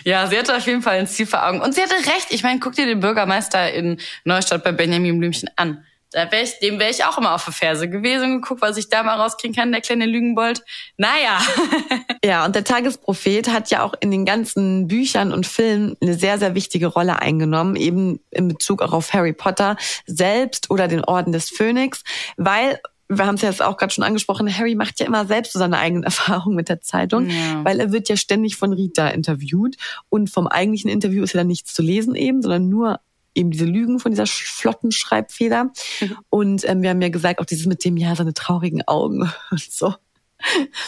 Ja, 0.03 0.27
sie 0.27 0.37
hatte 0.37 0.55
auf 0.55 0.67
jeden 0.67 0.81
Fall 0.81 0.99
ein 0.99 1.07
Ziel 1.07 1.25
vor 1.25 1.45
Augen. 1.45 1.61
Und 1.61 1.73
sie 1.73 1.81
hatte 1.81 1.95
recht. 1.95 2.27
Ich 2.29 2.43
meine, 2.43 2.59
guck 2.59 2.73
dir 2.73 2.85
den 2.85 2.99
Bürgermeister 2.99 3.71
in 3.73 3.99
Neustadt 4.23 4.63
bei 4.63 4.71
Benjamin 4.71 5.17
Blümchen 5.17 5.49
an. 5.55 5.83
Da 6.15 6.31
wär 6.31 6.43
ich, 6.43 6.59
dem 6.59 6.79
wäre 6.79 6.89
ich 6.89 7.03
auch 7.03 7.17
immer 7.17 7.35
auf 7.35 7.43
die 7.43 7.51
Ferse 7.51 7.89
gewesen 7.89 8.35
und 8.35 8.41
geguckt, 8.41 8.61
was 8.61 8.77
ich 8.77 8.87
da 8.87 9.03
mal 9.03 9.19
rauskriegen 9.19 9.53
kann, 9.53 9.73
der 9.73 9.81
kleine 9.81 10.05
Lügenbold. 10.05 10.63
Naja. 10.95 11.41
ja, 12.23 12.45
und 12.45 12.55
der 12.55 12.63
Tagesprophet 12.63 13.49
hat 13.49 13.69
ja 13.69 13.83
auch 13.83 13.93
in 13.99 14.11
den 14.11 14.23
ganzen 14.23 14.87
Büchern 14.87 15.33
und 15.33 15.45
Filmen 15.45 15.97
eine 16.01 16.13
sehr, 16.13 16.39
sehr 16.39 16.55
wichtige 16.55 16.87
Rolle 16.87 17.19
eingenommen, 17.19 17.75
eben 17.75 18.21
in 18.31 18.47
Bezug 18.47 18.81
auch 18.81 18.93
auf 18.93 19.11
Harry 19.11 19.33
Potter 19.33 19.75
selbst 20.05 20.71
oder 20.71 20.87
den 20.87 21.03
Orden 21.03 21.33
des 21.33 21.49
Phönix, 21.49 22.05
weil 22.37 22.79
wir 23.09 23.25
haben 23.25 23.35
es 23.35 23.41
ja 23.41 23.49
jetzt 23.49 23.61
auch 23.61 23.75
gerade 23.75 23.93
schon 23.93 24.05
angesprochen, 24.05 24.57
Harry 24.57 24.75
macht 24.75 25.01
ja 25.01 25.07
immer 25.07 25.25
selbst 25.25 25.51
so 25.51 25.59
seine 25.59 25.79
eigenen 25.79 26.03
Erfahrungen 26.05 26.55
mit 26.55 26.69
der 26.69 26.79
Zeitung, 26.79 27.29
ja. 27.29 27.65
weil 27.65 27.81
er 27.81 27.91
wird 27.91 28.07
ja 28.07 28.15
ständig 28.15 28.55
von 28.55 28.71
Rita 28.71 29.09
interviewt 29.09 29.75
und 30.07 30.29
vom 30.29 30.47
eigentlichen 30.47 30.89
Interview 30.89 31.25
ist 31.25 31.33
ja 31.33 31.41
dann 31.41 31.47
nichts 31.47 31.73
zu 31.73 31.81
lesen 31.81 32.15
eben, 32.15 32.41
sondern 32.41 32.69
nur 32.69 33.01
eben 33.35 33.51
diese 33.51 33.65
Lügen 33.65 33.99
von 33.99 34.11
dieser 34.11 34.25
flotten 34.25 34.91
Schreibfeder. 34.91 35.65
Mhm. 35.99 36.17
Und 36.29 36.67
ähm, 36.67 36.81
wir 36.81 36.89
haben 36.89 37.01
ja 37.01 37.09
gesagt, 37.09 37.39
auch 37.39 37.45
dieses 37.45 37.65
mit 37.65 37.83
dem, 37.85 37.97
ja, 37.97 38.15
seine 38.15 38.33
traurigen 38.33 38.81
Augen 38.87 39.31
und 39.51 39.61
so. 39.61 39.93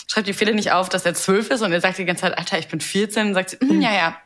Schreibt 0.08 0.28
die 0.28 0.34
Feder 0.34 0.54
nicht 0.54 0.72
auf, 0.72 0.90
dass 0.90 1.06
er 1.06 1.14
zwölf 1.14 1.50
ist 1.50 1.62
und 1.62 1.72
er 1.72 1.82
sagt 1.82 1.98
die 1.98 2.06
ganze 2.06 2.22
Zeit, 2.22 2.38
Alter, 2.38 2.60
ich 2.60 2.68
bin 2.68 2.82
14 2.82 3.28
und 3.28 3.34
sagt 3.34 3.52
sie, 3.52 3.58
hm, 3.58 3.82
ja, 3.82 3.94
ja, 3.94 4.18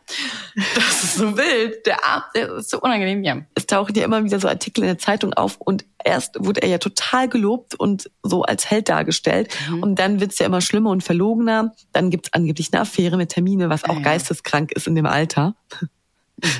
das 0.75 1.03
ist 1.03 1.15
so 1.15 1.37
wild, 1.37 1.85
der 1.85 2.03
Arm, 2.03 2.23
der 2.35 2.55
ist 2.55 2.71
so 2.71 2.81
unangenehm, 2.81 3.23
ja. 3.23 3.37
Es 3.55 3.67
tauchen 3.67 3.95
ja 3.95 4.03
immer 4.03 4.23
wieder 4.23 4.39
so 4.39 4.47
Artikel 4.47 4.81
in 4.81 4.87
der 4.87 4.97
Zeitung 4.97 5.33
auf 5.33 5.57
und 5.57 5.85
erst 6.03 6.35
wurde 6.39 6.63
er 6.63 6.69
ja 6.69 6.79
total 6.79 7.29
gelobt 7.29 7.75
und 7.75 8.09
so 8.23 8.41
als 8.41 8.69
Held 8.69 8.89
dargestellt 8.89 9.55
mhm. 9.69 9.83
und 9.83 9.99
dann 9.99 10.19
wird's 10.19 10.39
ja 10.39 10.47
immer 10.47 10.59
schlimmer 10.59 10.89
und 10.89 11.03
verlogener. 11.03 11.75
Dann 11.93 12.09
gibt's 12.09 12.33
angeblich 12.33 12.69
eine 12.73 12.81
Affäre 12.81 13.15
mit 13.15 13.29
Termine, 13.29 13.69
was 13.69 13.83
auch 13.85 13.97
ja. 13.97 14.01
geisteskrank 14.01 14.71
ist 14.71 14.87
in 14.87 14.95
dem 14.95 15.05
Alter 15.05 15.55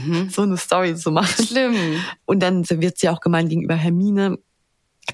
mhm. 0.06 0.30
so 0.30 0.44
eine 0.44 0.58
Story 0.58 0.96
zu 0.96 1.12
machen. 1.12 1.46
Schlimm. 1.46 1.76
Und 2.26 2.42
dann 2.42 2.68
wird 2.70 2.98
sie 2.98 3.10
auch 3.10 3.22
gemeint 3.22 3.50
gegenüber 3.50 3.76
Hermine, 3.76 4.38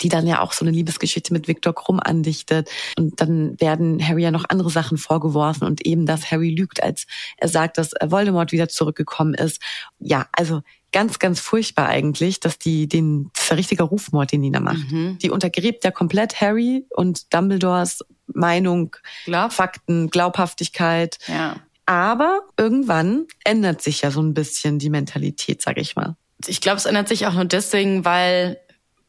die 0.01 0.09
dann 0.09 0.27
ja 0.27 0.41
auch 0.41 0.53
so 0.53 0.65
eine 0.65 0.71
Liebesgeschichte 0.71 1.33
mit 1.33 1.47
Viktor 1.47 1.73
Krumm 1.73 1.99
andichtet. 1.99 2.69
Und 2.97 3.19
dann 3.21 3.59
werden 3.59 4.05
Harry 4.05 4.23
ja 4.23 4.31
noch 4.31 4.45
andere 4.49 4.69
Sachen 4.69 4.97
vorgeworfen 4.97 5.65
und 5.65 5.85
eben, 5.85 6.05
dass 6.05 6.31
Harry 6.31 6.49
lügt, 6.49 6.83
als 6.83 7.07
er 7.37 7.47
sagt, 7.47 7.77
dass 7.77 7.91
Voldemort 8.03 8.51
wieder 8.51 8.69
zurückgekommen 8.69 9.33
ist. 9.33 9.61
Ja, 9.99 10.27
also 10.33 10.61
ganz, 10.91 11.19
ganz 11.19 11.39
furchtbar 11.39 11.87
eigentlich, 11.87 12.39
dass 12.39 12.59
die 12.59 12.87
den, 12.87 13.29
das 13.33 13.45
ist 13.45 13.51
ein 13.51 13.57
richtiger 13.57 13.85
Rufmord, 13.85 14.31
den 14.31 14.41
die 14.41 14.51
da 14.51 14.59
macht. 14.59 14.91
Mhm. 14.91 15.17
Die 15.19 15.29
untergräbt 15.29 15.83
ja 15.83 15.91
komplett 15.91 16.39
Harry 16.41 16.85
und 16.95 17.33
Dumbledores 17.33 18.03
Meinung, 18.27 18.95
Glaub. 19.25 19.53
Fakten, 19.53 20.09
Glaubhaftigkeit. 20.09 21.17
Ja. 21.27 21.55
Aber 21.87 22.41
irgendwann 22.57 23.25
ändert 23.45 23.81
sich 23.81 24.01
ja 24.01 24.11
so 24.11 24.21
ein 24.21 24.33
bisschen 24.33 24.77
die 24.77 24.89
Mentalität, 24.89 25.61
sag 25.61 25.77
ich 25.77 25.95
mal. 25.95 26.15
Ich 26.45 26.61
glaube, 26.61 26.77
es 26.77 26.85
ändert 26.85 27.07
sich 27.07 27.25
auch 27.25 27.33
nur 27.33 27.45
deswegen, 27.45 28.05
weil 28.05 28.59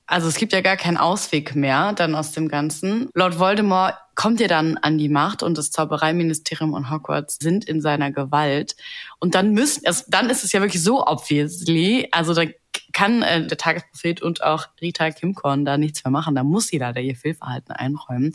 also 0.06 0.26
es 0.26 0.36
gibt 0.36 0.54
ja 0.54 0.62
gar 0.62 0.78
keinen 0.78 0.96
Ausweg 0.96 1.54
mehr 1.54 1.92
dann 1.92 2.14
aus 2.14 2.32
dem 2.32 2.48
Ganzen. 2.48 3.10
Lord 3.12 3.38
Voldemort 3.38 3.94
kommt 4.14 4.40
ja 4.40 4.48
dann 4.48 4.78
an 4.78 4.96
die 4.96 5.10
Macht 5.10 5.42
und 5.42 5.58
das 5.58 5.70
Zaubereiministerium 5.70 6.72
und 6.72 6.90
Hogwarts 6.90 7.36
sind 7.42 7.66
in 7.66 7.82
seiner 7.82 8.10
Gewalt. 8.10 8.74
Und 9.18 9.34
dann 9.34 9.52
müssen, 9.52 9.86
also 9.86 10.04
dann 10.08 10.30
ist 10.30 10.44
es 10.44 10.52
ja 10.52 10.62
wirklich 10.62 10.82
so 10.82 11.06
obviously, 11.06 12.08
also 12.10 12.32
da 12.32 12.44
kann 12.92 13.22
äh, 13.22 13.46
der 13.46 13.58
Tagesprophet 13.58 14.22
und 14.22 14.42
auch 14.42 14.66
Rita 14.80 15.10
Kimkorn 15.10 15.64
da 15.64 15.76
nichts 15.76 16.04
mehr 16.04 16.10
machen. 16.10 16.34
Da 16.34 16.42
muss 16.42 16.68
sie 16.68 16.78
da 16.78 16.92
ihr 16.92 17.16
Fehlverhalten 17.16 17.72
einräumen. 17.72 18.32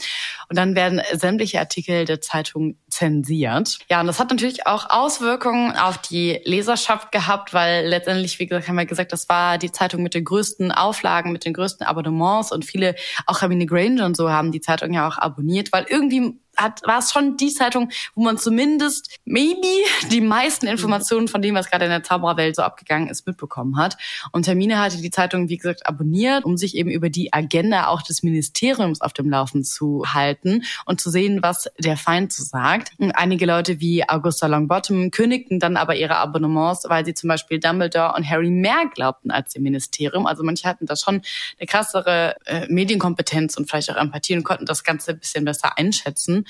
Und 0.49 0.57
dann 0.57 0.75
werden 0.75 1.01
sämtliche 1.13 1.59
Artikel 1.59 2.05
der 2.05 2.21
Zeitung 2.21 2.77
zensiert. 2.89 3.79
Ja, 3.89 4.01
und 4.01 4.07
das 4.07 4.19
hat 4.19 4.29
natürlich 4.29 4.67
auch 4.67 4.89
Auswirkungen 4.89 5.75
auf 5.75 5.97
die 5.97 6.39
Leserschaft 6.43 7.11
gehabt, 7.11 7.53
weil 7.53 7.87
letztendlich, 7.87 8.39
wie 8.39 8.47
gesagt, 8.47 8.67
haben 8.67 8.75
wir 8.75 8.85
gesagt, 8.85 9.11
das 9.11 9.27
war 9.29 9.57
die 9.57 9.71
Zeitung 9.71 10.03
mit 10.03 10.13
den 10.13 10.23
größten 10.23 10.71
Auflagen, 10.71 11.31
mit 11.31 11.45
den 11.45 11.53
größten 11.53 11.85
Abonnements 11.85 12.51
und 12.51 12.65
viele, 12.65 12.95
auch 13.25 13.41
Hermine 13.41 13.65
Granger 13.65 14.05
und 14.05 14.15
so, 14.15 14.29
haben 14.29 14.51
die 14.51 14.61
Zeitung 14.61 14.93
ja 14.93 15.07
auch 15.07 15.17
abonniert, 15.17 15.71
weil 15.73 15.85
irgendwie 15.89 16.39
hat, 16.55 16.81
war 16.85 16.99
es 16.99 17.11
schon 17.11 17.37
die 17.37 17.53
Zeitung, 17.53 17.89
wo 18.15 18.23
man 18.23 18.37
zumindest 18.37 19.19
maybe 19.25 19.67
die 20.11 20.21
meisten 20.21 20.67
Informationen 20.67 21.27
von 21.27 21.41
dem, 21.41 21.55
was 21.55 21.69
gerade 21.69 21.85
in 21.85 21.91
der 21.91 22.03
Zaubererwelt 22.03 22.55
so 22.55 22.61
abgegangen 22.61 23.09
ist, 23.09 23.25
mitbekommen 23.25 23.77
hat. 23.77 23.97
Und 24.31 24.43
Termine 24.43 24.79
hatte 24.79 24.97
die 24.97 25.11
Zeitung, 25.11 25.49
wie 25.49 25.57
gesagt, 25.57 25.87
abonniert, 25.87 26.45
um 26.45 26.57
sich 26.57 26.75
eben 26.75 26.89
über 26.89 27.09
die 27.09 27.33
Agenda 27.33 27.87
auch 27.87 28.01
des 28.01 28.23
Ministeriums 28.23 29.01
auf 29.01 29.13
dem 29.13 29.29
Laufen 29.29 29.63
zu 29.63 30.03
halten 30.13 30.63
und 30.85 31.01
zu 31.01 31.09
sehen, 31.09 31.41
was 31.41 31.69
der 31.79 31.97
Feind 31.97 32.31
so 32.31 32.43
sagt. 32.43 32.91
Und 32.97 33.11
einige 33.11 33.45
Leute 33.45 33.79
wie 33.79 34.07
Augusta 34.07 34.47
Longbottom 34.47 35.11
kündigten 35.11 35.59
dann 35.59 35.77
aber 35.77 35.95
ihre 35.95 36.17
Abonnements, 36.17 36.85
weil 36.87 37.05
sie 37.05 37.13
zum 37.13 37.29
Beispiel 37.29 37.59
Dumbledore 37.59 38.13
und 38.15 38.29
Harry 38.29 38.49
mehr 38.49 38.85
glaubten 38.93 39.31
als 39.31 39.53
dem 39.53 39.63
Ministerium. 39.63 40.25
Also 40.27 40.43
manche 40.43 40.67
hatten 40.67 40.85
da 40.85 40.95
schon 40.95 41.21
eine 41.59 41.67
krassere 41.67 42.35
äh, 42.45 42.67
Medienkompetenz 42.67 43.57
und 43.57 43.69
vielleicht 43.69 43.91
auch 43.91 43.97
Empathie 43.97 44.35
und 44.35 44.43
konnten 44.43 44.65
das 44.65 44.83
Ganze 44.83 45.11
ein 45.11 45.19
bisschen 45.19 45.45
besser 45.45 45.77
einschätzen. 45.77 46.42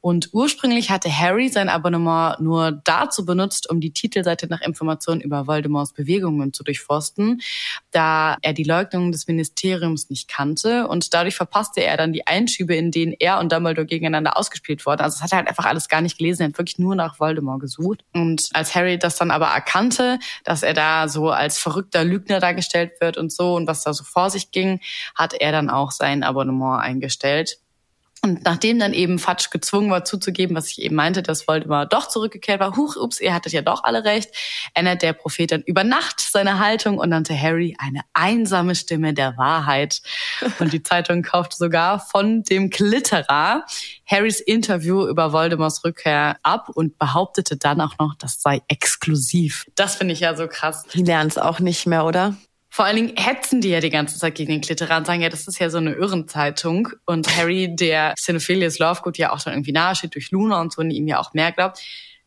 Und 0.00 0.30
ursprünglich 0.32 0.90
hatte 0.90 1.10
Harry 1.10 1.48
sein 1.48 1.68
Abonnement 1.68 2.40
nur 2.40 2.72
dazu 2.84 3.24
benutzt, 3.24 3.68
um 3.70 3.80
die 3.80 3.92
Titelseite 3.92 4.46
nach 4.48 4.60
Informationen 4.60 5.20
über 5.20 5.46
Voldemorts 5.46 5.92
Bewegungen 5.92 6.52
zu 6.52 6.64
durchforsten, 6.64 7.40
da 7.90 8.36
er 8.42 8.52
die 8.52 8.64
Leugnung 8.64 9.12
des 9.12 9.26
Ministeriums 9.26 10.10
nicht 10.10 10.28
kannte. 10.28 10.88
Und 10.88 11.12
dadurch 11.14 11.36
verpasste 11.36 11.82
er 11.82 11.96
dann 11.96 12.12
die 12.12 12.26
Einschübe, 12.26 12.74
in 12.74 12.90
denen 12.90 13.14
er 13.18 13.38
und 13.38 13.52
Dumbledore 13.52 13.86
gegeneinander 13.86 14.36
ausgespielt 14.36 14.84
wurden. 14.86 15.02
Also 15.02 15.16
es 15.16 15.22
hat 15.22 15.32
er 15.32 15.38
halt 15.38 15.48
einfach 15.48 15.64
alles 15.66 15.88
gar 15.88 16.00
nicht 16.00 16.18
gelesen. 16.18 16.42
Er 16.42 16.48
hat 16.48 16.58
wirklich 16.58 16.78
nur 16.78 16.94
nach 16.94 17.20
Voldemort 17.20 17.60
gesucht. 17.60 18.04
Und 18.12 18.50
als 18.52 18.74
Harry 18.74 18.98
das 18.98 19.16
dann 19.16 19.30
aber 19.30 19.46
erkannte, 19.46 20.18
dass 20.44 20.62
er 20.62 20.74
da 20.74 21.08
so 21.08 21.30
als 21.30 21.58
verrückter 21.58 22.04
Lügner 22.04 22.40
dargestellt 22.40 22.92
wird 23.00 23.16
und 23.16 23.32
so 23.32 23.54
und 23.54 23.66
was 23.66 23.82
da 23.82 23.92
so 23.92 24.04
vor 24.04 24.30
sich 24.30 24.50
ging, 24.50 24.80
hat 25.14 25.34
er 25.34 25.52
dann 25.52 25.70
auch 25.70 25.90
sein 25.90 26.22
Abonnement 26.22 26.82
eingestellt. 26.82 27.58
Und 28.22 28.44
nachdem 28.44 28.78
dann 28.78 28.92
eben 28.92 29.18
Fatsch 29.18 29.50
gezwungen 29.50 29.90
war 29.90 30.04
zuzugeben, 30.04 30.56
was 30.56 30.68
ich 30.70 30.82
eben 30.82 30.96
meinte, 30.96 31.22
dass 31.22 31.46
Voldemort 31.46 31.92
doch 31.92 32.08
zurückgekehrt 32.08 32.60
war, 32.60 32.76
huch, 32.76 32.96
ups, 32.96 33.20
ihr 33.20 33.32
hattet 33.32 33.52
ja 33.52 33.62
doch 33.62 33.84
alle 33.84 34.04
recht, 34.04 34.30
ändert 34.74 35.02
der 35.02 35.12
Prophet 35.12 35.52
dann 35.52 35.62
über 35.62 35.84
Nacht 35.84 36.20
seine 36.20 36.58
Haltung 36.58 36.98
und 36.98 37.10
nannte 37.10 37.40
Harry 37.40 37.76
eine 37.78 38.00
einsame 38.14 38.74
Stimme 38.74 39.14
der 39.14 39.36
Wahrheit. 39.36 40.02
Und 40.58 40.72
die 40.72 40.82
Zeitung 40.82 41.22
kaufte 41.22 41.56
sogar 41.56 42.00
von 42.00 42.42
dem 42.42 42.70
Klitterer 42.70 43.64
Harrys 44.06 44.40
Interview 44.40 45.06
über 45.06 45.32
Voldemorts 45.32 45.84
Rückkehr 45.84 46.36
ab 46.42 46.68
und 46.74 46.98
behauptete 46.98 47.56
dann 47.56 47.80
auch 47.80 47.98
noch, 47.98 48.14
das 48.18 48.40
sei 48.40 48.62
exklusiv. 48.68 49.66
Das 49.74 49.96
finde 49.96 50.14
ich 50.14 50.20
ja 50.20 50.34
so 50.34 50.48
krass. 50.48 50.84
Die 50.94 51.02
lernen 51.02 51.28
es 51.28 51.38
auch 51.38 51.60
nicht 51.60 51.86
mehr, 51.86 52.04
oder? 52.04 52.34
Vor 52.76 52.84
allen 52.84 52.96
Dingen 52.96 53.16
hetzen 53.16 53.62
die 53.62 53.70
ja 53.70 53.80
die 53.80 53.88
ganze 53.88 54.18
Zeit 54.18 54.34
gegen 54.34 54.52
den 54.52 54.60
Klitterer 54.60 54.98
und 54.98 55.06
sagen, 55.06 55.22
ja, 55.22 55.30
das 55.30 55.48
ist 55.48 55.58
ja 55.58 55.70
so 55.70 55.78
eine 55.78 55.94
Irrenzeitung. 55.94 56.90
Und 57.06 57.34
Harry, 57.34 57.74
der 57.74 58.12
Xenophilius 58.12 58.78
Lovegood 58.78 59.16
ja 59.16 59.32
auch 59.32 59.40
dann 59.40 59.54
irgendwie 59.54 59.72
nahe 59.72 59.94
steht 59.94 60.14
durch 60.14 60.30
Luna 60.30 60.60
und 60.60 60.74
so 60.74 60.82
und 60.82 60.90
ihm 60.90 61.08
ja 61.08 61.18
auch 61.18 61.32
mehr 61.32 61.52
glaubt, 61.52 61.80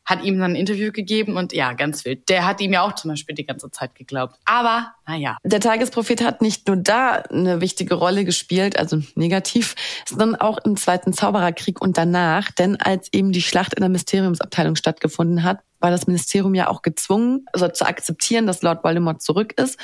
hat 0.05 0.23
ihm 0.23 0.39
dann 0.39 0.53
ein 0.53 0.55
Interview 0.55 0.91
gegeben 0.91 1.37
und 1.37 1.53
ja, 1.53 1.73
ganz 1.73 2.03
wild. 2.03 2.29
Der 2.29 2.47
hat 2.47 2.61
ihm 2.61 2.73
ja 2.73 2.81
auch 2.81 2.95
zum 2.95 3.11
Beispiel 3.11 3.35
die 3.35 3.45
ganze 3.45 3.69
Zeit 3.69 3.93
geglaubt. 3.93 4.37
Aber, 4.45 4.91
naja. 5.05 5.37
Der 5.43 5.59
Tagesprophet 5.59 6.23
hat 6.23 6.41
nicht 6.41 6.65
nur 6.65 6.77
da 6.77 7.21
eine 7.29 7.61
wichtige 7.61 7.93
Rolle 7.93 8.25
gespielt, 8.25 8.79
also 8.79 9.03
negativ, 9.13 9.75
sondern 10.07 10.35
auch 10.35 10.57
im 10.65 10.77
Zweiten 10.77 11.13
Zaubererkrieg 11.13 11.79
und 11.79 11.95
danach. 11.95 12.49
Denn 12.49 12.75
als 12.77 13.13
eben 13.13 13.33
die 13.33 13.43
Schlacht 13.43 13.75
in 13.75 13.81
der 13.81 13.89
Mysteriumsabteilung 13.89 14.75
stattgefunden 14.75 15.43
hat, 15.43 15.59
war 15.79 15.91
das 15.91 16.07
Ministerium 16.07 16.55
ja 16.55 16.69
auch 16.69 16.81
gezwungen, 16.81 17.45
also 17.53 17.67
zu 17.67 17.85
akzeptieren, 17.85 18.47
dass 18.47 18.63
Lord 18.63 18.83
Voldemort 18.83 19.21
zurück 19.21 19.53
ist. 19.61 19.77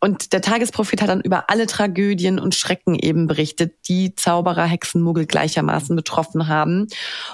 Und 0.00 0.32
der 0.32 0.40
Tagesprophet 0.40 1.02
hat 1.02 1.08
dann 1.08 1.20
über 1.20 1.50
alle 1.50 1.66
Tragödien 1.66 2.38
und 2.38 2.54
Schrecken 2.54 2.94
eben 2.94 3.26
berichtet, 3.26 3.74
die 3.88 4.14
Zauberer, 4.14 4.64
Hexen, 4.64 5.02
Muggel 5.02 5.26
gleichermaßen 5.26 5.96
betroffen 5.96 6.46
haben. 6.46 6.86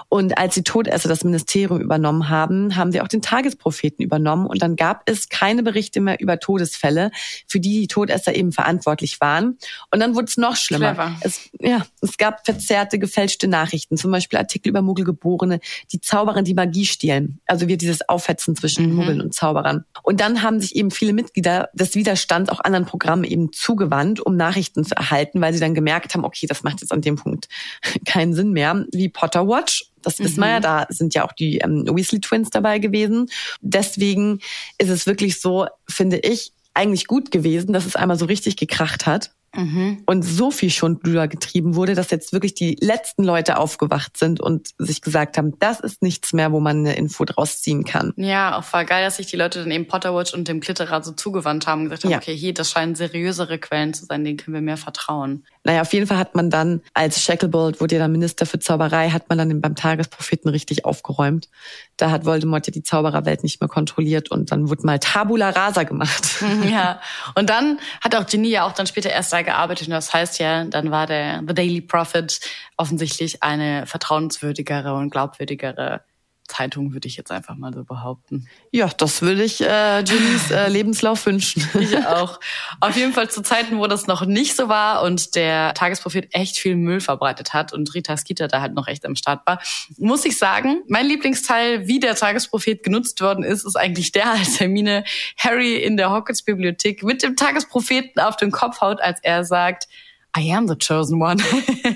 Und 0.09 0.39
als 0.39 0.55
die 0.55 0.63
Todesser 0.63 1.09
das 1.09 1.25
Ministerium 1.25 1.81
übernommen 1.81 2.29
haben, 2.29 2.77
haben 2.77 2.91
sie 2.93 3.01
auch 3.01 3.09
den 3.09 3.23
Tagespropheten 3.23 4.03
übernommen. 4.03 4.47
Und 4.47 4.63
dann 4.63 4.77
gab 4.77 5.03
es 5.07 5.29
keine 5.29 5.63
Berichte 5.63 6.01
mehr 6.01 6.21
über 6.21 6.39
Todesfälle, 6.39 7.11
für 7.47 7.61
die 7.61 7.81
die 7.81 7.87
Todesser 7.87 8.35
eben 8.35 8.53
verantwortlich 8.53 9.21
waren. 9.21 9.59
Und 9.91 10.01
dann 10.01 10.15
wurde 10.15 10.27
es 10.27 10.37
noch 10.37 10.57
schlimmer. 10.57 10.95
Clever. 10.95 11.17
Es, 11.21 11.51
ja, 11.61 11.85
es 12.01 12.17
gab 12.17 12.47
verzerrte, 12.47 12.99
gefälschte 12.99 13.47
Nachrichten, 13.47 13.97
zum 13.99 14.11
Beispiel 14.11 14.39
Artikel 14.39 14.71
über 14.71 14.81
Muggelgeborene, 14.81 15.61
die 15.93 16.01
Zauberer, 16.01 16.43
die 16.43 16.55
Magie 16.55 16.87
stehlen. 16.87 17.41
Also 17.47 17.69
wie 17.69 17.77
dieses 17.77 18.09
Aufhetzen 18.09 18.57
zwischen 18.57 18.89
mhm. 18.89 18.97
Muggeln 18.97 19.21
und 19.21 19.35
Zauberern. 19.35 19.85
Und 20.03 20.21
dann 20.21 20.43
haben 20.43 20.61
sich 20.61 20.77
eben 20.77 20.91
viele 20.91 21.13
Mitglieder 21.13 21.69
des 21.75 21.95
Widerstands 21.95 22.54
auch 22.55 22.61
anderen 22.61 22.87
Programmen 22.87 23.25
eben 23.25 23.53
zugewandt, 23.53 24.21
um 24.21 24.37
Nachrichten 24.37 24.85
zu 24.85 24.97
erhalten, 24.97 25.41
weil 25.41 25.53
sie 25.53 25.61
dann 25.61 25.75
gemerkt 25.75 26.15
haben, 26.15 26.25
okay, 26.25 26.47
das 26.47 26.63
macht 26.63 26.81
jetzt 26.81 26.93
an 26.93 27.01
dem 27.01 27.17
Punkt 27.17 27.49
keinen 28.05 28.35
Sinn 28.35 28.53
mehr, 28.53 28.87
wie 28.93 29.09
Potter 29.09 29.47
Watch. 29.47 29.91
Das 30.03 30.19
mhm. 30.19 30.25
wissen 30.25 30.41
wir 30.41 30.49
ja, 30.49 30.59
mhm. 30.59 30.63
da 30.63 30.87
sind 30.89 31.15
ja 31.15 31.25
auch 31.25 31.33
die 31.33 31.59
ähm, 31.59 31.85
Weasley 31.87 32.21
Twins 32.21 32.51
dabei 32.51 32.79
gewesen. 32.79 33.31
Deswegen 33.61 34.41
ist 34.79 34.91
es 34.91 35.07
wirklich 35.07 35.41
so, 35.41 35.67
finde 35.89 36.19
ich, 36.19 36.53
eigentlich 36.75 37.07
gut 37.07 37.31
gewesen, 37.31 37.73
dass 37.73 37.87
es 37.87 37.97
einmal 37.97 38.19
so 38.19 38.25
richtig 38.25 38.57
gekracht 38.57 39.07
hat 39.07 39.31
Mhm. 39.55 40.03
Und 40.07 40.23
so 40.23 40.51
viel 40.51 40.71
Schundluder 40.71 41.29
getrieben 41.29 41.75
wurde, 41.75 41.95
dass 41.95 42.11
jetzt 42.11 42.33
wirklich 42.33 42.55
die 42.55 42.77
letzten 42.81 43.25
Leute 43.25 43.59
aufgewacht 43.59 44.17
sind 44.17 44.41
und 44.41 44.71
sich 44.79 45.01
gesagt 45.01 45.39
haben, 45.39 45.59
das 45.59 45.81
ist 45.81 46.03
nichts 46.03 46.33
mehr, 46.33 46.53
wo 46.53 46.61
man 46.61 46.79
eine 46.79 46.97
Info 46.97 47.25
draus 47.25 47.61
ziehen 47.63 47.85
kann. 47.85 48.13
Ja, 48.17 48.59
auch 48.59 48.73
war 48.73 48.85
geil, 48.85 49.05
dass 49.05 49.17
sich 49.17 49.27
die 49.27 49.37
Leute 49.37 49.61
dann 49.61 49.71
eben 49.71 49.87
Potterwatch 49.87 50.35
und 50.35 50.49
dem 50.49 50.61
Klitterer 50.61 51.03
so 51.03 51.13
zugewandt 51.13 51.67
haben 51.67 51.83
und 51.83 51.85
gesagt 51.87 52.05
haben, 52.05 52.13
ja. 52.13 52.19
okay, 52.19 52.37
hier, 52.37 52.55
das 52.55 52.71
scheinen 52.71 52.95
seriösere 52.95 53.59
Quellen 53.59 53.95
zu 53.95 54.05
sein, 54.05 54.25
denen 54.25 54.37
können 54.37 54.55
wir 54.55 54.61
mehr 54.61 54.77
vertrauen. 54.77 55.45
Naja, 55.65 55.81
auf 55.81 55.93
jeden 55.95 56.07
Fall 56.07 56.19
hat 56.19 56.35
man 56.35 56.51
dann, 56.51 56.83
als 56.93 57.23
Shacklebolt 57.23 57.81
wurde 57.81 57.95
ja 57.95 58.01
dann 58.01 58.13
Minister 58.13 58.45
für 58.45 58.59
Zauberei, 58.59 59.11
hat 59.11 59.29
man 59.31 59.39
dann 59.39 59.61
beim 59.61 59.75
Tagespropheten 59.75 60.51
richtig 60.51 60.85
aufgeräumt. 60.85 61.49
Da 61.97 62.11
hat 62.11 62.25
Voldemort 62.25 62.67
ja 62.67 62.73
die 62.73 62.83
Zaubererwelt 62.83 63.43
nicht 63.43 63.61
mehr 63.61 63.69
kontrolliert 63.69 64.31
und 64.31 64.51
dann 64.51 64.69
wurde 64.69 64.85
mal 64.85 64.99
Tabula 64.99 65.51
Rasa 65.51 65.85
gemacht. 65.85 66.43
Ja, 66.71 67.01
und 67.35 67.51
dann 67.51 67.79
hat 68.03 68.17
auch 68.17 68.27
Ginny 68.27 68.49
ja 68.49 68.67
auch 68.67 68.73
dann 68.73 68.87
später 68.87 69.11
erst 69.11 69.33
da 69.33 69.43
gearbeitet 69.43 69.89
und 69.89 69.93
das 69.93 70.13
heißt 70.13 70.39
ja, 70.39 70.65
dann 70.65 70.91
war 70.91 71.07
der 71.07 71.43
The 71.47 71.55
Daily 71.55 71.81
Prophet 71.81 72.41
offensichtlich 72.77 73.43
eine 73.43 73.87
vertrauenswürdigere 73.87 74.95
und 74.95 75.11
glaubwürdigere 75.11 76.03
Zeitung, 76.49 76.93
würde 76.93 77.09
ich 77.09 77.17
jetzt 77.17 77.31
einfach 77.31 77.57
mal 77.57 77.73
so 77.73 77.85
behaupten. 77.85 78.47
Ja, 78.71 78.89
das 78.89 79.23
würde 79.23 79.43
ich 79.43 79.61
äh, 79.63 80.01
Jimmys 80.01 80.51
äh, 80.51 80.69
Lebenslauf 80.69 81.25
wünschen. 81.27 81.69
Ich 81.85 81.99
auch. 82.07 82.41
Auf 82.81 82.97
jeden 82.97 83.13
Fall 83.13 83.29
zu 83.29 83.43
Zeiten, 83.43 83.79
wo 83.79 83.87
das 83.87 84.07
noch 84.07 84.25
nicht 84.25 84.57
so 84.57 84.69
war 84.69 85.03
und 85.03 85.35
der 85.35 85.75
Tagesprophet 85.75 86.29
echt 86.35 86.57
viel 86.57 86.77
Müll 86.77 87.01
verbreitet 87.01 87.53
hat 87.53 87.73
und 87.73 87.93
Rita 87.95 88.17
Skeeter 88.17 88.49
da 88.49 88.61
halt 88.63 88.75
noch 88.75 88.89
echt 88.89 89.05
am 89.05 89.17
Start 89.17 89.47
war, 89.47 89.61
muss 89.99 90.25
ich 90.25 90.39
sagen, 90.39 90.83
mein 90.89 91.07
Lieblingsteil, 91.07 91.87
wie 91.87 92.01
der 92.01 92.15
Tagesprophet 92.15 92.83
genutzt 92.83 93.21
worden 93.21 93.45
ist, 93.45 93.65
ist 93.65 93.77
eigentlich 93.77 94.13
der, 94.13 94.31
als 94.31 94.61
Hermine 94.61 95.05
Harry 95.37 95.77
in 95.77 95.97
der 95.97 96.11
Hogwarts-Bibliothek 96.11 97.03
mit 97.03 97.23
dem 97.23 97.37
Tagespropheten 97.37 98.21
auf 98.23 98.37
den 98.37 98.51
Kopf 98.51 98.81
haut, 98.81 99.01
als 99.01 99.21
er 99.23 99.45
sagt, 99.45 99.89
I 100.37 100.53
am 100.53 100.69
the 100.69 100.77
chosen 100.77 101.23
one. 101.23 101.43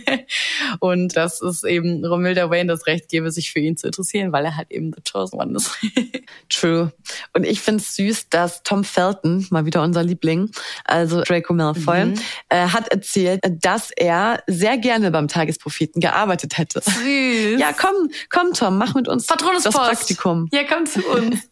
und 0.81 1.17
das 1.17 1.41
ist 1.41 1.65
eben 1.65 2.05
Romilda 2.05 2.51
Wayne 2.51 2.73
das 2.73 2.87
Recht 2.87 3.09
gebe, 3.09 3.31
sich 3.31 3.51
für 3.51 3.59
ihn 3.59 3.77
zu 3.77 3.87
interessieren, 3.87 4.33
weil 4.33 4.45
er 4.45 4.57
halt 4.57 4.71
eben 4.71 4.93
the 4.93 5.03
chosen 5.03 5.41
one 5.41 5.57
ist. 5.57 5.77
True. 6.49 6.93
Und 7.35 7.45
ich 7.45 7.61
finde 7.61 7.83
es 7.83 7.97
süß, 7.97 8.29
dass 8.29 8.63
Tom 8.63 8.85
Felton, 8.85 9.47
mal 9.51 9.67
wieder 9.67 9.83
unser 9.83 10.03
Liebling, 10.03 10.51
also 10.85 11.23
Draco 11.23 11.53
Malfoy, 11.53 12.07
mhm. 12.07 12.21
äh, 12.49 12.69
hat 12.69 12.89
erzählt, 12.89 13.41
dass 13.61 13.91
er 13.97 14.43
sehr 14.47 14.79
gerne 14.79 15.11
beim 15.11 15.29
Tagespropheten 15.29 16.01
gearbeitet 16.01 16.59
hätte. 16.59 16.81
Süß. 16.81 17.61
Ja, 17.61 17.73
komm, 17.73 18.11
komm 18.31 18.53
Tom, 18.53 18.79
mach 18.79 18.95
mit 18.95 19.09
uns 19.09 19.27
das 19.27 19.39
Praktikum. 19.75 20.49
Ja, 20.53 20.63
komm 20.65 20.87
zu 20.87 21.05
uns. 21.07 21.49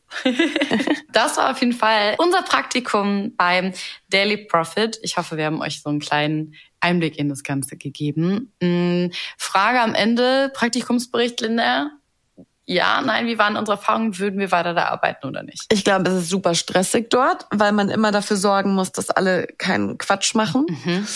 Das 1.13 1.37
war 1.37 1.51
auf 1.51 1.61
jeden 1.61 1.73
Fall 1.73 2.15
unser 2.19 2.43
Praktikum 2.43 3.35
beim 3.37 3.73
Daily 4.09 4.37
Profit. 4.37 4.99
Ich 5.03 5.17
hoffe, 5.17 5.37
wir 5.37 5.47
haben 5.47 5.61
euch 5.61 5.83
so 5.83 5.91
einen 5.91 6.01
kleinen 6.01 6.55
Einblick 6.81 7.19
in 7.19 7.29
das 7.29 7.43
Ganze 7.43 7.77
gegeben. 7.77 8.53
Mm, 8.61 9.09
Frage 9.39 9.81
am 9.81 9.95
Ende, 9.95 10.51
Praktikumsbericht, 10.55 11.41
Linda. 11.41 11.91
Ja, 12.69 13.01
nein, 13.01 13.27
wie 13.27 13.39
waren 13.39 13.57
unsere 13.57 13.79
Erfahrungen? 13.79 14.19
Würden 14.19 14.41
wir 14.41 14.51
weiter 14.51 14.75
da 14.75 14.87
arbeiten 14.87 15.29
oder 15.29 15.45
nicht? 15.45 15.67
Ich 15.73 15.85
glaube, 15.85 16.11
es 16.11 16.23
ist 16.23 16.31
super 16.31 16.55
stressig 16.55 17.11
dort, 17.11 17.47
weil 17.51 17.71
man 17.71 17.89
immer 17.89 18.11
dafür 18.11 18.37
sorgen 18.37 18.75
muss, 18.75 18.91
dass 18.91 19.09
alle 19.11 19.47
keinen 19.59 19.99
Quatsch 19.99 20.35
machen. 20.35 20.67
Mhm. 20.69 21.07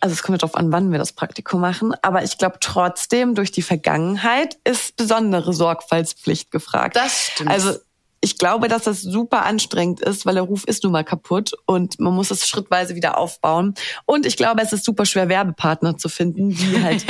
Also 0.00 0.14
es 0.14 0.22
kommt 0.22 0.42
darauf 0.42 0.54
an, 0.54 0.70
wann 0.70 0.90
wir 0.90 0.98
das 0.98 1.12
Praktikum 1.12 1.60
machen. 1.60 1.94
Aber 2.02 2.24
ich 2.24 2.36
glaube 2.36 2.56
trotzdem, 2.60 3.34
durch 3.34 3.52
die 3.52 3.62
Vergangenheit 3.62 4.58
ist 4.64 4.96
besondere 4.96 5.54
Sorgfaltspflicht 5.54 6.50
gefragt. 6.50 6.96
Das 6.96 7.30
stimmt. 7.32 7.50
Also 7.50 7.78
ich 8.24 8.38
glaube, 8.38 8.68
dass 8.68 8.84
das 8.84 9.02
super 9.02 9.44
anstrengend 9.44 10.00
ist, 10.00 10.24
weil 10.24 10.34
der 10.34 10.44
Ruf 10.44 10.64
ist 10.64 10.84
nun 10.84 10.92
mal 10.92 11.04
kaputt 11.04 11.52
und 11.66 11.98
man 11.98 12.14
muss 12.14 12.30
es 12.30 12.48
schrittweise 12.48 12.94
wieder 12.94 13.18
aufbauen. 13.18 13.74
Und 14.06 14.26
ich 14.26 14.36
glaube, 14.36 14.62
es 14.62 14.72
ist 14.72 14.84
super 14.84 15.04
schwer, 15.04 15.28
Werbepartner 15.28 15.98
zu 15.98 16.08
finden, 16.08 16.50
die 16.50 16.82
halt 16.82 17.04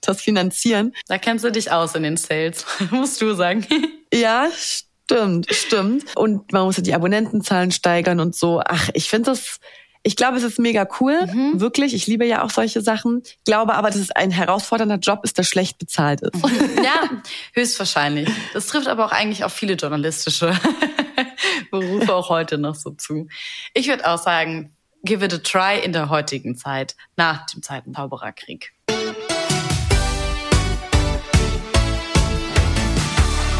das 0.00 0.20
finanzieren. 0.20 0.92
Da 1.06 1.18
kennst 1.18 1.44
du 1.44 1.52
dich 1.52 1.70
aus 1.70 1.94
in 1.94 2.02
den 2.02 2.16
Sales, 2.16 2.66
musst 2.90 3.22
du 3.22 3.34
sagen. 3.34 3.64
ja, 4.12 4.48
stimmt, 4.56 5.46
stimmt. 5.54 6.16
Und 6.16 6.52
man 6.52 6.64
muss 6.64 6.76
ja 6.76 6.82
die 6.82 6.94
Abonnentenzahlen 6.94 7.70
steigern 7.70 8.18
und 8.18 8.34
so. 8.34 8.60
Ach, 8.64 8.90
ich 8.94 9.08
finde 9.08 9.30
das 9.30 9.60
ich 10.06 10.14
glaube, 10.14 10.36
es 10.36 10.44
ist 10.44 10.60
mega 10.60 10.86
cool, 11.00 11.26
mhm. 11.26 11.60
wirklich. 11.60 11.92
Ich 11.92 12.06
liebe 12.06 12.24
ja 12.24 12.44
auch 12.44 12.50
solche 12.50 12.80
Sachen. 12.80 13.22
Ich 13.24 13.42
glaube 13.44 13.74
aber, 13.74 13.88
dass 13.88 13.96
es 13.96 14.12
ein 14.12 14.30
herausfordernder 14.30 14.98
Job 14.98 15.24
ist, 15.24 15.36
der 15.36 15.42
schlecht 15.42 15.78
bezahlt 15.78 16.20
ist. 16.20 16.40
Ja, 16.84 17.10
höchstwahrscheinlich. 17.54 18.28
Das 18.52 18.68
trifft 18.68 18.86
aber 18.86 19.04
auch 19.04 19.10
eigentlich 19.10 19.42
auf 19.42 19.52
viele 19.52 19.74
journalistische 19.74 20.56
Berufe 21.72 22.14
auch 22.14 22.28
heute 22.28 22.56
noch 22.56 22.76
so 22.76 22.90
zu. 22.90 23.26
Ich 23.74 23.88
würde 23.88 24.06
auch 24.08 24.18
sagen, 24.18 24.76
give 25.02 25.24
it 25.24 25.34
a 25.34 25.38
try 25.38 25.84
in 25.84 25.92
der 25.92 26.08
heutigen 26.08 26.56
Zeit, 26.56 26.94
nach 27.16 27.44
dem 27.46 27.64
Zweiten 27.64 27.92
Zaubererkrieg. 27.92 28.72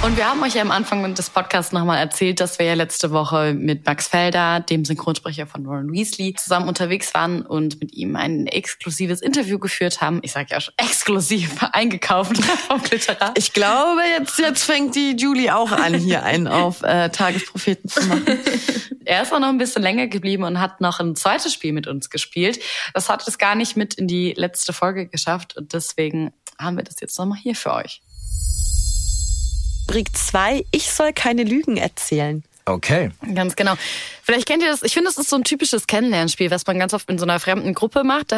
Und 0.06 0.16
wir 0.16 0.30
haben 0.30 0.40
euch 0.44 0.54
ja 0.54 0.62
am 0.62 0.70
Anfang 0.70 1.16
des 1.16 1.30
Podcasts 1.30 1.72
nochmal 1.72 1.98
erzählt, 1.98 2.38
dass 2.38 2.60
wir 2.60 2.66
ja 2.66 2.74
letzte 2.74 3.10
Woche 3.10 3.54
mit 3.54 3.84
Max 3.86 4.06
Felder, 4.06 4.60
dem 4.60 4.84
Synchronsprecher 4.84 5.48
von 5.48 5.66
Ron 5.66 5.90
Weasley, 5.90 6.32
zusammen 6.34 6.68
unterwegs 6.68 7.12
waren 7.12 7.42
und 7.42 7.80
mit 7.80 7.92
ihm 7.92 8.14
ein 8.14 8.46
exklusives 8.46 9.20
Interview 9.20 9.58
geführt 9.58 10.00
haben. 10.00 10.20
Ich 10.22 10.30
sage 10.30 10.46
ja 10.50 10.60
schon 10.60 10.74
exklusiv 10.76 11.60
eingekauft 11.72 12.36
vom 12.68 12.80
Glitterer. 12.82 13.34
Ich 13.36 13.52
glaube, 13.52 14.02
jetzt, 14.16 14.38
jetzt 14.38 14.62
fängt 14.62 14.94
die 14.94 15.16
Julie 15.16 15.52
auch 15.52 15.72
an, 15.72 15.94
hier 15.94 16.22
einen 16.22 16.46
auf 16.46 16.84
äh, 16.84 17.08
Tagespropheten 17.08 17.90
zu 17.90 18.06
machen. 18.06 18.26
er 19.04 19.22
ist 19.22 19.32
auch 19.32 19.40
noch 19.40 19.48
ein 19.48 19.58
bisschen 19.58 19.82
länger 19.82 20.06
geblieben 20.06 20.44
und 20.44 20.60
hat 20.60 20.80
noch 20.80 21.00
ein 21.00 21.16
zweites 21.16 21.52
Spiel 21.52 21.72
mit 21.72 21.88
uns 21.88 22.10
gespielt. 22.10 22.60
Das 22.94 23.08
hat 23.08 23.26
es 23.26 23.38
gar 23.38 23.56
nicht 23.56 23.76
mit 23.76 23.94
in 23.94 24.06
die 24.06 24.34
letzte 24.36 24.72
Folge 24.72 25.08
geschafft 25.08 25.56
und 25.56 25.72
deswegen 25.72 26.32
haben 26.60 26.76
wir 26.76 26.84
das 26.84 27.00
jetzt 27.00 27.18
nochmal 27.18 27.38
hier 27.38 27.56
für 27.56 27.74
euch. 27.74 28.02
Rubrik 29.88 30.16
2, 30.16 30.64
ich 30.72 30.90
soll 30.90 31.12
keine 31.12 31.44
Lügen 31.44 31.76
erzählen. 31.76 32.42
Okay. 32.64 33.10
Ganz 33.34 33.54
genau. 33.54 33.74
Vielleicht 34.26 34.48
kennt 34.48 34.60
ihr 34.60 34.68
das, 34.68 34.82
ich 34.82 34.92
finde, 34.92 35.08
das 35.08 35.18
ist 35.18 35.30
so 35.30 35.36
ein 35.36 35.44
typisches 35.44 35.86
Kennenlernspiel, 35.86 36.50
was 36.50 36.66
man 36.66 36.80
ganz 36.80 36.92
oft 36.94 37.08
in 37.08 37.16
so 37.16 37.24
einer 37.24 37.38
fremden 37.38 37.74
Gruppe 37.74 38.02
macht. 38.02 38.34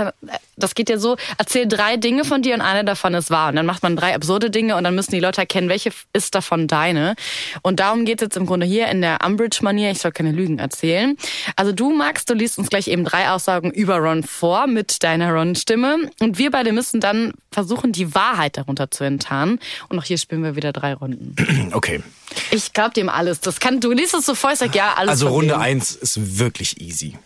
Das 0.59 0.75
geht 0.75 0.91
ja 0.91 0.99
so, 0.99 1.17
erzähl 1.39 1.67
drei 1.67 1.97
Dinge 1.97 2.27
von 2.27 2.43
dir 2.43 2.53
und 2.53 2.61
eine 2.61 2.85
davon 2.85 3.15
ist 3.15 3.31
wahr. 3.31 3.49
Und 3.49 3.57
dann 3.57 3.65
macht 3.65 3.83
man 3.83 3.97
drei 3.97 4.15
absurde 4.15 4.51
Dinge 4.51 4.77
und 4.77 4.85
dann 4.85 4.95
müssen 4.95 5.13
die 5.13 5.21
Leute 5.21 5.41
erkennen, 5.41 5.71
welche 5.71 5.91
ist 6.13 6.35
davon 6.35 6.69
deine. 6.69 7.15
Und 7.63 7.81
darum 7.81 8.05
geht's 8.05 8.21
jetzt 8.21 8.37
im 8.37 8.45
Grunde 8.45 8.67
hier 8.67 8.89
in 8.89 9.01
der 9.01 9.21
Umbridge-Manier. 9.25 9.91
Ich 9.91 10.01
soll 10.01 10.13
keine 10.13 10.31
Lügen 10.31 10.59
erzählen. 10.59 11.17
Also 11.57 11.73
du, 11.73 11.91
Max, 11.91 12.27
du 12.27 12.35
liest 12.35 12.59
uns 12.59 12.69
gleich 12.69 12.89
eben 12.89 13.05
drei 13.07 13.31
Aussagen 13.31 13.71
über 13.71 13.97
Ron 13.97 14.25
vor 14.25 14.67
mit 14.67 15.03
deiner 15.03 15.33
Ron-Stimme. 15.33 16.11
Und 16.21 16.37
wir 16.37 16.51
beide 16.51 16.73
müssen 16.73 17.01
dann 17.01 17.33
versuchen, 17.51 17.93
die 17.93 18.15
Wahrheit 18.15 18.59
darunter 18.59 18.91
zu 18.91 19.05
enttarnen. 19.05 19.59
Und 19.89 19.99
auch 19.99 20.05
hier 20.05 20.19
spielen 20.19 20.43
wir 20.43 20.55
wieder 20.55 20.75
drei 20.75 20.93
Runden. 20.93 21.35
Okay. 21.79 22.03
Ich 22.51 22.73
glaub 22.73 22.95
dem 22.95 23.09
alles. 23.09 23.41
Das 23.41 23.61
kann, 23.61 23.81
du 23.81 23.93
liest 23.93 24.15
es 24.15 24.27
so 24.27 24.35
voll, 24.35 24.53
ich 24.53 24.59
sag 24.59 24.75
ja, 24.75 24.95
alles. 24.97 25.11
Also 25.11 25.29
Runde 25.29 25.59
1 25.59 25.78
Eins 25.79 25.95
ist 25.95 26.41
wirklich 26.41 26.81
easy. 26.81 27.17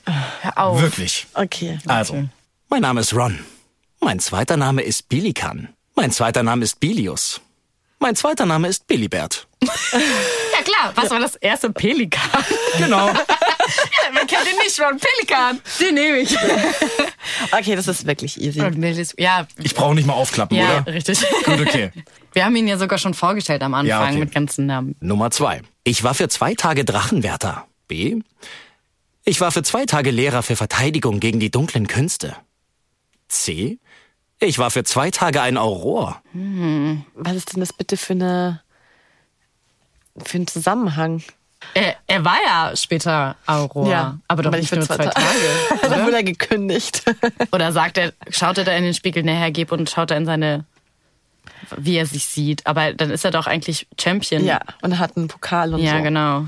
Hör 0.43 0.59
auf. 0.59 0.83
Wirklich. 0.83 1.27
Okay. 1.33 1.79
Also, 1.87 2.13
okay. 2.13 2.29
mein 2.69 2.83
Name 2.83 3.01
ist 3.01 3.15
Ron. 3.15 3.39
Mein 4.01 4.21
zweiter 4.21 4.59
Name 4.59 4.83
ist 4.83 5.09
Bilikan. 5.09 5.71
Mein 5.95 6.11
zweiter 6.11 6.43
Name 6.43 6.63
ist 6.65 6.79
Bilius. 6.79 7.41
Mein 7.99 8.15
zweiter 8.15 8.45
Name 8.45 8.69
ist 8.69 8.87
Bilibert. 8.87 9.47
ja 9.63 10.63
klar, 10.65 10.93
was 10.97 11.11
war 11.11 11.19
das 11.19 11.37
erste? 11.37 11.71
Pelikan. 11.71 12.21
Genau. 12.79 13.09
ja, 13.09 14.13
man 14.13 14.27
kennt 14.27 14.47
den 14.47 14.57
nicht, 14.59 14.81
Ron. 14.81 14.99
Pelikan. 14.99 15.61
Den 15.79 15.95
nehme 15.95 16.19
ich. 16.19 16.37
okay, 17.53 17.77
das 17.77 17.87
ist 17.87 18.07
wirklich 18.07 18.41
easy. 18.41 18.61
Ja. 19.19 19.47
Ich 19.63 19.75
brauche 19.75 19.95
nicht 19.95 20.07
mal 20.07 20.15
aufklappen, 20.15 20.57
ja, 20.57 20.65
oder? 20.65 20.75
Ja, 20.87 20.93
richtig. 20.93 21.21
Gut, 21.45 21.61
okay. 21.61 21.91
Wir 22.33 22.45
haben 22.45 22.57
ihn 22.57 22.67
ja 22.67 22.77
sogar 22.77 22.99
schon 22.99 23.15
vorgestellt 23.15 23.63
am 23.63 23.73
Anfang 23.75 23.87
ja, 23.89 24.09
okay. 24.09 24.19
mit 24.19 24.35
ganzen 24.35 24.67
Namen. 24.67 24.95
Nummer 25.01 25.31
zwei. 25.31 25.63
Ich 25.85 26.03
war 26.03 26.15
für 26.15 26.29
zwei 26.29 26.55
Tage 26.55 26.85
Drachenwärter. 26.85 27.67
B. 27.89 28.21
Ich 29.25 29.41
war 29.41 29.53
für 29.53 29.63
zwei 29.63 29.87
Tage 29.87 30.11
Lehrer 30.11 30.43
für 30.43 30.57
Verteidigung 30.57 31.21
gegen 31.21 31.39
die 31.41 31.51
dunklen 31.51 31.87
Künste. 31.87 32.37
C. 33.29 33.79
Ich 34.41 34.59
war 34.59 34.71
für 34.71 34.83
zwei 34.85 35.11
Tage 35.11 35.41
ein 35.41 35.57
Auror. 35.57 36.21
Was 37.15 37.37
ist 37.37 37.53
denn 37.53 37.61
das 37.61 37.73
bitte 37.73 37.97
für 37.97 38.15
eine 38.15 38.61
für 40.19 40.37
einen 40.39 40.47
Zusammenhang? 40.49 41.23
Er, 41.75 41.95
er 42.09 42.25
war 42.25 42.37
ja 42.45 42.77
später 42.77 43.37
Aurora, 43.47 44.19
aber 44.27 44.43
doch 44.43 44.49
aber 44.51 44.59
nicht 44.59 44.73
nur 44.75 44.83
für 44.83 44.89
zwei 44.89 44.97
zwei 44.97 45.11
Tage. 45.11 45.81
Dann 45.83 45.93
oder? 45.93 46.05
wurde 46.07 46.17
er 46.17 46.23
gekündigt. 46.25 47.05
Oder 47.53 47.71
sagt 47.71 47.99
er, 47.99 48.13
schaut 48.31 48.59
er 48.59 48.65
da 48.65 48.73
in 48.73 48.83
den 48.83 48.95
Spiegel 48.95 49.23
näher 49.23 49.37
hergib 49.39 49.71
und 49.71 49.89
schaut 49.89 50.11
er 50.11 50.17
in 50.17 50.27
seine, 50.27 50.65
wie 51.77 51.95
er 51.97 52.07
sich 52.07 52.27
sieht. 52.27 52.67
Aber 52.67 52.93
dann 52.95 53.11
ist 53.13 53.25
er 53.25 53.31
doch 53.31 53.47
eigentlich 53.47 53.87
Champion. 53.99 54.45
ja, 54.45 54.61
und 54.83 54.99
hat 54.99 55.17
einen 55.17 55.29
Pokal 55.29 55.73
und 55.75 55.81
Ja, 55.81 55.99
so. 55.99 56.03
genau. 56.03 56.47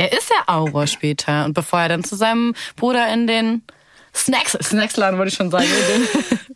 Er 0.00 0.12
ist 0.12 0.30
ja 0.30 0.54
Auror 0.54 0.86
später. 0.86 1.44
Und 1.44 1.52
bevor 1.54 1.80
er 1.80 1.88
dann 1.90 2.04
zu 2.04 2.16
seinem 2.16 2.54
Bruder 2.76 3.12
in 3.12 3.26
den 3.26 3.62
Snacks, 4.14 4.52
Snacksladen 4.62 5.18
wollte 5.18 5.28
ich 5.30 5.34
schon 5.36 5.50
sagen, 5.50 5.64
in 5.66 6.02
den 6.02 6.08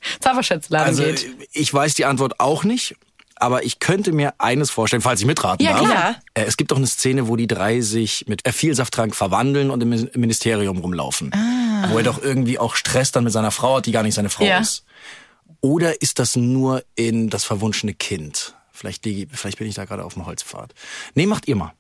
Zauberschätzladen 0.21 0.87
Also, 0.89 1.03
geht. 1.05 1.27
ich 1.53 1.73
weiß 1.73 1.95
die 1.95 2.05
Antwort 2.05 2.41
auch 2.41 2.65
nicht, 2.65 2.97
aber 3.37 3.65
ich 3.65 3.79
könnte 3.81 4.13
mir 4.13 4.33
eines 4.39 4.71
vorstellen, 4.71 5.03
falls 5.03 5.21
ich 5.21 5.27
mitraten 5.27 5.65
Ja, 5.65 5.73
darf. 5.75 5.85
klar. 5.91 6.17
Äh, 6.35 6.45
Es 6.45 6.57
gibt 6.57 6.71
doch 6.71 6.77
eine 6.79 6.87
Szene, 6.87 7.29
wo 7.29 7.37
die 7.37 7.47
drei 7.47 7.81
sich 7.81 8.25
mit 8.29 8.47
äh, 8.47 8.53
Vielsafttrank 8.53 9.15
verwandeln 9.15 9.71
und 9.71 9.83
im 9.83 9.89
Min- 9.91 10.07
im 10.09 10.21
Ministerium 10.21 10.79
rumlaufen. 10.79 11.31
Wo 11.91 11.99
er 11.99 12.05
doch 12.05 12.23
irgendwie 12.23 12.59
auch 12.59 12.75
Stress 12.77 13.13
dann 13.13 13.25
mit 13.25 13.33
seiner 13.33 13.51
Frau 13.51 13.77
hat, 13.77 13.87
die 13.87 13.93
gar 13.93 14.03
nicht 14.03 14.15
seine 14.15 14.31
Frau 14.31 14.45
Ja. 14.45 14.59
ist. 14.59 14.85
Oder 15.61 16.01
ist 16.03 16.19
das 16.19 16.35
nur 16.37 16.83
in 16.95 17.29
das 17.31 17.45
verwunschene 17.45 17.93
Kind? 17.95 18.55
Vielleicht, 18.73 19.05
vielleicht 19.33 19.59
bin 19.59 19.69
ich 19.69 19.75
da 19.75 19.85
gerade 19.85 20.05
auf 20.05 20.15
dem 20.15 20.27
Holzpfad. 20.27 20.75
Nee, 21.15 21.27
macht 21.27 21.47
ihr 21.47 21.57
mal. 21.57 21.73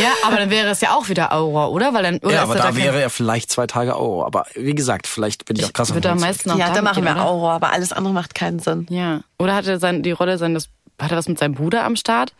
Ja, 0.00 0.12
aber 0.24 0.36
dann 0.36 0.50
wäre 0.50 0.68
es 0.68 0.80
ja 0.80 0.94
auch 0.94 1.08
wieder 1.08 1.32
Auror, 1.32 1.72
oder? 1.72 1.92
Weil 1.94 2.02
dann, 2.02 2.18
oder 2.18 2.34
ja, 2.34 2.42
aber 2.42 2.54
er 2.56 2.62
da 2.62 2.64
kein- 2.68 2.76
wäre 2.76 3.00
er 3.02 3.10
vielleicht 3.10 3.50
zwei 3.50 3.66
Tage 3.66 3.96
Euro. 3.96 4.24
Aber 4.24 4.46
wie 4.54 4.74
gesagt, 4.74 5.06
vielleicht 5.06 5.44
bin 5.44 5.56
ich, 5.56 5.64
auch 5.64 5.72
krass 5.72 5.90
auf 5.90 6.04
am 6.04 6.18
meisten 6.18 6.50
auch 6.50 6.58
Ja, 6.58 6.70
da 6.70 6.82
machen 6.82 7.04
wir? 7.04 7.16
Aurora, 7.22 7.56
aber 7.56 7.72
alles 7.72 7.92
andere 7.92 8.12
macht 8.14 8.34
keinen 8.34 8.58
Sinn. 8.58 8.86
Ja. 8.90 9.20
Oder 9.38 9.54
hat 9.54 9.66
er 9.66 9.78
sein, 9.78 10.02
die 10.02 10.12
Rolle 10.12 10.38
seines, 10.38 10.68
hat 11.00 11.10
er 11.10 11.16
was 11.16 11.28
mit 11.28 11.38
seinem 11.38 11.54
Bruder 11.54 11.84
am 11.84 11.96
Start? 11.96 12.32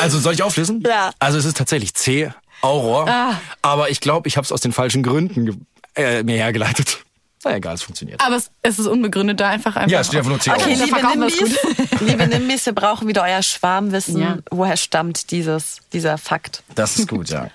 Also 0.00 0.18
soll 0.18 0.34
ich 0.34 0.42
auflösen? 0.42 0.82
Ja. 0.86 1.10
Also 1.18 1.38
es 1.38 1.44
ist 1.44 1.56
tatsächlich 1.56 1.94
C, 1.94 2.32
Auror. 2.62 3.08
Ah. 3.08 3.40
Aber 3.62 3.90
ich 3.90 4.00
glaube, 4.00 4.28
ich 4.28 4.36
habe 4.36 4.44
es 4.44 4.52
aus 4.52 4.60
den 4.60 4.72
falschen 4.72 5.02
Gründen 5.02 5.66
äh, 5.96 6.22
mir 6.22 6.36
hergeleitet. 6.36 6.98
Na 7.42 7.56
egal, 7.56 7.74
es 7.74 7.82
funktioniert. 7.82 8.20
Aber 8.24 8.36
es, 8.36 8.50
es 8.62 8.78
ist 8.78 8.86
unbegründet 8.86 9.40
da 9.40 9.48
einfach 9.48 9.76
einfach. 9.76 9.90
Ja, 9.90 10.00
es 10.00 10.08
steht 10.08 10.18
einfach 10.18 10.30
nur 10.30 10.40
C. 10.40 10.50
Okay, 10.50 10.74
Auror. 10.74 11.00
dann 11.00 11.20
liebe 11.20 11.38
Nimbis, 11.38 12.00
liebe 12.00 12.26
Nimbis, 12.26 12.66
wir 12.66 12.74
brauchen 12.74 13.08
wieder 13.08 13.22
euer 13.22 13.42
Schwarmwissen. 13.42 14.20
Ja. 14.20 14.38
Woher 14.50 14.76
stammt 14.76 15.30
dieses, 15.30 15.78
dieser 15.92 16.18
Fakt? 16.18 16.62
Das 16.74 16.98
ist 16.98 17.08
gut, 17.08 17.30
ja. 17.30 17.50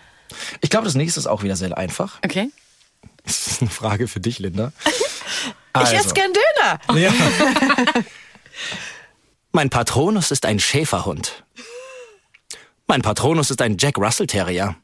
Ich 0.61 0.69
glaube, 0.71 0.85
das 0.85 0.95
nächste 0.95 1.19
ist 1.19 1.27
auch 1.27 1.43
wieder 1.43 1.55
sehr 1.55 1.77
einfach. 1.77 2.17
Okay. 2.25 2.49
Das 3.25 3.47
ist 3.47 3.61
eine 3.61 3.69
Frage 3.69 4.07
für 4.07 4.19
dich, 4.19 4.39
Linda. 4.39 4.71
Ich 5.77 5.81
Also. 5.81 5.95
esse 5.95 6.13
gern 6.13 6.31
Döner. 6.31 7.01
Ja. 7.01 7.13
mein 9.51 9.69
Patronus 9.69 10.31
ist 10.31 10.45
ein 10.45 10.57
Schäferhund. 10.59 11.43
Mein 12.87 13.01
Patronus 13.01 13.51
ist 13.51 13.61
ein 13.61 13.75
Jack 13.77 13.97
Russell 13.97 14.25
Terrier. 14.25 14.77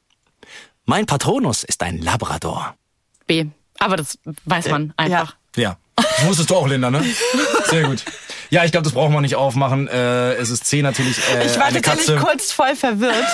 Mein 0.84 1.06
Patronus 1.06 1.64
ist 1.64 1.82
ein 1.82 1.98
Labrador. 2.00 2.76
B. 3.26 3.46
Aber 3.82 3.98
das 3.98 4.20
weiß 4.46 4.70
man 4.70 4.94
einfach. 4.96 5.36
Ja. 5.56 5.78
Das 5.96 6.26
wusstest 6.28 6.52
du 6.52 6.56
auch, 6.56 6.68
Linda, 6.68 6.92
ne? 6.92 7.04
Sehr 7.66 7.84
gut. 7.84 8.04
Ja, 8.52 8.66
ich 8.66 8.72
glaube, 8.72 8.84
das 8.84 8.92
brauchen 8.92 9.14
wir 9.14 9.22
nicht 9.22 9.36
aufmachen. 9.36 9.88
Äh, 9.88 10.34
es 10.34 10.50
ist 10.50 10.66
C 10.66 10.82
natürlich 10.82 11.18
äh, 11.34 11.46
Ich 11.48 11.58
war 11.58 11.68
eine 11.68 11.82
tatsächlich 11.82 12.18
Katze. 12.18 12.26
kurz 12.26 12.52
voll 12.52 12.76
verwirrt. 12.76 13.26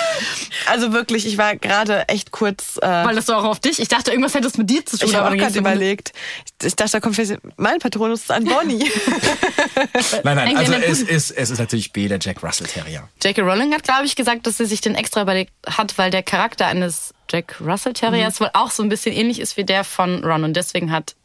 Also 0.67 0.93
wirklich, 0.93 1.25
ich 1.25 1.39
war 1.39 1.55
gerade 1.55 2.07
echt 2.07 2.31
kurz. 2.31 2.77
Äh, 2.77 2.85
Weil 2.87 3.15
das 3.15 3.27
war 3.27 3.39
auch 3.39 3.45
auf 3.45 3.59
dich. 3.59 3.79
Ich 3.79 3.87
dachte, 3.87 4.11
irgendwas 4.11 4.35
hätte 4.35 4.45
es 4.47 4.59
mit 4.59 4.69
dir 4.69 4.85
zu 4.85 4.95
tun. 4.95 5.09
ich 5.09 5.15
habe 5.15 5.29
auch 5.29 5.35
gerade 5.35 5.57
überlegt. 5.57 6.13
Ich 6.61 6.75
dachte, 6.75 6.91
da 6.91 6.99
kommt 6.99 7.15
vielleicht, 7.15 7.39
mein 7.57 7.79
Patronus 7.79 8.21
ist 8.21 8.31
ein 8.31 8.45
Bonnie. 8.45 8.77
Nein, 10.23 10.35
nein, 10.35 10.57
also 10.57 10.73
es 10.73 11.01
ist, 11.01 11.31
es 11.31 11.49
ist 11.49 11.59
natürlich 11.59 11.91
B, 11.93 12.07
der 12.07 12.19
Jack 12.19 12.43
Russell 12.43 12.67
Terrier. 12.67 13.07
J.K. 13.23 13.41
Rowling 13.41 13.73
hat, 13.73 13.83
glaube 13.83 14.05
ich, 14.05 14.15
gesagt, 14.15 14.45
dass 14.45 14.57
sie 14.57 14.65
sich 14.65 14.81
den 14.81 14.95
extra 14.95 15.21
überlegt 15.23 15.51
hat, 15.67 15.97
weil 15.97 16.11
der 16.11 16.23
Charakter 16.23 16.67
eines 16.67 17.13
Jack 17.29 17.59
Russell 17.59 17.93
Terriers 17.93 18.39
wohl 18.39 18.49
auch 18.53 18.69
so 18.71 18.83
ein 18.83 18.89
bisschen 18.89 19.15
ähnlich 19.15 19.39
ist 19.39 19.57
wie 19.57 19.63
der 19.63 19.83
von 19.83 20.23
Ron 20.23 20.43
und 20.43 20.53
deswegen 20.53 20.91
hat. 20.91 21.15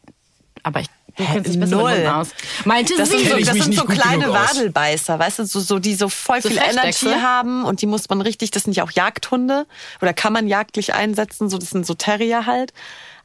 Aber 0.63 0.79
ich 0.79 0.87
du 1.17 1.23
kennst 1.25 1.49
dich 1.49 1.59
besser 1.59 1.75
null. 1.75 2.07
Aus. 2.07 2.29
Meinte 2.65 2.95
Das 2.97 3.09
sie? 3.09 3.19
sind 3.19 3.29
so, 3.29 3.37
das 3.53 3.63
sind 3.65 3.75
so 3.75 3.85
kleine. 3.85 4.29
Wadelbeißer, 4.31 5.19
weißt 5.19 5.39
du, 5.39 5.45
so, 5.45 5.59
so 5.59 5.79
die 5.79 5.95
so 5.95 6.09
voll 6.09 6.41
So 6.41 6.49
viel? 6.49 6.57
Energy 6.57 7.05
haben 7.21 7.63
und 7.65 7.81
die 7.81 7.85
muss 7.85 8.09
man 8.09 8.21
richtig, 8.21 8.51
das 8.51 8.63
sind 8.63 8.75
ja 8.75 8.83
auch 8.83 8.91
Jagdhunde 8.91 9.65
oder 10.01 10.13
kann 10.13 10.33
man 10.33 10.47
jagdlich 10.47 10.93
einsetzen, 10.93 11.49
so 11.49 11.57
das 11.57 11.69
sind 11.69 11.85
so 11.85 11.93
Terrier 11.93 12.45
halt. 12.45 12.73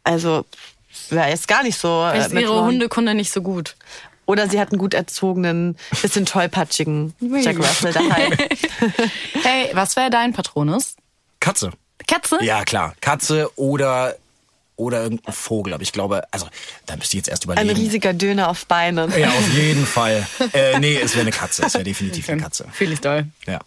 Also 0.05 0.45
wäre 1.11 1.28
jetzt 1.28 1.49
gar 1.49 1.62
nicht 1.62 1.78
so. 1.78 2.05
Äh, 2.12 2.18
ist 2.20 2.32
ihre. 2.32 2.64
Hundekunde 2.64 3.14
nicht 3.14 3.32
so 3.32 3.43
gut. 3.43 3.76
Oder 4.26 4.49
sie 4.49 4.61
hat 4.61 4.72
einen 4.72 4.78
gut 4.78 4.93
erzogenen, 4.93 5.76
bisschen 6.03 6.26
tollpatschigen 6.26 7.14
Jack 7.20 7.59
Russell 7.59 7.93
daheim. 7.95 8.32
Hey, 9.43 9.70
was 9.72 9.97
wäre 9.97 10.11
dein 10.11 10.32
Patronus? 10.34 10.97
Katze. 11.41 11.70
Katze? 12.07 12.39
Ja, 12.43 12.64
klar. 12.64 12.95
Katze 13.01 13.51
oder, 13.57 14.16
oder 14.79 15.03
irgendein 15.03 15.35
Vogel. 15.35 15.74
Aber 15.74 15.83
ich 15.83 15.93
glaube, 15.93 16.22
also, 16.31 16.47
da 16.87 16.97
müsst 16.97 17.12
ihr 17.12 17.18
jetzt 17.18 17.29
erst 17.29 17.47
Ein 17.49 17.53
überlegen. 17.53 17.79
riesiger 17.79 18.14
Döner 18.14 18.49
auf 18.49 18.64
Beinen. 18.66 19.12
ja, 19.18 19.29
auf 19.29 19.53
jeden 19.53 19.85
Fall. 19.87 20.26
Äh, 20.55 20.79
nee, 20.79 20.97
es 20.97 21.12
wäre 21.14 21.22
eine 21.22 21.33
Katze. 21.33 21.64
Es 21.66 21.74
wäre 21.74 21.85
definitiv 21.85 22.29
eine 22.31 22.41
Katze. 22.41 22.66
Fühl 22.72 22.93
ich 22.93 23.01
doll. 23.01 23.26
Ja. 23.47 23.59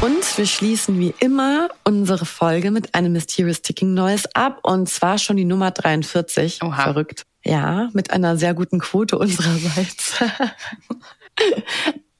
Und 0.00 0.38
wir 0.38 0.46
schließen 0.46 0.98
wie 1.00 1.14
immer 1.20 1.68
unsere 1.84 2.26
Folge 2.26 2.70
mit 2.70 2.94
einem 2.94 3.12
Mysterious 3.12 3.62
Ticking 3.62 3.94
Noise 3.94 4.28
ab. 4.34 4.60
Und 4.62 4.88
zwar 4.88 5.18
schon 5.18 5.36
die 5.36 5.44
Nummer 5.44 5.70
43. 5.70 6.62
Oha. 6.62 6.82
Verrückt. 6.84 7.24
Ja, 7.44 7.88
mit 7.92 8.10
einer 8.10 8.36
sehr 8.36 8.54
guten 8.54 8.78
Quote 8.78 9.18
unsererseits. 9.18 10.14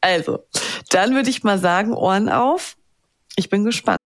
also, 0.01 0.45
dann 0.91 1.15
würde 1.15 1.31
ich 1.31 1.43
mal 1.45 1.59
sagen, 1.59 1.93
Ohren 1.93 2.29
auf. 2.29 2.77
Ich 3.37 3.51
bin 3.51 3.65
gespannt. 3.65 4.06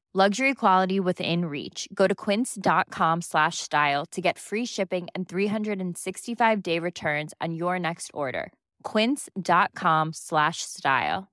Luxury 0.13 0.53
quality 0.53 0.99
within 0.99 1.45
reach. 1.45 1.87
Go 1.93 2.05
to 2.05 2.13
quince.com 2.13 3.21
slash 3.21 3.59
style 3.59 4.05
to 4.07 4.19
get 4.19 4.37
free 4.37 4.65
shipping 4.65 5.07
and 5.15 5.25
365 5.27 6.61
day 6.61 6.79
returns 6.79 7.33
on 7.39 7.53
your 7.53 7.79
next 7.79 8.11
order. 8.13 8.51
Quince.com 8.83 10.11
slash 10.11 10.63
style. 10.63 11.29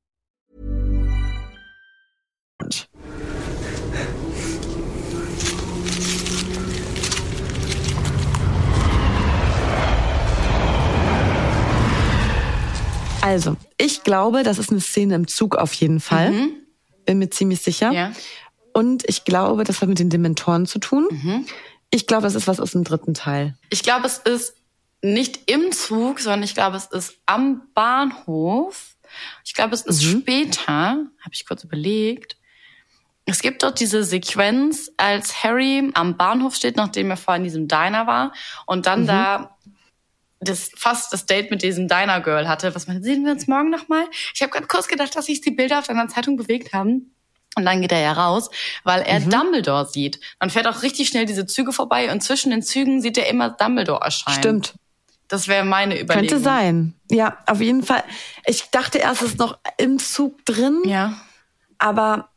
Also, 13.22 13.56
ich 13.76 14.04
glaube, 14.04 14.44
das 14.44 14.58
ist 14.60 14.70
eine 14.70 14.80
Szene 14.80 15.16
im 15.16 15.26
Zug 15.26 15.56
auf 15.56 15.74
jeden 15.74 15.98
Fall. 15.98 16.50
Bin 17.06 17.18
mir 17.18 17.30
ziemlich 17.30 17.60
sicher. 17.60 17.90
Ja. 17.90 18.12
Und 18.78 19.02
ich 19.08 19.24
glaube, 19.24 19.64
das 19.64 19.80
hat 19.80 19.88
mit 19.88 19.98
den 19.98 20.08
Dementoren 20.08 20.64
zu 20.64 20.78
tun. 20.78 21.08
Ich 21.90 22.06
glaube, 22.06 22.22
das 22.22 22.36
ist 22.36 22.46
was 22.46 22.60
aus 22.60 22.70
dem 22.70 22.84
dritten 22.84 23.12
Teil. 23.12 23.56
Ich 23.70 23.82
glaube, 23.82 24.06
es 24.06 24.18
ist 24.18 24.54
nicht 25.02 25.50
im 25.50 25.72
Zug, 25.72 26.20
sondern 26.20 26.44
ich 26.44 26.54
glaube, 26.54 26.76
es 26.76 26.86
ist 26.86 27.14
am 27.26 27.62
Bahnhof. 27.74 28.94
Ich 29.44 29.54
glaube, 29.54 29.74
es 29.74 29.82
ist 29.82 30.04
später, 30.04 30.70
habe 30.70 31.32
ich 31.32 31.44
kurz 31.44 31.64
überlegt. 31.64 32.36
Es 33.24 33.42
gibt 33.42 33.64
dort 33.64 33.80
diese 33.80 34.04
Sequenz, 34.04 34.92
als 34.96 35.42
Harry 35.42 35.90
am 35.94 36.16
Bahnhof 36.16 36.54
steht, 36.54 36.76
nachdem 36.76 37.10
er 37.10 37.16
vorhin 37.16 37.42
in 37.42 37.48
diesem 37.48 37.66
Diner 37.66 38.06
war 38.06 38.32
und 38.64 38.86
dann 38.86 39.08
da 39.08 39.56
das 40.38 40.70
fast 40.76 41.12
das 41.12 41.26
Date 41.26 41.50
mit 41.50 41.62
diesem 41.62 41.88
Diner 41.88 42.20
Girl 42.20 42.46
hatte. 42.46 42.76
Was 42.76 42.86
man 42.86 43.02
sehen 43.02 43.24
wir 43.24 43.32
uns 43.32 43.48
morgen 43.48 43.70
nochmal? 43.70 44.04
Ich 44.32 44.40
habe 44.40 44.52
gerade 44.52 44.68
kurz 44.68 44.86
gedacht, 44.86 45.16
dass 45.16 45.26
sich 45.26 45.40
die 45.40 45.50
Bilder 45.50 45.80
auf 45.80 45.88
deiner 45.88 46.06
Zeitung 46.06 46.36
bewegt 46.36 46.72
haben. 46.72 47.12
Und 47.58 47.66
dann 47.66 47.82
geht 47.82 47.92
er 47.92 48.00
ja 48.00 48.12
raus, 48.12 48.50
weil 48.84 49.02
er 49.02 49.20
Dumbledore 49.20 49.86
sieht. 49.86 50.20
Man 50.40 50.50
fährt 50.50 50.66
auch 50.66 50.82
richtig 50.82 51.08
schnell 51.08 51.26
diese 51.26 51.44
Züge 51.46 51.72
vorbei 51.72 52.10
und 52.10 52.22
zwischen 52.22 52.50
den 52.50 52.62
Zügen 52.62 53.02
sieht 53.02 53.18
er 53.18 53.28
immer 53.28 53.50
Dumbledore 53.50 54.00
erscheinen. 54.02 54.38
Stimmt. 54.38 54.74
Das 55.28 55.46
wäre 55.46 55.64
meine 55.64 56.00
Überlegung. 56.00 56.28
Könnte 56.28 56.42
sein. 56.42 56.94
Ja, 57.10 57.36
auf 57.46 57.60
jeden 57.60 57.82
Fall. 57.82 58.02
Ich 58.46 58.70
dachte 58.70 58.98
erst, 58.98 59.22
es 59.22 59.30
ist 59.32 59.38
noch 59.38 59.58
im 59.76 59.98
Zug 59.98 60.44
drin, 60.46 60.82
Ja, 60.86 61.20
aber 61.78 62.30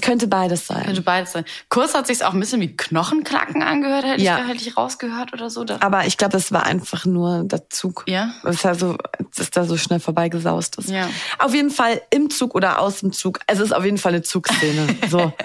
könnte 0.00 0.26
beides 0.26 0.66
sein. 0.66 0.84
könnte 0.84 1.02
beides 1.02 1.32
sein. 1.32 1.44
Kurz 1.68 1.94
hat 1.94 2.06
sich's 2.06 2.22
auch 2.22 2.32
ein 2.32 2.40
bisschen 2.40 2.60
wie 2.60 2.74
Knochenknacken 2.74 3.62
angehört, 3.62 4.04
hätte 4.04 4.22
Ja. 4.22 4.38
ich, 4.40 4.48
hätte 4.48 4.68
ich 4.68 4.76
rausgehört 4.76 5.32
oder 5.34 5.50
so. 5.50 5.66
Aber 5.80 6.06
ich 6.06 6.16
glaube, 6.16 6.36
es 6.38 6.50
war 6.50 6.64
einfach 6.64 7.04
nur 7.04 7.44
der 7.44 7.68
Zug. 7.68 8.04
Ja. 8.06 8.32
Es 8.44 8.64
war 8.64 8.74
so, 8.74 8.96
dass 9.36 9.50
da 9.50 9.64
so 9.64 9.76
schnell 9.76 10.00
vorbeigesaust 10.00 10.78
ist. 10.78 10.88
Ja. 10.88 11.08
Auf 11.38 11.54
jeden 11.54 11.70
Fall 11.70 12.00
im 12.10 12.30
Zug 12.30 12.54
oder 12.54 12.80
aus 12.80 13.00
dem 13.00 13.12
Zug. 13.12 13.40
Es 13.46 13.58
ist 13.60 13.72
auf 13.72 13.84
jeden 13.84 13.98
Fall 13.98 14.12
eine 14.12 14.22
Zugszene. 14.22 14.96
So. 15.10 15.32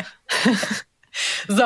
So, 1.48 1.64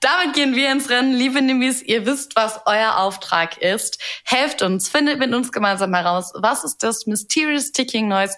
damit 0.00 0.34
gehen 0.34 0.54
wir 0.54 0.70
ins 0.70 0.90
Rennen. 0.90 1.14
Liebe 1.14 1.40
Nimbis, 1.40 1.80
ihr 1.82 2.04
wisst, 2.04 2.36
was 2.36 2.60
euer 2.66 2.98
Auftrag 2.98 3.56
ist. 3.56 3.98
Helft 4.24 4.60
uns, 4.60 4.90
findet 4.90 5.18
mit 5.18 5.32
uns 5.32 5.52
gemeinsam 5.52 5.94
heraus, 5.94 6.32
was 6.34 6.64
ist 6.64 6.82
das 6.82 7.06
Mysterious 7.06 7.72
Ticking 7.72 8.08
Noise 8.08 8.34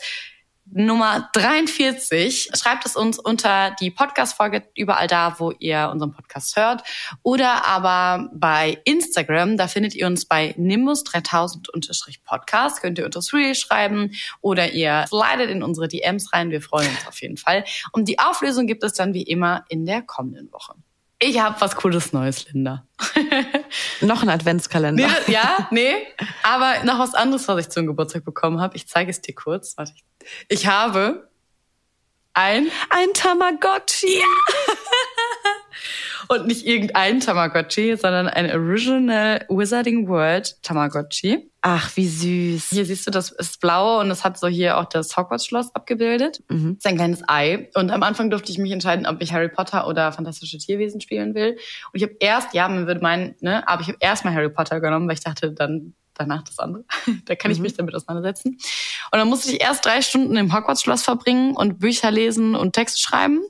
Nummer 0.75 1.29
43. 1.35 2.49
Schreibt 2.55 2.87
es 2.87 2.97
uns 2.97 3.19
unter 3.19 3.77
die 3.79 3.91
Podcast-Folge 3.91 4.63
überall 4.75 5.07
da, 5.07 5.39
wo 5.39 5.51
ihr 5.59 5.91
unseren 5.93 6.13
Podcast 6.13 6.57
hört. 6.57 6.83
Oder 7.23 7.67
aber 7.67 8.31
bei 8.33 8.79
Instagram, 8.85 9.59
da 9.59 9.69
findet 9.69 9.95
ihr 9.95 10.07
uns 10.07 10.25
bei 10.25 10.55
Nimbus3000-Podcast. 10.59 12.81
Könnt 12.81 12.99
ihr 12.99 13.05
unter 13.05 13.21
Reel 13.33 13.55
schreiben 13.55 14.13
oder 14.41 14.73
ihr 14.73 15.05
slidet 15.09 15.51
in 15.51 15.63
unsere 15.63 15.89
DMs 15.89 16.33
rein. 16.33 16.51
Wir 16.51 16.63
freuen 16.63 16.89
uns 16.89 17.07
auf 17.07 17.21
jeden 17.21 17.37
Fall. 17.37 17.65
Und 17.93 18.09
die 18.09 18.19
Auflösung 18.19 18.67
gibt 18.67 18.83
es 18.83 18.95
dann 18.95 19.13
wie 19.13 19.23
immer 19.23 19.67
in 19.69 19.85
der 19.85 20.01
kommenden 20.03 20.51
Woche. 20.53 20.73
Ich 21.25 21.39
habe 21.41 21.61
was 21.61 21.77
Cooles 21.77 22.13
Neues, 22.13 22.47
Linda. 22.53 22.85
noch 24.01 24.23
ein 24.23 24.29
Adventskalender. 24.29 25.07
Nee, 25.07 25.33
ja, 25.33 25.69
nee. 25.71 25.95
Aber 26.43 26.83
noch 26.85 26.99
was 26.99 27.15
anderes, 27.15 27.47
was 27.47 27.61
ich 27.61 27.69
zum 27.71 27.87
Geburtstag 27.87 28.25
bekommen 28.25 28.61
habe. 28.61 28.75
Ich 28.77 28.89
zeige 28.89 29.11
es 29.11 29.21
dir 29.21 29.35
kurz. 29.35 29.77
Warte. 29.77 29.93
ich- 29.95 30.05
Ich 30.49 30.67
habe 30.67 31.29
ein 32.35 32.69
Ein 32.91 33.13
Tamagotchi. 33.15 34.21
und 36.33 36.47
nicht 36.47 36.67
irgendein 36.67 37.21
Tamagotchi, 37.21 37.97
sondern 37.97 38.29
ein 38.29 38.51
Original 38.51 39.45
Wizarding 39.49 40.09
World 40.09 40.63
Tamagotchi. 40.63 41.51
Ach, 41.61 41.97
wie 41.97 42.09
süß. 42.09 42.71
Hier 42.71 42.85
siehst 42.85 43.07
du, 43.07 43.11
das 43.13 43.31
ist 43.31 43.61
blau 43.61 44.01
und 44.01 44.11
es 44.11 44.25
hat 44.25 44.37
so 44.37 44.49
hier 44.49 44.79
auch 44.79 44.87
das 44.87 45.17
Hogwarts-Schloss 45.17 45.75
abgebildet. 45.75 46.43
Das 46.49 46.59
ist 46.59 46.87
ein 46.87 46.97
kleines 46.97 47.23
Ei. 47.29 47.71
Und 47.75 47.91
am 47.91 48.03
Anfang 48.03 48.31
durfte 48.31 48.51
ich 48.51 48.59
mich 48.59 48.73
entscheiden, 48.73 49.07
ob 49.07 49.23
ich 49.23 49.33
Harry 49.33 49.49
Potter 49.49 49.87
oder 49.87 50.11
Fantastische 50.11 50.59
Tierwesen 50.59 51.01
spielen 51.01 51.35
will. 51.35 51.53
Und 51.53 51.59
ich 51.93 52.03
habe 52.03 52.17
erst, 52.19 52.53
ja, 52.53 52.69
man 52.69 52.89
würde 52.89 53.01
meinen, 53.01 53.37
ne, 53.41 53.67
aber 53.69 53.83
ich 53.83 53.89
habe 53.89 53.99
erst 54.01 54.25
mal 54.25 54.35
Harry 54.35 54.51
Potter 54.51 54.81
genommen, 54.81 55.07
weil 55.07 55.15
ich 55.15 55.23
dachte, 55.23 55.53
dann 55.53 55.95
danach 56.15 56.43
das 56.43 56.59
andere. 56.59 56.85
da 57.25 57.35
kann 57.35 57.51
ich 57.51 57.59
mich 57.59 57.75
damit 57.75 57.95
auseinandersetzen. 57.95 58.59
Und 59.11 59.19
dann 59.19 59.29
musste 59.29 59.53
ich 59.53 59.61
erst 59.61 59.85
drei 59.85 60.03
Stunden 60.03 60.37
im 60.37 60.55
Hogwarts-Schloss 60.55 61.03
verbringen 61.03 61.57
und 61.57 61.79
Bücher 61.79 62.11
lesen 62.11 62.55
und 62.55 62.73
Text 62.73 63.01
schreiben. 63.01 63.43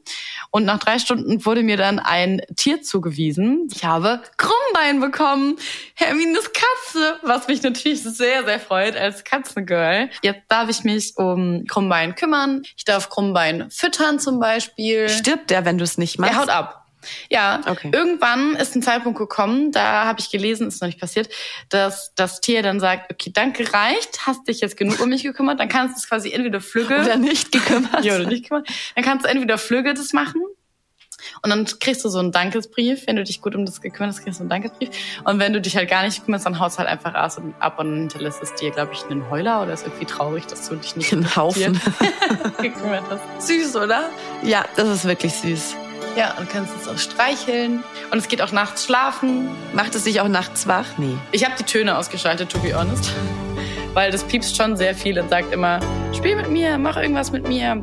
Und 0.50 0.64
nach 0.64 0.78
drei 0.78 0.98
Stunden 0.98 1.44
wurde 1.44 1.62
mir 1.62 1.76
dann 1.76 1.98
ein 1.98 2.42
Tier 2.56 2.82
zugewiesen. 2.82 3.68
Ich 3.74 3.84
habe 3.84 4.22
Krummbein 4.36 5.00
bekommen. 5.00 5.56
Hermines 5.94 6.50
Katze, 6.52 7.18
was 7.22 7.48
mich 7.48 7.62
natürlich 7.62 8.02
sehr, 8.02 8.44
sehr 8.44 8.60
freut 8.60 8.96
als 8.96 9.24
Katzengirl. 9.24 10.10
Jetzt 10.22 10.42
darf 10.48 10.68
ich 10.68 10.84
mich 10.84 11.14
um 11.16 11.64
Krummbein 11.66 12.14
kümmern. 12.14 12.62
Ich 12.76 12.84
darf 12.84 13.08
Krummbein 13.08 13.70
füttern 13.70 14.18
zum 14.18 14.40
Beispiel. 14.40 15.08
Stirbt 15.08 15.50
der, 15.50 15.64
wenn 15.64 15.78
du 15.78 15.84
es 15.84 15.98
nicht 15.98 16.18
machst? 16.18 16.34
Er 16.34 16.40
haut 16.40 16.48
ab. 16.48 16.81
Ja, 17.30 17.60
Okay. 17.66 17.90
irgendwann 17.92 18.54
ist 18.56 18.74
ein 18.76 18.82
Zeitpunkt 18.82 19.18
gekommen, 19.18 19.72
da 19.72 20.04
habe 20.06 20.20
ich 20.20 20.30
gelesen, 20.30 20.68
ist 20.68 20.80
noch 20.80 20.86
nicht 20.88 21.00
passiert, 21.00 21.28
dass 21.68 22.12
das 22.14 22.40
Tier 22.40 22.62
dann 22.62 22.80
sagt, 22.80 23.12
okay, 23.12 23.30
danke, 23.34 23.72
reicht, 23.72 24.26
hast 24.26 24.46
dich 24.48 24.60
jetzt 24.60 24.76
genug 24.76 25.00
um 25.00 25.08
mich 25.08 25.22
gekümmert, 25.22 25.58
dann 25.60 25.68
kannst 25.68 25.96
du 25.96 25.98
es 26.00 26.08
quasi 26.08 26.32
entweder 26.32 26.60
Flügge 26.60 27.00
Oder 27.00 27.16
nicht 27.16 27.50
gekümmert. 27.52 28.04
ja, 28.04 28.14
oder 28.16 28.26
nicht 28.26 28.42
gekümmert, 28.44 28.68
dann 28.94 29.04
kannst 29.04 29.24
du 29.24 29.28
entweder 29.30 29.58
Flügge 29.58 29.94
das 29.94 30.12
machen 30.12 30.42
und 31.42 31.50
dann 31.50 31.66
kriegst 31.78 32.04
du 32.04 32.08
so 32.08 32.18
einen 32.18 32.32
Dankesbrief, 32.32 33.06
wenn 33.06 33.14
du 33.16 33.22
dich 33.22 33.40
gut 33.40 33.54
um 33.54 33.64
das 33.64 33.80
gekümmert 33.80 34.14
hast, 34.14 34.24
kriegst 34.24 34.40
du 34.40 34.42
einen 34.42 34.50
Dankesbrief 34.50 34.90
und 35.24 35.38
wenn 35.38 35.52
du 35.52 35.60
dich 35.60 35.76
halt 35.76 35.88
gar 35.88 36.02
nicht 36.02 36.24
kümmerst, 36.24 36.46
dann 36.46 36.58
haust 36.58 36.78
halt 36.78 36.88
einfach 36.88 37.14
Aas 37.14 37.38
und 37.38 37.54
ab 37.60 37.78
und 37.78 37.94
hinterlässt 37.96 38.42
es 38.42 38.54
dir, 38.54 38.70
glaube 38.70 38.92
ich, 38.92 39.04
einen 39.04 39.30
Heuler 39.30 39.62
oder 39.62 39.72
ist 39.72 39.86
irgendwie 39.86 40.06
traurig, 40.06 40.46
dass 40.46 40.68
du 40.68 40.74
dich 40.76 40.96
nicht 40.96 41.12
Ein 41.12 41.22
das 41.22 41.36
Haufen. 41.36 41.80
Gekümmert 42.60 43.04
hast. 43.08 43.46
Süß, 43.46 43.76
oder? 43.76 44.10
Ja, 44.42 44.64
das 44.76 44.88
ist 44.88 45.04
wirklich 45.04 45.32
süß. 45.32 45.76
Ja, 46.16 46.34
und 46.38 46.50
kannst 46.50 46.74
es 46.80 46.88
auch 46.88 46.98
streicheln. 46.98 47.82
Und 48.10 48.18
es 48.18 48.28
geht 48.28 48.42
auch 48.42 48.52
nachts 48.52 48.84
schlafen. 48.84 49.48
Macht 49.72 49.94
es 49.94 50.04
dich 50.04 50.20
auch 50.20 50.28
nachts 50.28 50.66
wach? 50.66 50.86
Nee. 50.98 51.16
Ich 51.32 51.44
habe 51.44 51.54
die 51.58 51.64
Töne 51.64 51.96
ausgeschaltet, 51.96 52.50
to 52.50 52.58
be 52.58 52.74
honest. 52.78 53.12
Weil 53.94 54.10
das 54.10 54.24
piepst 54.24 54.56
schon 54.56 54.76
sehr 54.76 54.94
viel 54.94 55.18
und 55.18 55.28
sagt 55.30 55.52
immer, 55.52 55.80
spiel 56.14 56.36
mit 56.36 56.50
mir, 56.50 56.78
mach 56.78 56.96
irgendwas 56.96 57.30
mit 57.30 57.46
mir. 57.48 57.82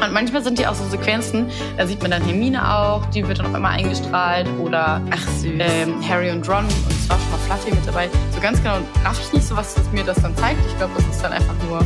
Und 0.00 0.12
manchmal 0.12 0.42
sind 0.42 0.58
die 0.58 0.66
auch 0.66 0.74
so 0.74 0.84
Sequenzen, 0.88 1.50
da 1.76 1.86
sieht 1.86 2.00
man 2.00 2.10
dann 2.10 2.24
Hermine 2.24 2.76
auch, 2.76 3.06
die 3.06 3.26
wird 3.26 3.38
dann 3.38 3.46
auf 3.46 3.54
einmal 3.54 3.78
eingestrahlt. 3.78 4.48
Oder 4.58 5.00
Ach, 5.10 5.26
ähm, 5.44 6.08
Harry 6.08 6.30
und 6.30 6.48
Ron 6.48 6.64
und 6.64 6.92
es 6.92 7.08
war 7.08 7.18
schon 7.18 7.30
mal 7.30 7.38
Fluffy 7.46 7.70
mit 7.70 7.86
dabei. 7.86 8.08
So 8.34 8.40
ganz 8.40 8.60
genau 8.62 8.78
raff 9.04 9.20
ich 9.20 9.32
nicht 9.32 9.46
so, 9.46 9.56
was 9.56 9.74
das 9.74 9.90
mir 9.92 10.02
das 10.02 10.20
dann 10.22 10.36
zeigt. 10.36 10.58
Ich 10.66 10.76
glaube, 10.78 10.92
das 10.96 11.06
ist 11.06 11.22
dann 11.22 11.32
einfach 11.32 11.54
nur 11.68 11.80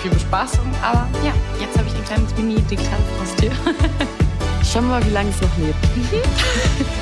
viel 0.00 0.10
Bespaßung. 0.10 0.64
Aber 0.82 1.06
ja, 1.24 1.32
jetzt 1.60 1.76
habe 1.76 1.88
ich 1.88 1.94
ein 1.94 2.04
kleines 2.04 2.34
Mini-digitales 2.36 3.06
Haustier. 3.20 3.52
Schauen 4.64 4.84
wir 4.84 5.00
mal, 5.00 5.06
wie 5.06 5.10
lange 5.10 5.30
es 5.30 5.40
noch 5.40 5.56
lebt. 5.58 5.76